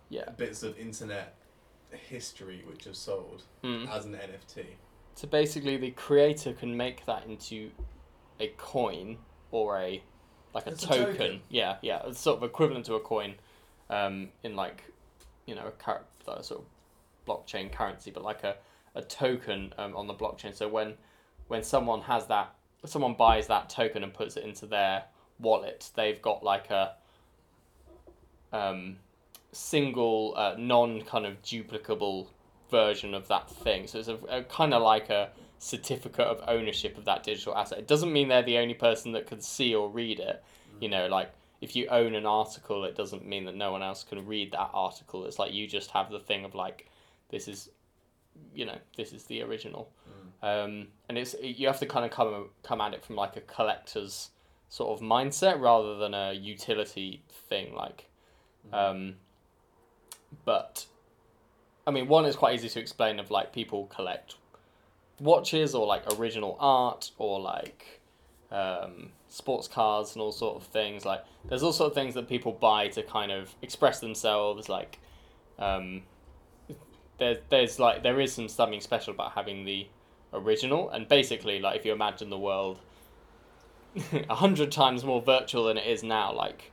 yeah. 0.09 0.31
bits 0.37 0.63
of 0.63 0.79
internet 0.79 1.35
history 1.97 2.63
which 2.69 2.85
have 2.85 2.97
sold 2.97 3.45
Mm. 3.63 3.89
as 3.89 4.05
an 4.05 4.15
NFT. 4.15 4.67
So 5.15 5.29
basically, 5.29 5.77
the 5.77 5.91
creator 5.91 6.53
can 6.53 6.77
make 6.77 7.05
that 7.07 7.27
into 7.27 7.71
a 8.41 8.49
coin 8.57 9.19
or 9.51 9.79
a 9.79 10.03
like 10.55 10.67
a 10.67 10.71
It's 10.71 10.85
a 10.85 10.89
token. 10.89 11.07
token. 11.17 11.43
Yeah, 11.49 11.77
yeah, 11.83 12.03
it's 12.07 12.21
sort 12.21 12.37
of 12.37 12.43
equivalent 12.43 12.85
to 12.87 12.95
a 12.95 13.01
coin, 13.01 13.37
um, 13.89 14.31
in 14.43 14.55
like, 14.55 14.85
you 15.47 15.55
know, 15.55 15.73
a 15.87 16.31
uh, 16.31 16.43
sort 16.43 16.61
of 16.61 16.67
blockchain 17.27 17.73
currency, 17.73 18.11
but 18.11 18.23
like 18.23 18.45
a, 18.45 18.57
a 18.95 19.01
token 19.03 19.73
um, 19.79 19.97
on 19.97 20.07
the 20.07 20.15
blockchain. 20.15 20.55
So 20.55 20.69
when 20.69 20.95
when 21.49 21.63
someone 21.63 22.03
has 22.03 22.27
that, 22.27 22.55
someone 22.85 23.15
buys 23.15 23.47
that 23.47 23.69
token 23.71 24.03
and 24.03 24.13
puts 24.13 24.37
it 24.37 24.45
into 24.45 24.67
their 24.67 25.05
wallet, 25.39 25.91
they've 25.95 26.21
got 26.21 26.43
like 26.43 26.71
a 26.71 26.95
um, 28.53 28.97
single, 29.53 30.35
uh, 30.37 30.55
non 30.59 31.03
kind 31.03 31.27
of 31.27 31.41
duplicable 31.43 32.29
version 32.71 33.15
of 33.15 33.29
that 33.29 33.51
thing. 33.51 33.87
So 33.87 33.99
it's 33.99 34.09
a, 34.09 34.19
a 34.29 34.43
kind 34.43 34.75
of 34.75 34.83
like 34.83 35.11
a 35.11 35.31
certificate 35.59 36.27
of 36.27 36.43
ownership 36.49 36.99
of 36.99 37.05
that 37.05 37.23
digital 37.23 37.55
asset. 37.55 37.79
It 37.79 37.87
doesn't 37.87 38.13
mean 38.13 38.29
they're 38.29 38.43
the 38.43 38.59
only 38.59 38.75
person 38.75 39.13
that 39.13 39.27
can 39.27 39.41
see 39.41 39.75
or 39.75 39.89
read 39.89 40.19
it. 40.19 40.43
You 40.81 40.89
know, 40.89 41.07
like 41.07 41.31
if 41.61 41.77
you 41.77 41.87
own 41.89 42.15
an 42.17 42.27
article, 42.27 42.85
it 42.85 42.97
doesn't 42.97 43.25
mean 43.25 43.45
that 43.45 43.55
no 43.55 43.71
one 43.71 43.83
else 43.83 44.03
can 44.03 44.27
read 44.27 44.51
that 44.53 44.71
article. 44.75 45.25
It's 45.27 45.39
like 45.39 45.53
you 45.53 45.69
just 45.69 45.93
have 45.93 46.11
the 46.11 46.19
thing 46.19 46.45
of 46.45 46.57
like, 46.57 46.89
this 47.31 47.47
is, 47.47 47.71
you 48.53 48.67
know, 48.67 48.79
this 48.97 49.13
is 49.13 49.25
the 49.25 49.43
original. 49.43 49.93
Um, 50.43 50.89
and 51.09 51.17
it's 51.17 51.37
you 51.41 51.69
have 51.69 51.79
to 51.79 51.87
kind 51.87 52.05
of 52.05 52.11
come 52.11 52.49
come 52.65 52.81
at 52.81 52.95
it 52.95 53.05
from 53.05 53.15
like 53.15 53.37
a 53.37 53.41
collector's 53.43 54.31
sort 54.69 54.99
of 54.99 55.07
mindset 55.07 55.61
rather 55.61 55.97
than 55.99 56.15
a 56.15 56.33
utility 56.33 57.23
thing. 57.49 57.75
Like, 57.75 58.11
um, 58.73 59.15
but 60.45 60.87
I 61.87 61.91
mean, 61.91 62.09
one 62.09 62.25
is 62.25 62.37
quite 62.37 62.55
easy 62.55 62.69
to 62.69 62.81
explain. 62.81 63.19
Of 63.19 63.31
like 63.31 63.53
people 63.53 63.87
collect 63.87 64.37
watches 65.21 65.75
or 65.75 65.87
like 65.87 66.03
original 66.19 66.57
art 66.59 67.11
or 67.19 67.41
like 67.41 68.01
um, 68.51 69.11
sports 69.29 69.69
cars 69.69 70.13
and 70.15 70.23
all 70.23 70.33
sort 70.33 70.57
of 70.57 70.65
things. 70.65 71.05
Like, 71.05 71.25
there's 71.49 71.63
all 71.63 71.73
sort 71.73 71.91
of 71.91 71.95
things 71.95 72.15
that 72.15 72.29
people 72.29 72.53
buy 72.53 72.89
to 72.89 73.03
kind 73.03 73.33
of 73.33 73.55
express 73.63 74.01
themselves. 74.01 74.69
Like, 74.69 74.99
um, 75.59 76.03
there, 77.19 77.39
there's 77.49 77.79
like 77.79 78.03
there 78.03 78.21
is 78.21 78.33
some 78.33 78.49
something 78.49 78.81
special 78.81 79.15
about 79.15 79.33
having 79.33 79.65
the 79.65 79.87
original, 80.33 80.91
and 80.91 81.09
basically, 81.09 81.61
like 81.61 81.79
if 81.79 81.85
you 81.87 81.93
imagine 81.93 82.31
the 82.31 82.39
world 82.39 82.81
a 84.29 84.35
hundred 84.35 84.73
times 84.73 85.05
more 85.05 85.23
virtual 85.23 85.65
than 85.65 85.79
it 85.79 85.87
is 85.87 86.03
now, 86.03 86.33
like 86.33 86.72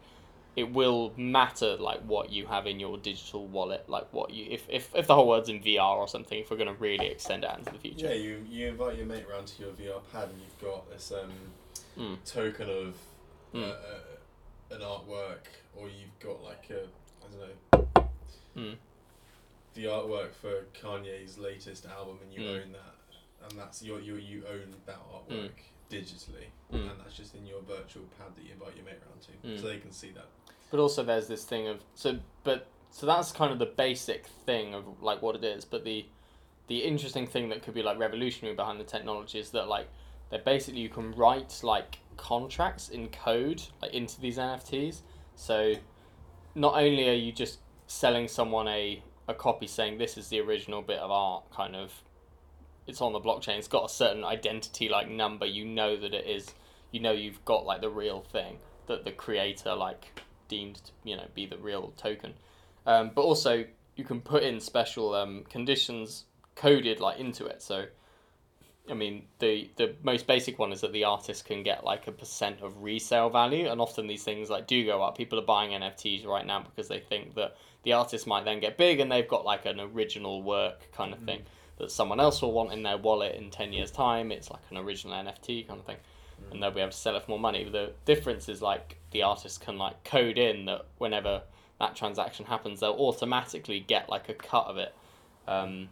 it 0.55 0.71
will 0.73 1.13
matter 1.15 1.77
like 1.77 2.01
what 2.01 2.31
you 2.31 2.45
have 2.47 2.67
in 2.67 2.79
your 2.79 2.97
digital 2.97 3.47
wallet, 3.47 3.87
like 3.87 4.11
what 4.11 4.31
you 4.31 4.47
if 4.49 4.65
if, 4.69 4.93
if 4.95 5.07
the 5.07 5.15
whole 5.15 5.27
world's 5.27 5.49
in 5.49 5.59
VR 5.61 5.95
or 5.97 6.07
something, 6.07 6.39
if 6.39 6.49
we're 6.51 6.57
gonna 6.57 6.73
really 6.73 7.07
extend 7.07 7.43
it 7.43 7.49
out 7.49 7.59
into 7.59 7.71
the 7.71 7.77
future. 7.79 8.07
Yeah, 8.07 8.13
you, 8.13 8.45
you 8.49 8.67
invite 8.67 8.97
your 8.97 9.05
mate 9.05 9.25
round 9.29 9.47
to 9.47 9.61
your 9.63 9.71
VR 9.73 10.01
pad 10.11 10.29
and 10.29 10.39
you've 10.41 10.59
got 10.61 10.89
this 10.89 11.11
um, 11.11 11.31
Mm. 11.97 12.17
token 12.25 12.69
of 12.69 12.95
Mm. 13.53 13.63
uh, 13.63 14.75
an 14.75 14.81
artwork, 14.81 15.45
or 15.75 15.87
you've 15.87 16.17
got 16.19 16.41
like 16.43 16.69
a 16.69 16.83
I 16.83 17.27
don't 17.31 17.39
know 17.75 17.97
Mm. 18.55 18.75
the 19.73 19.85
artwork 19.85 20.33
for 20.33 20.65
Kanye's 20.73 21.37
latest 21.37 21.85
album, 21.85 22.19
and 22.23 22.33
you 22.33 22.41
Mm. 22.41 22.61
own 22.63 22.71
that, 22.73 22.95
and 23.49 23.59
that's 23.59 23.81
your 23.81 23.99
you 23.99 24.15
you 24.15 24.43
own 24.47 24.75
that 24.85 24.99
artwork 25.11 25.51
digitally, 25.89 26.45
Mm. 26.71 26.91
and 26.91 26.99
that's 26.99 27.15
just 27.15 27.33
in 27.35 27.47
your 27.47 27.61
virtual 27.61 28.03
pad 28.17 28.35
that 28.35 28.43
you 28.43 28.53
invite 28.53 28.75
your 28.75 28.85
mate 28.85 28.99
round 29.07 29.21
to, 29.23 29.59
so 29.61 29.67
they 29.67 29.79
can 29.79 29.91
see 29.91 30.11
that. 30.11 30.27
But 30.71 30.79
also 30.79 31.03
there's 31.03 31.27
this 31.27 31.43
thing 31.43 31.67
of 31.67 31.83
so 31.95 32.19
but 32.43 32.67
so 32.91 33.05
that's 33.05 33.31
kind 33.31 33.51
of 33.51 33.59
the 33.59 33.65
basic 33.65 34.27
thing 34.45 34.73
of 34.73 35.01
like 35.01 35.21
what 35.21 35.35
it 35.35 35.43
is. 35.43 35.65
But 35.65 35.83
the 35.85 36.05
the 36.67 36.79
interesting 36.79 37.25
thing 37.25 37.49
that 37.49 37.63
could 37.63 37.73
be 37.73 37.81
like 37.81 37.97
revolutionary 37.97 38.55
behind 38.55 38.79
the 38.79 38.83
technology 38.83 39.39
is 39.39 39.49
that 39.51 39.67
like 39.67 39.87
that 40.29 40.45
basically 40.45 40.81
you 40.81 40.89
can 40.89 41.11
write 41.13 41.59
like 41.63 41.99
contracts 42.17 42.89
in 42.89 43.07
code 43.09 43.61
like 43.81 43.93
into 43.93 44.19
these 44.21 44.37
NFTs. 44.37 45.01
So 45.35 45.73
not 46.55 46.75
only 46.75 47.09
are 47.09 47.13
you 47.13 47.31
just 47.31 47.59
selling 47.87 48.27
someone 48.27 48.67
a, 48.67 49.01
a 49.27 49.33
copy 49.33 49.65
saying 49.65 49.97
this 49.97 50.17
is 50.17 50.27
the 50.27 50.39
original 50.39 50.81
bit 50.81 50.99
of 50.99 51.09
art 51.09 51.43
kind 51.51 51.75
of 51.75 51.91
it's 52.85 53.01
on 53.01 53.13
the 53.13 53.19
blockchain, 53.19 53.57
it's 53.57 53.67
got 53.67 53.85
a 53.85 53.89
certain 53.89 54.23
identity 54.23 54.89
like 54.89 55.07
number, 55.07 55.45
you 55.45 55.63
know 55.63 55.95
that 55.95 56.13
it 56.13 56.25
is 56.25 56.53
you 56.91 56.99
know 56.99 57.11
you've 57.11 57.43
got 57.45 57.65
like 57.65 57.81
the 57.81 57.89
real 57.89 58.21
thing 58.21 58.57
that 58.87 59.05
the 59.05 59.11
creator 59.11 59.75
like 59.75 60.21
deemed 60.49 60.75
to 60.75 60.91
you 61.05 61.15
know 61.15 61.27
be 61.33 61.45
the 61.45 61.57
real 61.57 61.93
token. 61.95 62.33
Um, 62.85 63.11
but 63.15 63.21
also 63.21 63.63
you 63.95 64.03
can 64.03 64.19
put 64.19 64.43
in 64.43 64.59
special 64.59 65.13
um, 65.13 65.45
conditions 65.49 66.25
coded 66.55 66.99
like 66.99 67.19
into 67.19 67.45
it. 67.45 67.61
So 67.61 67.85
I 68.89 68.93
mean 68.93 69.23
the 69.39 69.69
the 69.77 69.95
most 70.03 70.27
basic 70.27 70.59
one 70.59 70.73
is 70.73 70.81
that 70.81 70.91
the 70.91 71.05
artist 71.05 71.45
can 71.45 71.63
get 71.63 71.85
like 71.85 72.07
a 72.07 72.11
percent 72.11 72.61
of 72.61 72.83
resale 72.83 73.29
value, 73.29 73.69
and 73.69 73.79
often 73.79 74.07
these 74.07 74.23
things 74.23 74.49
like 74.49 74.67
do 74.67 74.85
go 74.85 75.01
up. 75.01 75.17
People 75.17 75.39
are 75.39 75.45
buying 75.45 75.71
NFTs 75.71 76.25
right 76.25 76.45
now 76.45 76.63
because 76.63 76.89
they 76.89 76.99
think 76.99 77.35
that 77.35 77.55
the 77.83 77.93
artist 77.93 78.27
might 78.27 78.45
then 78.45 78.59
get 78.59 78.77
big 78.77 78.99
and 78.99 79.11
they've 79.11 79.27
got 79.27 79.45
like 79.45 79.65
an 79.65 79.79
original 79.79 80.43
work 80.43 80.89
kind 80.91 81.13
of 81.13 81.19
thing. 81.19 81.43
that 81.77 81.89
someone 81.89 82.19
else 82.19 82.41
will 82.41 82.51
want 82.51 82.73
in 82.73 82.83
their 82.83 82.97
wallet 82.97 83.35
in 83.35 83.49
10 83.49 83.71
years' 83.71 83.89
time. 83.91 84.33
It's 84.33 84.51
like 84.51 84.61
an 84.69 84.77
original 84.77 85.13
NFT 85.15 85.65
kind 85.65 85.79
of 85.79 85.85
thing. 85.85 85.95
And 86.51 86.61
they'll 86.61 86.71
be 86.71 86.81
able 86.81 86.91
to 86.91 86.97
sell 86.97 87.15
it 87.15 87.23
for 87.23 87.31
more 87.31 87.39
money. 87.39 87.63
The 87.69 87.93
difference 88.05 88.49
is 88.49 88.61
like 88.61 88.97
the 89.11 89.23
artist 89.23 89.61
can 89.61 89.77
like 89.77 90.03
code 90.03 90.37
in 90.37 90.65
that 90.65 90.85
whenever 90.97 91.43
that 91.79 91.95
transaction 91.95 92.45
happens, 92.45 92.79
they'll 92.79 92.91
automatically 92.91 93.79
get 93.79 94.09
like 94.09 94.29
a 94.29 94.33
cut 94.33 94.67
of 94.67 94.77
it. 94.77 94.93
Um, 95.47 95.89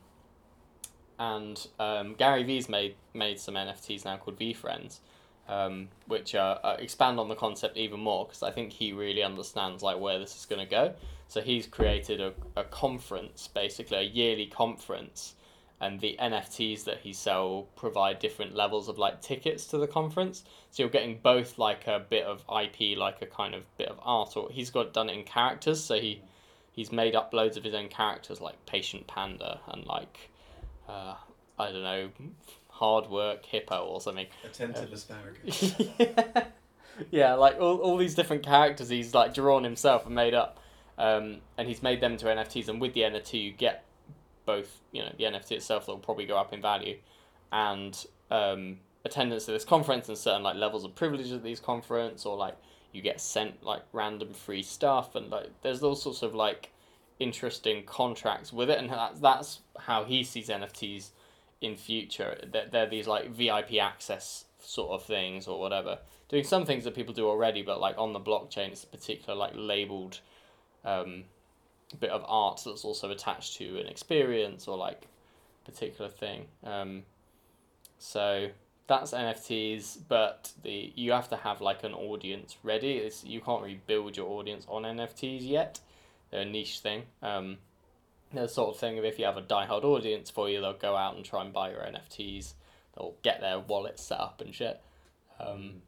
and 1.19 1.67
um, 1.79 2.13
Gary 2.15 2.43
V's 2.43 2.69
made 2.69 2.95
made 3.13 3.39
some 3.39 3.55
NFTs 3.55 4.05
now 4.05 4.17
called 4.17 4.39
VeeFriends, 4.39 4.99
um, 5.47 5.89
which 6.05 6.35
uh, 6.35 6.75
expand 6.77 7.19
on 7.19 7.27
the 7.27 7.35
concept 7.35 7.77
even 7.77 7.99
more 7.99 8.25
because 8.25 8.43
I 8.43 8.51
think 8.51 8.71
he 8.71 8.93
really 8.93 9.23
understands 9.23 9.81
like 9.81 9.99
where 9.99 10.19
this 10.19 10.35
is 10.35 10.45
going 10.45 10.63
to 10.63 10.69
go. 10.69 10.93
So 11.27 11.41
he's 11.41 11.67
created 11.67 12.21
a, 12.21 12.33
a 12.55 12.63
conference, 12.63 13.47
basically 13.47 13.97
a 13.97 14.01
yearly 14.01 14.45
conference, 14.45 15.35
and 15.79 15.99
the 15.99 16.17
NFTs 16.19 16.85
that 16.85 16.99
he 16.99 17.13
sell 17.13 17.67
provide 17.75 18.19
different 18.19 18.55
levels 18.55 18.87
of 18.87 18.97
like 18.97 19.21
tickets 19.21 19.65
to 19.67 19.77
the 19.77 19.87
conference. 19.87 20.43
So 20.71 20.83
you're 20.83 20.89
getting 20.89 21.19
both 21.21 21.59
like 21.59 21.85
a 21.87 22.03
bit 22.09 22.25
of 22.25 22.43
IP, 22.49 22.97
like 22.97 23.21
a 23.21 23.27
kind 23.27 23.53
of 23.53 23.65
bit 23.77 23.87
of 23.87 23.99
art, 24.01 24.35
or 24.35 24.49
he's 24.51 24.71
got 24.71 24.93
done 24.93 25.09
it 25.09 25.13
in 25.13 25.23
characters. 25.23 25.83
So 25.83 25.99
he 25.99 26.21
he's 26.71 26.91
made 26.91 27.15
up 27.15 27.33
loads 27.33 27.57
of 27.57 27.63
his 27.63 27.73
own 27.73 27.89
characters 27.89 28.41
like 28.41 28.65
Patient 28.65 29.05
Panda 29.07 29.59
and 29.67 29.85
like 29.85 30.31
uh, 30.89 31.15
I 31.59 31.71
don't 31.71 31.83
know, 31.83 32.09
hard 32.69 33.09
work 33.09 33.45
hippo 33.45 33.85
or 33.85 34.01
something. 34.01 34.27
Attentive 34.45 34.91
asparagus. 34.91 35.75
yeah. 35.99 36.45
yeah, 37.11 37.33
like 37.35 37.59
all, 37.59 37.77
all 37.77 37.97
these 37.97 38.15
different 38.15 38.43
characters 38.43 38.89
he's 38.89 39.13
like 39.13 39.33
drawn 39.33 39.63
himself 39.63 40.05
and 40.05 40.15
made 40.15 40.33
up. 40.33 40.59
Um, 40.97 41.41
and 41.59 41.67
he's 41.67 41.83
made 41.83 42.01
them 42.01 42.13
into 42.13 42.25
NFTs, 42.25 42.69
and 42.69 42.81
with 42.81 42.95
the 42.95 43.01
NFT, 43.01 43.43
you 43.43 43.51
get 43.51 43.85
both, 44.47 44.79
you 44.91 45.03
know, 45.03 45.13
the 45.15 45.25
NFT 45.25 45.51
itself 45.51 45.85
that 45.85 45.91
will 45.91 45.99
probably 45.99 46.25
go 46.25 46.37
up 46.37 46.53
in 46.53 46.61
value, 46.61 46.97
and 47.51 48.05
um, 48.31 48.77
attendance 49.05 49.45
to 49.45 49.51
this 49.51 49.65
conference 49.65 50.07
and 50.09 50.17
certain 50.17 50.41
like 50.41 50.55
levels 50.55 50.83
of 50.83 50.95
privilege 50.95 51.31
at 51.31 51.43
these 51.43 51.59
conference, 51.59 52.25
or 52.25 52.35
like 52.35 52.55
you 52.93 53.03
get 53.03 53.21
sent 53.21 53.61
like 53.63 53.83
random 53.93 54.33
free 54.33 54.63
stuff, 54.63 55.13
and 55.13 55.29
like 55.29 55.49
there's 55.61 55.83
all 55.83 55.95
sorts 55.95 56.23
of 56.23 56.33
like 56.33 56.71
interesting 57.19 57.83
contracts 57.83 58.51
with 58.51 58.71
it, 58.71 58.79
and 58.79 58.89
that's 58.89 59.19
that's 59.19 59.59
how 59.77 60.03
he 60.05 60.23
sees 60.23 60.47
NFTs 60.49 61.09
in 61.61 61.75
future. 61.75 62.39
They're, 62.51 62.67
they're 62.71 62.89
these 62.89 63.07
like 63.07 63.29
VIP 63.29 63.75
access 63.81 64.45
sort 64.59 64.91
of 64.91 65.03
things 65.03 65.47
or 65.47 65.59
whatever, 65.59 65.99
doing 66.29 66.43
some 66.43 66.65
things 66.65 66.85
that 66.85 66.95
people 66.95 67.13
do 67.13 67.27
already, 67.27 67.61
but 67.61 67.79
like 67.79 67.97
on 67.97 68.13
the 68.13 68.19
blockchain, 68.19 68.69
it's 68.69 68.85
a 68.85 68.87
particular 68.87 69.37
like 69.37 69.51
labeled 69.55 70.21
um, 70.85 71.25
bit 71.95 72.09
of 72.09 72.23
art 72.27 72.61
that's 72.65 72.83
also 72.83 73.09
attached 73.11 73.57
to 73.57 73.79
an 73.79 73.87
experience 73.87 74.67
or 74.67 74.77
like 74.77 75.07
particular 75.65 76.09
thing. 76.09 76.45
Um, 76.63 77.03
so 77.97 78.49
that's 78.87 79.11
NFTs, 79.11 79.99
but 80.07 80.51
the 80.63 80.91
you 80.95 81.11
have 81.11 81.29
to 81.29 81.35
have 81.37 81.61
like 81.61 81.83
an 81.83 81.93
audience 81.93 82.57
ready. 82.63 82.93
It's, 82.93 83.23
you 83.23 83.41
can't 83.41 83.61
really 83.61 83.81
build 83.87 84.17
your 84.17 84.27
audience 84.29 84.65
on 84.69 84.83
NFTs 84.83 85.47
yet. 85.47 85.79
They're 86.31 86.41
a 86.41 86.45
niche 86.45 86.79
thing. 86.79 87.03
Um, 87.21 87.57
they're 88.33 88.43
the 88.43 88.49
sort 88.49 88.73
of 88.73 88.79
thing 88.79 88.97
of 88.97 89.05
if 89.05 89.19
you 89.19 89.25
have 89.25 89.37
a 89.37 89.41
diehard 89.41 89.83
audience 89.83 90.29
for 90.29 90.49
you, 90.49 90.59
they'll 90.59 90.73
go 90.73 90.95
out 90.95 91.15
and 91.15 91.23
try 91.23 91.43
and 91.43 91.53
buy 91.53 91.71
your 91.71 91.79
NFTs. 91.79 92.53
They'll 92.95 93.15
get 93.23 93.41
their 93.41 93.59
wallet 93.59 93.99
set 93.99 94.19
up 94.19 94.41
and 94.41 94.53
shit. 94.53 94.81
Um, 95.39 95.81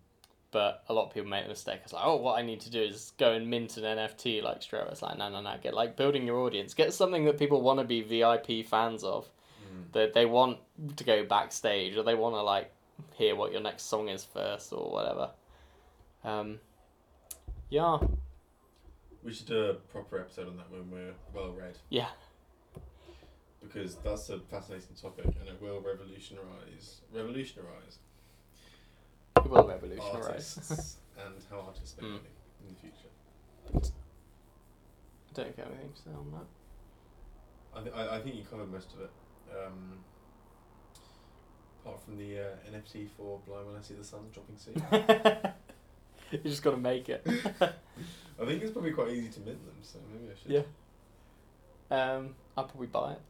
but 0.51 0.83
a 0.89 0.93
lot 0.93 1.07
of 1.07 1.13
people 1.13 1.29
make 1.29 1.43
the 1.43 1.49
mistake. 1.49 1.81
It's 1.83 1.93
like, 1.93 2.03
oh, 2.05 2.15
what 2.15 2.39
I 2.39 2.41
need 2.41 2.62
to 2.62 2.71
do 2.71 2.81
is 2.81 3.13
go 3.17 3.33
and 3.33 3.49
mint 3.49 3.77
an 3.77 3.83
NFT 3.83 4.41
like 4.41 4.62
straight 4.62 4.81
away. 4.81 4.89
It's 4.91 5.01
like, 5.01 5.17
no, 5.17 5.29
no, 5.29 5.41
no. 5.41 5.55
Get 5.62 5.73
like 5.73 5.95
building 5.95 6.25
your 6.25 6.39
audience. 6.39 6.73
Get 6.73 6.93
something 6.93 7.25
that 7.25 7.38
people 7.38 7.62
want 7.62 7.79
to 7.79 7.85
be 7.85 8.01
VIP 8.01 8.65
fans 8.65 9.03
of. 9.03 9.27
Mm. 9.71 9.91
That 9.93 10.13
they 10.13 10.25
want 10.25 10.57
to 10.95 11.03
go 11.03 11.23
backstage 11.23 11.95
or 11.95 12.03
they 12.03 12.15
want 12.15 12.35
to 12.35 12.41
like 12.41 12.71
hear 13.15 13.35
what 13.35 13.51
your 13.51 13.62
next 13.62 13.83
song 13.83 14.09
is 14.09 14.23
first 14.25 14.73
or 14.73 14.91
whatever. 14.91 15.29
Um, 16.23 16.59
yeah, 17.69 17.99
We 19.23 19.31
should 19.31 19.45
do 19.45 19.65
a 19.65 19.73
proper 19.75 20.19
episode 20.19 20.47
on 20.47 20.57
that 20.57 20.71
when 20.71 20.89
we're 20.89 21.13
well 21.33 21.51
read. 21.51 21.77
Yeah. 21.89 22.07
Because 23.62 23.95
that's 23.97 24.29
a 24.29 24.39
fascinating 24.39 24.95
topic 24.99 25.25
and 25.25 25.47
it 25.47 25.62
will 25.62 25.79
revolutionise 25.81 27.01
revolutionise 27.13 27.99
it 29.45 29.49
will 29.49 29.67
revolutionise. 29.67 30.25
artists 30.25 30.97
and 31.25 31.36
how 31.49 31.60
artists 31.62 31.95
make 31.97 32.10
Mm. 32.10 32.13
money 32.13 32.30
in 32.67 32.73
the 32.73 32.80
future. 32.80 33.93
I 35.30 35.34
don't 35.34 35.56
get 35.56 35.67
anything 35.67 35.93
to 35.93 36.02
say 36.02 36.10
on 36.12 36.32
that. 36.32 36.47
I, 37.80 37.84
th- 37.84 37.95
I, 37.95 38.17
I 38.17 38.21
think 38.21 38.36
you 38.36 38.43
covered 38.49 38.71
most 38.71 38.93
of 38.93 39.02
it. 39.02 39.10
Um, 39.52 39.99
apart 41.84 42.02
from 42.04 42.17
the 42.17 42.39
uh, 42.39 42.43
NFT 42.71 43.08
for 43.15 43.39
Blind 43.47 43.67
When 43.67 43.75
I 43.75 43.82
See 43.82 43.93
the 43.95 44.04
Sun 44.04 44.19
dropping 44.34 44.58
soon. 44.58 44.82
you 46.32 46.39
just 46.49 46.63
got 46.63 46.71
to 46.71 46.78
make 46.78 47.10
it. 47.10 47.21
I 47.28 48.45
think 48.45 48.62
it's 48.63 48.71
probably 48.71 48.91
quite 48.91 49.10
easy 49.12 49.30
to 49.30 49.39
mint 49.41 49.63
them, 49.65 49.75
so 49.82 49.99
maybe 50.12 50.32
I 50.32 50.36
should. 50.41 50.52
Yeah. 50.52 50.63
Um, 52.15 52.36
I'll 52.58 52.65
probably 52.65 52.88
buy 52.88 53.13
it. 53.13 53.21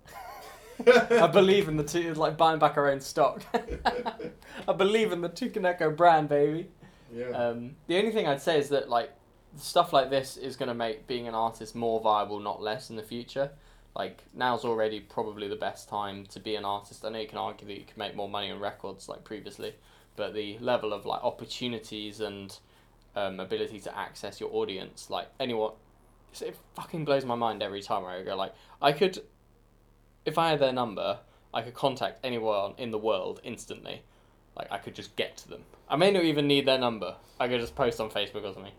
I 1.11 1.27
believe 1.27 1.67
in 1.67 1.77
the 1.77 1.83
two, 1.83 2.13
like 2.13 2.37
buying 2.37 2.59
back 2.59 2.77
our 2.77 2.89
own 2.89 3.01
stock. 3.01 3.43
I 4.67 4.73
believe 4.73 5.11
in 5.11 5.21
the 5.21 5.29
Toucan 5.29 5.65
Echo 5.65 5.91
brand, 5.91 6.29
baby. 6.29 6.69
yeah. 7.13 7.29
Um, 7.29 7.75
the 7.87 7.97
only 7.97 8.11
thing 8.11 8.27
I'd 8.27 8.41
say 8.41 8.59
is 8.59 8.69
that 8.69 8.89
like 8.89 9.11
stuff 9.57 9.93
like 9.93 10.09
this 10.09 10.37
is 10.37 10.55
going 10.55 10.69
to 10.69 10.75
make 10.75 11.07
being 11.07 11.27
an 11.27 11.35
artist 11.35 11.75
more 11.75 11.99
viable, 11.99 12.39
not 12.39 12.61
less, 12.61 12.89
in 12.89 12.95
the 12.95 13.03
future. 13.03 13.51
Like 13.95 14.23
now's 14.33 14.63
already 14.63 14.99
probably 14.99 15.47
the 15.47 15.55
best 15.55 15.89
time 15.89 16.25
to 16.27 16.39
be 16.39 16.55
an 16.55 16.65
artist. 16.65 17.03
I 17.03 17.09
know 17.09 17.19
you 17.19 17.27
can 17.27 17.37
argue 17.37 17.67
that 17.67 17.73
you 17.73 17.85
can 17.85 17.97
make 17.97 18.15
more 18.15 18.29
money 18.29 18.51
on 18.51 18.59
records 18.59 19.09
like 19.09 19.23
previously, 19.23 19.73
but 20.15 20.33
the 20.33 20.57
level 20.59 20.93
of 20.93 21.05
like 21.05 21.23
opportunities 21.23 22.21
and 22.21 22.57
um, 23.15 23.39
ability 23.39 23.79
to 23.81 23.97
access 23.97 24.39
your 24.39 24.53
audience, 24.53 25.09
like 25.09 25.27
anyone, 25.39 25.73
it 26.39 26.55
fucking 26.75 27.05
blows 27.05 27.25
my 27.25 27.35
mind 27.35 27.63
every 27.63 27.81
time 27.81 28.05
I 28.05 28.21
go 28.21 28.35
like 28.35 28.53
I 28.81 28.91
could, 28.91 29.19
if 30.25 30.37
I 30.37 30.49
had 30.49 30.59
their 30.59 30.73
number, 30.73 31.19
I 31.53 31.61
could 31.61 31.73
contact 31.73 32.19
anyone 32.23 32.73
in 32.77 32.91
the 32.91 32.97
world 32.97 33.41
instantly. 33.43 34.03
Like 34.55 34.71
I 34.71 34.77
could 34.77 34.95
just 34.95 35.15
get 35.15 35.37
to 35.37 35.49
them. 35.49 35.63
I 35.87 35.95
may 35.95 36.11
not 36.11 36.23
even 36.23 36.47
need 36.47 36.65
their 36.65 36.77
number. 36.77 37.15
I 37.39 37.47
could 37.47 37.61
just 37.61 37.75
post 37.75 37.99
on 37.99 38.09
Facebook 38.09 38.43
or 38.43 38.53
something, 38.53 38.73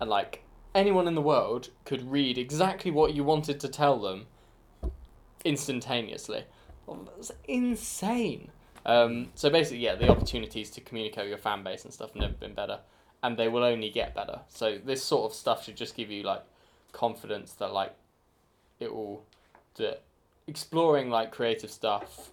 and 0.00 0.08
like 0.10 0.42
anyone 0.74 1.06
in 1.06 1.14
the 1.14 1.20
world 1.20 1.68
could 1.84 2.10
read 2.10 2.38
exactly 2.38 2.90
what 2.90 3.14
you 3.14 3.22
wanted 3.22 3.60
to 3.60 3.68
tell 3.68 4.00
them 4.00 4.26
instantaneously. 5.44 6.44
Well, 6.86 7.08
That's 7.16 7.32
insane. 7.46 8.50
Um, 8.86 9.30
so 9.34 9.48
basically, 9.50 9.78
yeah, 9.78 9.94
the 9.94 10.08
opportunities 10.08 10.70
to 10.72 10.80
communicate 10.80 11.24
with 11.24 11.28
your 11.28 11.38
fan 11.38 11.62
base 11.62 11.84
and 11.84 11.92
stuff 11.92 12.12
have 12.12 12.20
never 12.20 12.34
been 12.34 12.54
better, 12.54 12.80
and 13.22 13.36
they 13.36 13.48
will 13.48 13.64
only 13.64 13.90
get 13.90 14.14
better. 14.14 14.40
So 14.48 14.78
this 14.84 15.02
sort 15.02 15.30
of 15.30 15.36
stuff 15.36 15.64
should 15.64 15.76
just 15.76 15.96
give 15.96 16.10
you 16.10 16.22
like 16.22 16.42
confidence 16.92 17.52
that 17.54 17.72
like 17.72 17.94
it 18.80 18.94
will 18.94 19.24
that 19.76 20.02
exploring 20.46 21.10
like 21.10 21.32
creative 21.32 21.70
stuff 21.70 22.30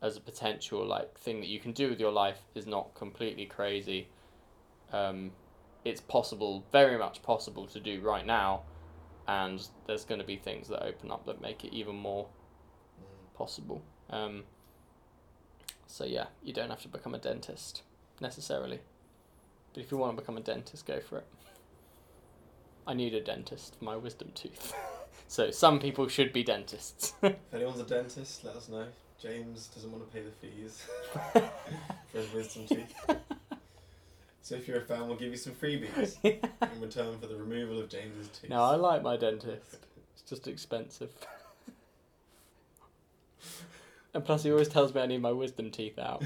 as 0.00 0.16
a 0.16 0.20
potential 0.20 0.84
like 0.84 1.16
thing 1.18 1.40
that 1.40 1.46
you 1.46 1.60
can 1.60 1.72
do 1.72 1.88
with 1.88 2.00
your 2.00 2.10
life 2.10 2.40
is 2.54 2.66
not 2.66 2.94
completely 2.94 3.46
crazy. 3.46 4.08
Um, 4.92 5.30
it's 5.84 6.00
possible, 6.00 6.64
very 6.72 6.98
much 6.98 7.22
possible 7.22 7.66
to 7.66 7.80
do 7.80 8.00
right 8.00 8.26
now, 8.26 8.62
and 9.26 9.66
there's 9.86 10.04
going 10.04 10.20
to 10.20 10.26
be 10.26 10.36
things 10.36 10.68
that 10.68 10.84
open 10.84 11.10
up 11.10 11.24
that 11.26 11.40
make 11.40 11.64
it 11.64 11.72
even 11.72 11.96
more 11.96 12.26
Mm. 13.00 13.36
possible. 13.36 13.82
Um, 14.10 14.44
so 15.86 16.04
yeah, 16.04 16.26
you 16.42 16.52
don't 16.52 16.70
have 16.70 16.82
to 16.82 16.88
become 16.88 17.14
a 17.14 17.18
dentist 17.18 17.82
necessarily, 18.20 18.80
but 19.72 19.82
if 19.82 19.90
you 19.90 19.96
want 19.96 20.14
to 20.16 20.20
become 20.20 20.36
a 20.36 20.40
dentist, 20.40 20.86
go 20.86 21.00
for 21.00 21.18
it. 21.18 21.26
I 22.86 22.94
need 22.94 23.14
a 23.14 23.20
dentist 23.20 23.76
for 23.78 23.84
my 23.84 23.96
wisdom 23.96 24.30
tooth, 24.34 24.74
so 25.32 25.50
some 25.50 25.80
people 25.80 26.08
should 26.08 26.30
be 26.30 26.42
dentists. 26.42 27.14
If 27.22 27.36
anyone's 27.54 27.80
a 27.80 27.84
dentist, 27.84 28.44
let 28.44 28.54
us 28.54 28.68
know. 28.68 28.84
James 29.18 29.68
doesn't 29.68 29.90
want 29.90 30.06
to 30.06 30.14
pay 30.14 30.22
the 30.22 30.30
fees 30.30 30.84
for 31.32 32.18
his 32.18 32.30
wisdom 32.34 32.66
teeth. 32.66 32.92
So 34.42 34.56
if 34.56 34.68
you're 34.68 34.76
a 34.76 34.82
fan, 34.82 35.06
we'll 35.06 35.16
give 35.16 35.30
you 35.30 35.38
some 35.38 35.54
freebies 35.54 36.18
in 36.22 36.38
return 36.82 37.18
for 37.18 37.28
the 37.28 37.36
removal 37.36 37.80
of 37.80 37.88
James's 37.88 38.28
teeth. 38.28 38.50
no, 38.50 38.62
I 38.62 38.74
like 38.74 39.02
my 39.02 39.16
dentist. 39.16 39.78
It's 40.12 40.22
just 40.28 40.46
expensive. 40.48 41.10
and 44.12 44.22
plus, 44.22 44.42
he 44.42 44.50
always 44.50 44.68
tells 44.68 44.94
me 44.94 45.00
I 45.00 45.06
need 45.06 45.22
my 45.22 45.32
wisdom 45.32 45.70
teeth 45.70 45.98
out. 45.98 46.22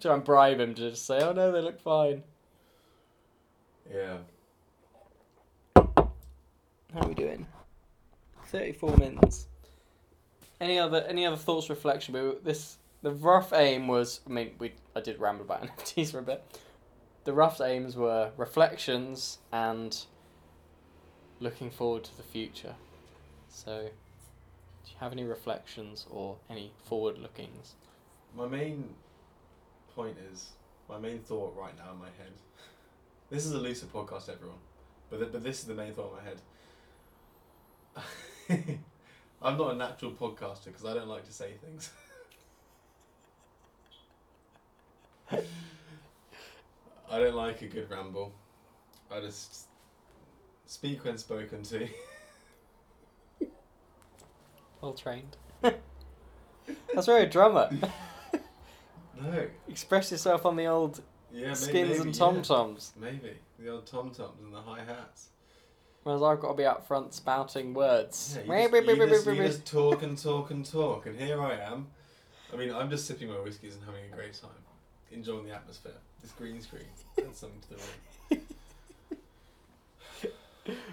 Try 0.00 0.14
and 0.14 0.24
bribe 0.24 0.58
him 0.58 0.74
to 0.74 0.90
just 0.90 1.06
say, 1.06 1.20
"Oh 1.20 1.32
no, 1.32 1.52
they 1.52 1.60
look 1.60 1.80
fine." 1.80 2.24
yeah. 3.94 4.16
How 6.94 7.00
are 7.00 7.08
we 7.08 7.14
doing? 7.14 7.46
Thirty-four 8.46 8.96
minutes. 8.96 9.48
Any 10.60 10.78
other 10.78 11.04
any 11.08 11.26
other 11.26 11.36
thoughts, 11.36 11.68
reflection? 11.68 12.12
But 12.14 12.44
this 12.44 12.78
the 13.02 13.10
rough 13.10 13.52
aim 13.52 13.88
was. 13.88 14.20
I 14.26 14.30
mean, 14.30 14.52
we 14.60 14.72
I 14.94 15.00
did 15.00 15.18
ramble 15.18 15.44
about 15.44 15.62
NFTs 15.78 16.12
for 16.12 16.20
a 16.20 16.22
bit. 16.22 16.44
The 17.24 17.32
rough 17.32 17.60
aims 17.60 17.96
were 17.96 18.30
reflections 18.36 19.38
and 19.52 19.96
looking 21.40 21.70
forward 21.70 22.04
to 22.04 22.16
the 22.16 22.22
future. 22.22 22.74
So, 23.48 23.88
Do 24.84 24.90
you 24.90 24.96
have 25.00 25.10
any 25.12 25.24
reflections 25.24 26.06
or 26.10 26.36
any 26.50 26.72
forward 26.84 27.16
lookings? 27.18 27.74
My 28.36 28.46
main 28.46 28.90
point 29.96 30.16
is 30.32 30.50
my 30.88 30.98
main 30.98 31.20
thought 31.20 31.56
right 31.56 31.76
now 31.76 31.92
in 31.92 31.98
my 31.98 32.06
head. 32.18 32.32
This 33.30 33.46
is 33.46 33.52
a 33.52 33.58
lucid 33.58 33.92
podcast, 33.92 34.28
everyone, 34.28 34.58
but 35.10 35.18
th- 35.18 35.32
but 35.32 35.42
this 35.42 35.58
is 35.60 35.64
the 35.64 35.74
main 35.74 35.92
thought 35.92 36.10
in 36.10 36.18
my 36.18 36.28
head. 36.28 36.40
I'm 38.50 39.58
not 39.58 39.72
a 39.72 39.76
natural 39.76 40.12
podcaster 40.12 40.66
because 40.66 40.84
I 40.84 40.94
don't 40.94 41.08
like 41.08 41.24
to 41.26 41.32
say 41.32 41.52
things. 41.64 41.90
I 47.10 47.18
don't 47.18 47.34
like 47.34 47.62
a 47.62 47.66
good 47.66 47.90
ramble. 47.90 48.32
I 49.10 49.20
just 49.20 49.66
speak 50.66 51.04
when 51.04 51.18
spoken 51.18 51.62
to. 51.64 51.88
Well 54.80 54.92
trained. 54.94 55.36
That's 55.62 57.06
very 57.06 57.22
a 57.24 57.26
drummer. 57.28 57.70
No. 59.22 59.46
Express 59.68 60.10
yourself 60.10 60.44
on 60.44 60.56
the 60.56 60.66
old 60.66 61.00
Yeah, 61.32 61.48
may- 61.50 61.54
skins 61.54 61.88
maybe, 61.90 62.00
and 62.02 62.14
tom 62.14 62.42
toms. 62.42 62.92
Maybe 63.00 63.34
the 63.60 63.68
old 63.70 63.86
tom 63.86 64.10
toms 64.10 64.40
and 64.42 64.52
the 64.52 64.60
hi-hats. 64.60 65.28
Whereas 66.04 66.22
I've 66.22 66.40
got 66.40 66.48
to 66.48 66.54
be 66.54 66.64
out 66.66 66.86
front 66.86 67.14
spouting 67.14 67.74
words. 67.74 68.38
Yeah, 68.38 68.44
you, 68.44 68.50
just, 68.66 68.86
you, 68.96 69.06
just, 69.08 69.26
you 69.26 69.42
just 69.48 69.66
talk 69.66 70.02
and 70.02 70.18
talk 70.22 70.50
and 70.50 70.64
talk, 70.64 71.06
and 71.06 71.18
here 71.18 71.42
I 71.42 71.54
am. 71.54 71.88
I 72.52 72.56
mean, 72.56 72.72
I'm 72.72 72.90
just 72.90 73.06
sipping 73.06 73.28
my 73.28 73.34
whiskies 73.36 73.74
and 73.74 73.84
having 73.84 74.04
a 74.12 74.14
great 74.14 74.34
time, 74.34 74.50
enjoying 75.10 75.46
the 75.46 75.54
atmosphere. 75.54 75.92
This 76.22 76.32
green 76.32 76.60
screen 76.60 76.84
adds 77.18 77.38
something 77.38 77.60
to 77.62 77.68
the 77.70 78.36
room. 78.36 78.42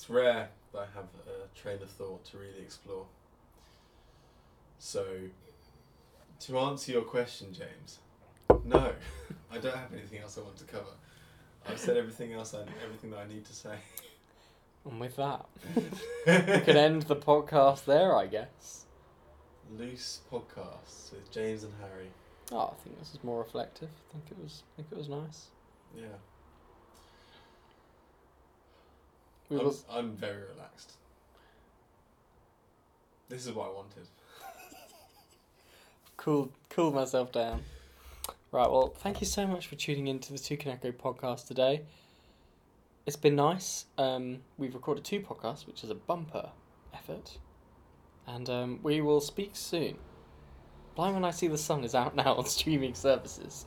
It's 0.00 0.08
rare 0.08 0.48
that 0.72 0.78
I 0.78 0.86
have 0.94 1.04
a 1.26 1.58
train 1.60 1.82
of 1.82 1.90
thought 1.90 2.24
to 2.30 2.38
really 2.38 2.62
explore. 2.62 3.04
So, 4.78 5.04
to 6.40 6.58
answer 6.58 6.92
your 6.92 7.02
question, 7.02 7.48
James, 7.52 7.98
no, 8.64 8.94
I 9.52 9.58
don't 9.58 9.76
have 9.76 9.92
anything 9.92 10.20
else 10.20 10.38
I 10.38 10.40
want 10.40 10.56
to 10.56 10.64
cover. 10.64 10.94
I've 11.68 11.78
said 11.78 11.96
everything 11.96 12.32
else, 12.32 12.54
I, 12.54 12.64
everything 12.84 13.10
that 13.10 13.20
I 13.20 13.28
need 13.28 13.44
to 13.46 13.52
say. 13.52 13.74
And 14.88 14.98
with 14.98 15.16
that, 15.16 15.44
we 15.76 15.82
can 16.64 16.76
end 16.78 17.02
the 17.02 17.14
podcast 17.14 17.84
there, 17.84 18.16
I 18.16 18.26
guess. 18.26 18.86
Loose 19.76 20.20
podcasts 20.32 21.12
with 21.12 21.30
James 21.30 21.64
and 21.64 21.74
Harry. 21.82 22.08
Oh, 22.50 22.72
I 22.72 22.82
think 22.82 22.98
this 22.98 23.12
is 23.12 23.22
more 23.22 23.38
reflective. 23.40 23.90
I 24.08 24.12
think 24.12 24.24
it 24.30 24.42
was. 24.42 24.62
I 24.72 24.76
think 24.76 24.88
it 24.90 24.96
was 24.96 25.10
nice. 25.10 25.48
Yeah, 25.94 26.04
We 29.50 29.58
I'm, 29.58 29.64
will. 29.64 29.76
I'm 29.90 30.12
very 30.12 30.44
relaxed. 30.54 30.92
This 33.28 33.46
is 33.46 33.52
what 33.52 33.68
I 33.68 33.72
wanted. 33.72 34.06
cool 36.16 36.50
cool 36.70 36.90
myself 36.90 37.32
down. 37.32 37.62
Right, 38.52 38.68
well, 38.68 38.88
thank 38.88 39.20
you 39.20 39.28
so 39.28 39.46
much 39.46 39.68
for 39.68 39.76
tuning 39.76 40.08
into 40.08 40.32
the 40.32 40.38
Toucan 40.38 40.72
Echo 40.72 40.90
podcast 40.90 41.46
today. 41.46 41.82
It's 43.06 43.14
been 43.14 43.36
nice. 43.36 43.84
Um, 43.96 44.40
we've 44.58 44.74
recorded 44.74 45.04
two 45.04 45.20
podcasts, 45.20 45.68
which 45.68 45.84
is 45.84 45.90
a 45.90 45.94
bumper 45.94 46.50
effort. 46.92 47.38
And 48.26 48.50
um, 48.50 48.80
we 48.82 49.02
will 49.02 49.20
speak 49.20 49.50
soon. 49.52 49.98
Blind 50.96 51.14
When 51.14 51.24
I 51.24 51.30
See 51.30 51.46
the 51.46 51.56
Sun 51.56 51.84
is 51.84 51.94
out 51.94 52.16
now 52.16 52.34
on 52.34 52.44
streaming 52.44 52.94
services. 52.94 53.66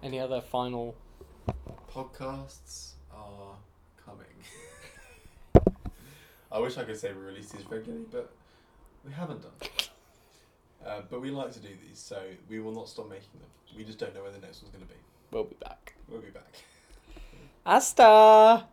Any 0.00 0.20
other 0.20 0.40
final. 0.40 0.94
Podcasts 1.92 2.92
are 3.12 3.56
coming. 4.06 4.26
I 6.52 6.60
wish 6.60 6.78
I 6.78 6.84
could 6.84 6.96
say 6.96 7.12
we 7.12 7.20
release 7.20 7.50
these 7.50 7.68
regularly, 7.68 8.06
but 8.12 8.32
we 9.04 9.12
haven't 9.12 9.42
done. 9.42 9.70
Uh, 10.84 11.02
but 11.10 11.20
we 11.20 11.30
like 11.30 11.52
to 11.52 11.60
do 11.60 11.68
these, 11.86 11.98
so 11.98 12.20
we 12.48 12.60
will 12.60 12.72
not 12.72 12.88
stop 12.88 13.08
making 13.08 13.38
them. 13.38 13.48
We 13.76 13.84
just 13.84 13.98
don't 13.98 14.14
know 14.14 14.22
where 14.22 14.32
the 14.32 14.38
next 14.38 14.62
one's 14.62 14.74
going 14.74 14.86
to 14.86 14.92
be. 14.92 14.98
We'll 15.30 15.44
be 15.44 15.56
back. 15.60 15.94
We'll 16.08 16.20
be 16.20 16.30
back. 16.30 16.52
Hasta! 17.66 18.64